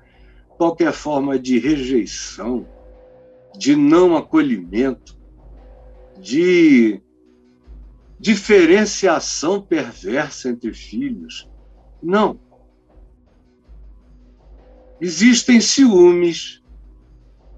qualquer 0.58 0.92
forma 0.94 1.38
de 1.38 1.60
rejeição, 1.60 2.68
de 3.56 3.76
não 3.76 4.18
acolhimento, 4.18 5.16
de 6.20 7.00
diferenciação 8.20 9.62
perversa 9.62 10.50
entre 10.50 10.74
filhos. 10.74 11.48
Não. 12.02 12.40
Existem 15.00 15.62
ciúmes, 15.62 16.64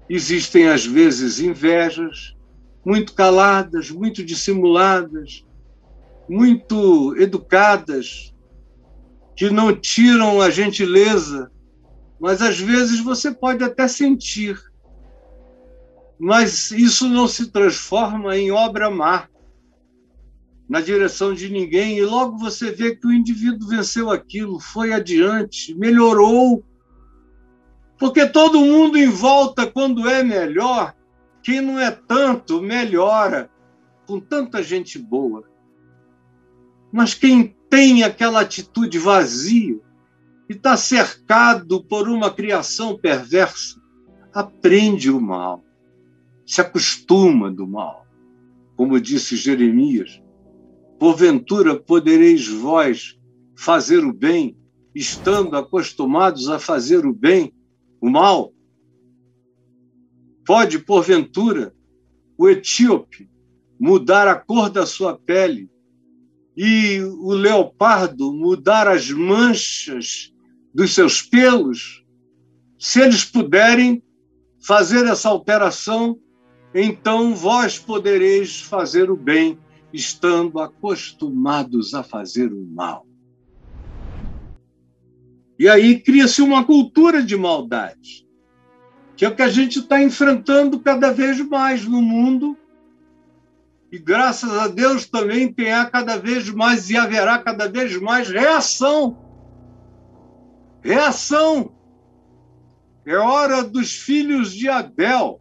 existem 0.06 0.68
às 0.68 0.84
vezes 0.84 1.40
invejas, 1.40 2.36
muito 2.84 3.14
caladas, 3.14 3.90
muito 3.90 4.22
dissimuladas, 4.22 5.46
muito 6.28 7.14
educadas, 7.18 8.34
que 9.36 9.50
não 9.50 9.74
tiram 9.74 10.40
a 10.40 10.48
gentileza, 10.50 11.50
mas 12.20 12.40
às 12.40 12.58
vezes 12.58 13.00
você 13.00 13.32
pode 13.32 13.62
até 13.64 13.86
sentir. 13.88 14.58
Mas 16.18 16.70
isso 16.70 17.08
não 17.08 17.26
se 17.26 17.50
transforma 17.50 18.36
em 18.36 18.50
obra 18.50 18.88
má. 18.90 19.28
na 20.68 20.80
direção 20.80 21.34
de 21.34 21.50
ninguém, 21.50 21.98
e 21.98 22.04
logo 22.04 22.38
você 22.38 22.70
vê 22.70 22.96
que 22.96 23.06
o 23.06 23.12
indivíduo 23.12 23.68
venceu 23.68 24.10
aquilo, 24.10 24.58
foi 24.58 24.92
adiante, 24.92 25.74
melhorou. 25.74 26.64
Porque 27.98 28.26
todo 28.26 28.60
mundo 28.60 28.96
em 28.96 29.08
volta, 29.08 29.66
quando 29.66 30.08
é 30.08 30.22
melhor, 30.22 30.94
quem 31.42 31.60
não 31.60 31.78
é 31.78 31.90
tanto, 31.90 32.62
melhora, 32.62 33.50
com 34.06 34.18
tanta 34.18 34.62
gente 34.62 34.98
boa. 34.98 35.44
Mas 36.96 37.12
quem 37.12 37.56
tem 37.68 38.04
aquela 38.04 38.42
atitude 38.42 39.00
vazia 39.00 39.80
e 40.48 40.52
está 40.52 40.76
cercado 40.76 41.82
por 41.82 42.08
uma 42.08 42.32
criação 42.32 42.96
perversa, 42.96 43.82
aprende 44.32 45.10
o 45.10 45.20
mal, 45.20 45.64
se 46.46 46.60
acostuma 46.60 47.50
do 47.50 47.66
mal. 47.66 48.06
Como 48.76 49.00
disse 49.00 49.34
Jeremias, 49.34 50.22
Porventura 50.96 51.74
podereis 51.74 52.46
vós 52.46 53.18
fazer 53.56 54.04
o 54.04 54.12
bem, 54.12 54.56
estando 54.94 55.56
acostumados 55.56 56.48
a 56.48 56.60
fazer 56.60 57.04
o 57.04 57.12
bem, 57.12 57.52
o 58.00 58.08
mal? 58.08 58.52
Pode, 60.46 60.78
porventura, 60.78 61.74
o 62.38 62.48
etíope 62.48 63.28
mudar 63.80 64.28
a 64.28 64.36
cor 64.36 64.70
da 64.70 64.86
sua 64.86 65.18
pele 65.18 65.73
e 66.56 67.00
o 67.00 67.32
leopardo 67.32 68.32
mudar 68.32 68.86
as 68.86 69.10
manchas 69.10 70.32
dos 70.72 70.94
seus 70.94 71.22
pelos? 71.22 72.04
Se 72.78 73.00
eles 73.00 73.24
puderem 73.24 74.02
fazer 74.60 75.06
essa 75.06 75.28
alteração, 75.28 76.18
então 76.74 77.34
vós 77.34 77.78
podereis 77.78 78.60
fazer 78.60 79.10
o 79.10 79.16
bem 79.16 79.58
estando 79.92 80.58
acostumados 80.58 81.94
a 81.94 82.02
fazer 82.02 82.52
o 82.52 82.66
mal. 82.66 83.06
E 85.56 85.68
aí 85.68 86.00
cria-se 86.00 86.42
uma 86.42 86.64
cultura 86.64 87.22
de 87.22 87.36
maldade, 87.36 88.26
que 89.16 89.24
é 89.24 89.28
o 89.28 89.36
que 89.36 89.42
a 89.42 89.48
gente 89.48 89.78
está 89.78 90.02
enfrentando 90.02 90.80
cada 90.80 91.12
vez 91.12 91.38
mais 91.46 91.84
no 91.84 92.02
mundo. 92.02 92.56
E 93.94 93.98
graças 94.00 94.50
a 94.50 94.66
Deus 94.66 95.06
também 95.06 95.52
tem 95.52 95.68
cada 95.88 96.16
vez 96.16 96.50
mais 96.50 96.90
e 96.90 96.96
haverá 96.96 97.38
cada 97.38 97.68
vez 97.68 97.96
mais 98.00 98.28
reação. 98.28 99.16
Reação. 100.82 101.72
É 103.06 103.14
hora 103.16 103.62
dos 103.62 103.92
filhos 103.92 104.52
de 104.52 104.68
Abel 104.68 105.40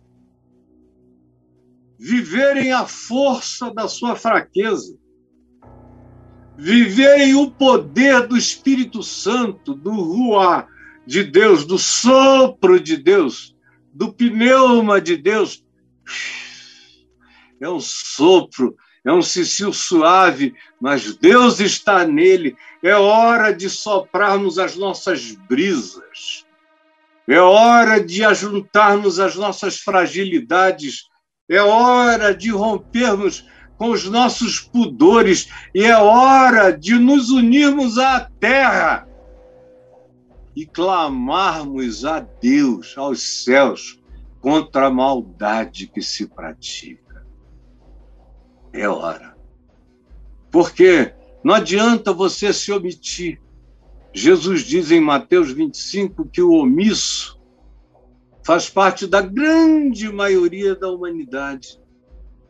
viverem 1.97 2.71
a 2.71 2.85
força 2.85 3.73
da 3.73 3.87
sua 3.87 4.15
fraqueza, 4.15 4.95
viverem 6.55 7.33
o 7.33 7.49
poder 7.49 8.27
do 8.27 8.37
Espírito 8.37 9.01
Santo, 9.01 9.73
do 9.73 9.89
Ruá 9.89 10.67
de 11.07 11.23
Deus, 11.23 11.65
do 11.65 11.79
sopro 11.79 12.79
de 12.79 12.97
Deus, 12.97 13.55
do 13.91 14.13
pneuma 14.13 15.01
de 15.01 15.17
Deus. 15.17 15.65
É 17.63 17.69
um 17.69 17.79
sopro, 17.79 18.75
é 19.05 19.11
um 19.11 19.21
cicil 19.21 19.71
suave, 19.71 20.53
mas 20.79 21.15
Deus 21.15 21.59
está 21.59 22.05
nele. 22.05 22.55
É 22.83 22.95
hora 22.95 23.53
de 23.53 23.69
soprarmos 23.69 24.59
as 24.59 24.75
nossas 24.75 25.31
brisas. 25.31 26.45
É 27.27 27.39
hora 27.39 28.03
de 28.03 28.23
ajuntarmos 28.23 29.19
as 29.19 29.35
nossas 29.35 29.79
fragilidades 29.79 31.07
é 31.49 31.61
hora 31.61 32.33
de 32.33 32.49
rompermos 32.49 33.45
com 33.77 33.91
os 33.91 34.05
nossos 34.05 34.59
pudores 34.59 35.49
e 35.75 35.83
é 35.83 35.95
hora 35.97 36.71
de 36.71 36.97
nos 36.97 37.29
unirmos 37.29 37.97
à 37.97 38.29
terra 38.39 39.07
e 40.55 40.65
clamarmos 40.65 42.05
a 42.05 42.19
Deus, 42.19 42.97
aos 42.97 43.43
céus, 43.43 43.99
contra 44.39 44.87
a 44.87 44.91
maldade 44.91 45.87
que 45.87 46.01
se 46.01 46.27
pratica. 46.27 47.02
É 48.73 48.89
hora. 48.89 49.37
Porque 50.51 51.13
não 51.43 51.53
adianta 51.53 52.11
você 52.11 52.51
se 52.51 52.71
omitir. 52.71 53.39
Jesus 54.13 54.63
diz 54.63 54.91
em 54.91 54.99
Mateus 54.99 55.51
25 55.51 56.27
que 56.29 56.41
o 56.41 56.51
omisso 56.51 57.39
faz 58.43 58.69
parte 58.69 59.07
da 59.07 59.21
grande 59.21 60.11
maioria 60.11 60.75
da 60.75 60.89
humanidade. 60.89 61.79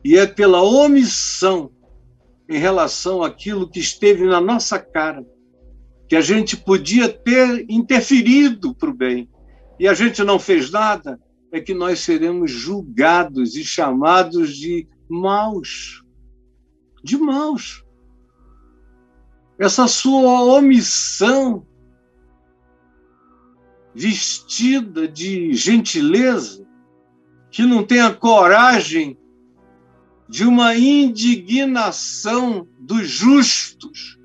E 0.04 0.18
é 0.18 0.26
pela 0.26 0.62
omissão 0.62 1.72
em 2.50 2.58
relação 2.58 3.24
àquilo 3.24 3.70
que 3.70 3.80
esteve 3.80 4.26
na 4.26 4.42
nossa 4.42 4.78
cara, 4.80 5.26
que 6.10 6.16
a 6.16 6.22
gente 6.22 6.58
podia 6.58 7.08
ter 7.08 7.66
interferido 7.70 8.76
para 8.76 8.90
o 8.90 8.94
bem, 8.94 9.30
e 9.80 9.88
a 9.88 9.94
gente 9.94 10.24
não 10.24 10.38
fez 10.38 10.70
nada, 10.70 11.20
é 11.52 11.62
que 11.62 11.74
nós 11.74 12.00
seremos 12.00 12.52
julgados 12.52 13.56
e 13.56 13.64
chamados 13.64 14.56
de 14.58 14.88
maus. 15.08 16.03
De 17.04 17.18
maus. 17.18 17.84
Essa 19.60 19.88
sua 19.88 20.42
omissão 20.42 21.66
vestida 23.94 25.08
de 25.08 25.54
gentileza, 25.54 26.66
que 27.52 27.64
não 27.64 27.84
tem 27.84 28.02
a 28.02 28.14
coragem 28.14 29.18
de 30.28 30.46
uma 30.46 30.76
indignação 30.76 32.68
dos 32.80 33.08
justos, 33.08 34.18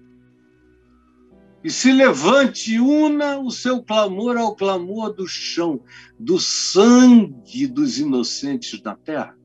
e 1.62 1.70
se 1.70 1.92
levante 1.92 2.74
e 2.74 2.80
una 2.80 3.38
o 3.38 3.50
seu 3.50 3.82
clamor 3.82 4.36
ao 4.36 4.54
clamor 4.54 5.12
do 5.12 5.26
chão, 5.26 5.82
do 6.18 6.38
sangue 6.38 7.66
dos 7.66 7.98
inocentes 7.98 8.80
da 8.80 8.94
terra. 8.94 9.37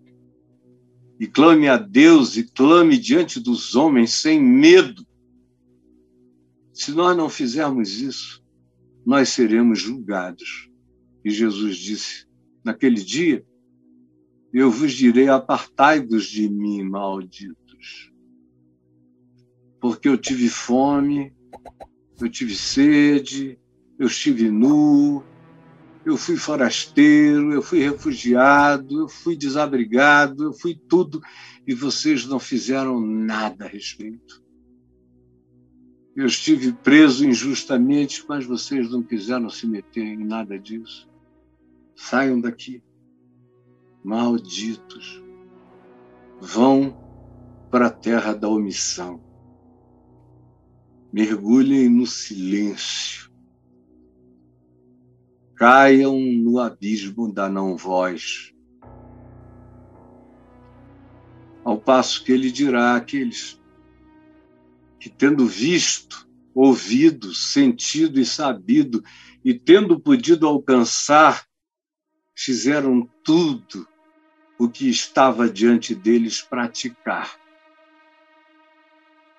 E 1.23 1.27
clame 1.27 1.69
a 1.69 1.77
Deus 1.77 2.35
e 2.35 2.43
clame 2.43 2.97
diante 2.97 3.39
dos 3.39 3.75
homens 3.75 4.11
sem 4.11 4.43
medo. 4.43 5.07
Se 6.73 6.91
nós 6.91 7.15
não 7.15 7.29
fizermos 7.29 8.01
isso, 8.01 8.43
nós 9.05 9.29
seremos 9.29 9.79
julgados. 9.79 10.69
E 11.23 11.31
Jesus 11.31 11.77
disse: 11.77 12.27
Naquele 12.61 13.01
dia, 13.01 13.41
eu 14.51 14.69
vos 14.69 14.91
direi: 14.91 15.29
apartai-vos 15.29 16.25
de 16.25 16.49
mim, 16.49 16.83
malditos. 16.83 18.11
Porque 19.79 20.09
eu 20.09 20.17
tive 20.17 20.49
fome, 20.49 21.33
eu 22.19 22.29
tive 22.29 22.53
sede, 22.53 23.57
eu 23.97 24.07
estive 24.07 24.51
nu, 24.51 25.23
eu 26.05 26.17
fui 26.17 26.35
forasteiro, 26.35 27.53
eu 27.53 27.61
fui 27.61 27.79
refugiado, 27.79 29.01
eu 29.01 29.07
fui 29.07 29.35
desabrigado, 29.35 30.45
eu 30.45 30.53
fui 30.53 30.75
tudo, 30.75 31.21
e 31.65 31.73
vocês 31.73 32.25
não 32.25 32.39
fizeram 32.39 32.99
nada 32.99 33.65
a 33.65 33.67
respeito. 33.67 34.43
Eu 36.15 36.27
estive 36.27 36.73
preso 36.73 37.25
injustamente, 37.25 38.23
mas 38.27 38.45
vocês 38.45 38.91
não 38.91 39.01
quiseram 39.01 39.49
se 39.49 39.65
meter 39.65 40.03
em 40.03 40.23
nada 40.23 40.59
disso. 40.59 41.09
Saiam 41.95 42.39
daqui. 42.39 42.83
Malditos. 44.03 45.23
Vão 46.39 46.95
para 47.71 47.87
a 47.87 47.89
terra 47.89 48.33
da 48.33 48.47
omissão. 48.47 49.19
Mergulhem 51.11 51.89
no 51.89 52.05
silêncio. 52.05 53.32
Caiam 55.65 56.19
no 56.19 56.59
abismo 56.59 57.31
da 57.31 57.47
não-voz. 57.47 58.53
Ao 61.63 61.79
passo 61.79 62.21
que 62.21 62.33
ele 62.33 62.51
dirá 62.51 62.97
àqueles 62.97 63.57
que, 64.99 65.09
tendo 65.09 65.45
visto, 65.45 66.27
ouvido, 66.53 67.33
sentido 67.33 68.19
e 68.19 68.25
sabido, 68.25 69.01
e 69.41 69.53
tendo 69.53 69.97
podido 69.97 70.45
alcançar, 70.49 71.47
fizeram 72.35 73.09
tudo 73.23 73.87
o 74.59 74.67
que 74.67 74.89
estava 74.89 75.49
diante 75.49 75.95
deles 75.95 76.41
praticar. 76.41 77.39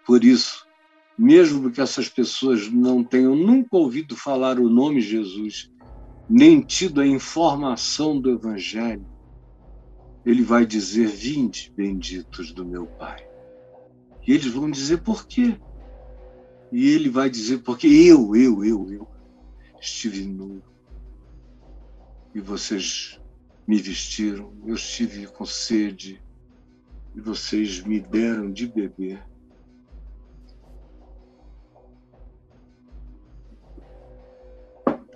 Por 0.07 0.25
isso, 0.25 0.67
mesmo 1.19 1.71
que 1.71 1.83
essas 1.83 2.09
pessoas 2.09 2.71
não 2.73 3.05
tenham 3.05 3.37
nunca 3.37 3.77
ouvido 3.77 4.17
falar 4.17 4.59
o 4.59 4.71
nome 4.71 5.03
Jesus, 5.03 5.71
nem 6.29 6.61
tido 6.61 7.01
a 7.01 7.07
informação 7.07 8.21
do 8.21 8.31
Evangelho, 8.31 9.07
ele 10.25 10.43
vai 10.43 10.65
dizer: 10.65 11.07
Vinde, 11.09 11.73
benditos 11.77 12.53
do 12.53 12.65
meu 12.65 12.87
Pai. 12.87 13.27
E 14.27 14.33
eles 14.33 14.47
vão 14.47 14.71
dizer 14.71 15.03
por 15.03 15.27
quê. 15.27 15.59
E 16.73 16.89
ele 16.89 17.09
vai 17.09 17.29
dizer 17.29 17.59
porque 17.59 17.87
eu, 17.87 18.35
eu, 18.35 18.65
eu, 18.65 18.91
eu 18.91 19.09
estive 19.81 20.25
nu. 20.27 20.63
E 22.35 22.41
vocês 22.41 23.21
me 23.67 23.77
vestiram, 23.77 24.53
eu 24.67 24.75
estive 24.75 25.27
com 25.27 25.45
sede 25.45 26.23
e 27.15 27.21
vocês 27.21 27.81
me 27.81 28.01
deram 28.01 28.51
de 28.51 28.67
beber. 28.67 29.23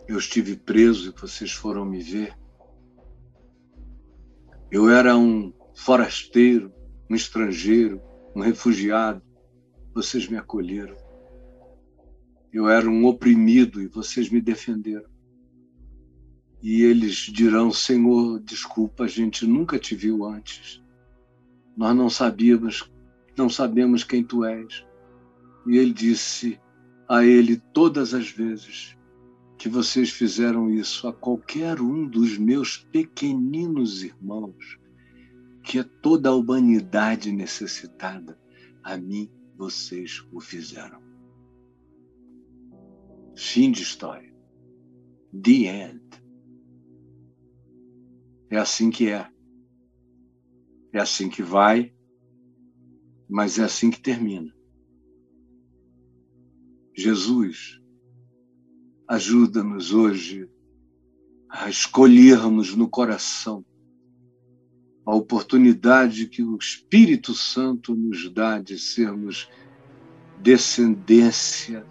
Eu 0.08 0.16
estive 0.16 0.56
preso 0.56 1.10
e 1.10 1.20
vocês 1.20 1.52
foram 1.52 1.84
me 1.84 2.02
ver. 2.02 2.34
Eu 4.70 4.88
era 4.88 5.14
um 5.14 5.52
forasteiro, 5.74 6.72
um 7.10 7.14
estrangeiro, 7.14 8.00
um 8.34 8.40
refugiado. 8.40 9.22
Vocês 9.94 10.26
me 10.26 10.38
acolheram. 10.38 10.96
Eu 12.50 12.70
era 12.70 12.88
um 12.88 13.04
oprimido 13.04 13.82
e 13.82 13.86
vocês 13.86 14.30
me 14.30 14.40
defenderam. 14.40 15.10
E 16.62 16.82
eles 16.82 17.14
dirão: 17.16 17.70
Senhor, 17.70 18.40
desculpa, 18.40 19.04
a 19.04 19.08
gente 19.08 19.46
nunca 19.46 19.78
te 19.78 19.94
viu 19.94 20.24
antes. 20.24 20.82
Nós 21.76 21.94
não 21.94 22.08
sabíamos, 22.08 22.90
não 23.36 23.50
sabemos 23.50 24.04
quem 24.04 24.24
tu 24.24 24.42
és. 24.42 24.86
E 25.66 25.76
ele 25.76 25.92
disse 25.92 26.58
a 27.06 27.24
ele 27.24 27.58
todas 27.72 28.14
as 28.14 28.30
vezes 28.30 28.97
que 29.58 29.68
vocês 29.68 30.10
fizeram 30.10 30.70
isso 30.70 31.08
a 31.08 31.12
qualquer 31.12 31.80
um 31.80 32.08
dos 32.08 32.38
meus 32.38 32.76
pequeninos 32.76 34.04
irmãos, 34.04 34.78
que 35.64 35.80
é 35.80 35.82
toda 35.82 36.28
a 36.28 36.34
humanidade 36.34 37.32
necessitada, 37.32 38.40
a 38.84 38.96
mim 38.96 39.28
vocês 39.56 40.24
o 40.32 40.40
fizeram. 40.40 41.02
Fim 43.36 43.72
de 43.72 43.82
história. 43.82 44.32
The 45.32 45.90
end. 45.90 46.22
É 48.50 48.58
assim 48.58 48.90
que 48.90 49.10
é. 49.10 49.28
É 50.92 51.00
assim 51.00 51.28
que 51.28 51.42
vai, 51.42 51.92
mas 53.28 53.58
é 53.58 53.64
assim 53.64 53.90
que 53.90 54.00
termina. 54.00 54.54
Jesus, 56.96 57.78
ajuda-nos 59.08 59.90
hoje 59.90 60.46
a 61.48 61.70
escolhermos 61.70 62.76
no 62.76 62.86
coração 62.86 63.64
a 65.06 65.14
oportunidade 65.14 66.26
que 66.26 66.42
o 66.42 66.54
Espírito 66.58 67.32
Santo 67.32 67.94
nos 67.94 68.28
dá 68.28 68.58
de 68.58 68.78
sermos 68.78 69.48
descendência 70.38 71.86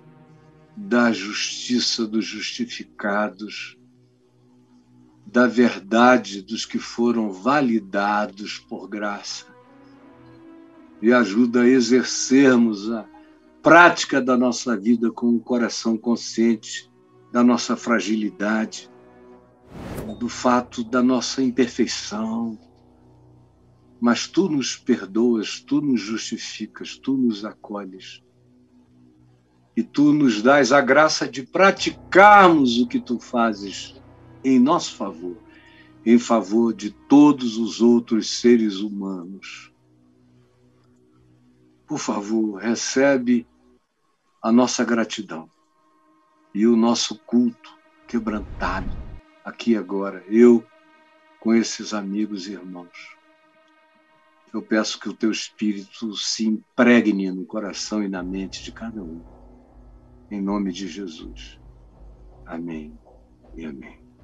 da 0.75 1.11
justiça 1.11 2.05
dos 2.05 2.23
justificados, 2.23 3.75
da 5.25 5.47
verdade 5.47 6.43
dos 6.43 6.67
que 6.67 6.77
foram 6.77 7.31
validados 7.31 8.59
por 8.59 8.87
graça, 8.87 9.47
e 11.01 11.11
ajuda 11.11 11.63
a 11.63 11.67
exercermos 11.67 12.91
a 12.91 13.09
prática 13.63 14.21
da 14.21 14.37
nossa 14.37 14.77
vida 14.77 15.11
com 15.11 15.35
o 15.35 15.39
coração 15.39 15.97
consciente 15.97 16.91
da 17.31 17.43
nossa 17.43 17.75
fragilidade, 17.75 18.89
do 20.17 20.29
fato 20.29 20.83
da 20.83 21.01
nossa 21.03 21.41
imperfeição. 21.41 22.57
Mas 23.99 24.27
tu 24.27 24.49
nos 24.49 24.75
perdoas, 24.75 25.59
tu 25.59 25.81
nos 25.81 26.01
justificas, 26.01 26.97
tu 26.97 27.17
nos 27.17 27.43
acolhes. 27.43 28.23
E 29.75 29.83
tu 29.83 30.13
nos 30.13 30.41
dás 30.41 30.71
a 30.71 30.81
graça 30.81 31.27
de 31.27 31.43
praticarmos 31.43 32.79
o 32.79 32.87
que 32.87 32.99
tu 32.99 33.19
fazes 33.19 33.95
em 34.43 34.59
nosso 34.59 34.95
favor, 34.95 35.37
em 36.05 36.17
favor 36.17 36.73
de 36.73 36.91
todos 36.91 37.57
os 37.57 37.81
outros 37.81 38.39
seres 38.39 38.77
humanos. 38.77 39.71
Por 41.85 41.99
favor, 41.99 42.55
recebe 42.55 43.47
a 44.41 44.51
nossa 44.51 44.83
gratidão 44.83 45.49
e 46.57 46.65
o 46.65 46.75
nosso 46.75 47.19
culto 47.19 47.77
quebrantado 48.07 48.97
aqui 49.45 49.77
agora, 49.77 50.25
eu 50.27 50.65
com 51.39 51.53
esses 51.53 51.93
amigos 51.93 52.47
e 52.47 52.53
irmãos. 52.53 53.15
Eu 54.51 54.63
peço 54.63 54.99
que 54.99 55.07
o 55.07 55.13
teu 55.13 55.29
espírito 55.29 56.15
se 56.15 56.47
impregne 56.47 57.29
no 57.29 57.45
coração 57.45 58.01
e 58.01 58.09
na 58.09 58.23
mente 58.23 58.63
de 58.63 58.71
cada 58.71 59.03
um. 59.03 59.23
Em 60.31 60.41
nome 60.41 60.71
de 60.71 60.87
Jesus. 60.87 61.59
Amém 62.43 62.97
e 63.55 63.63
amém. 63.63 64.06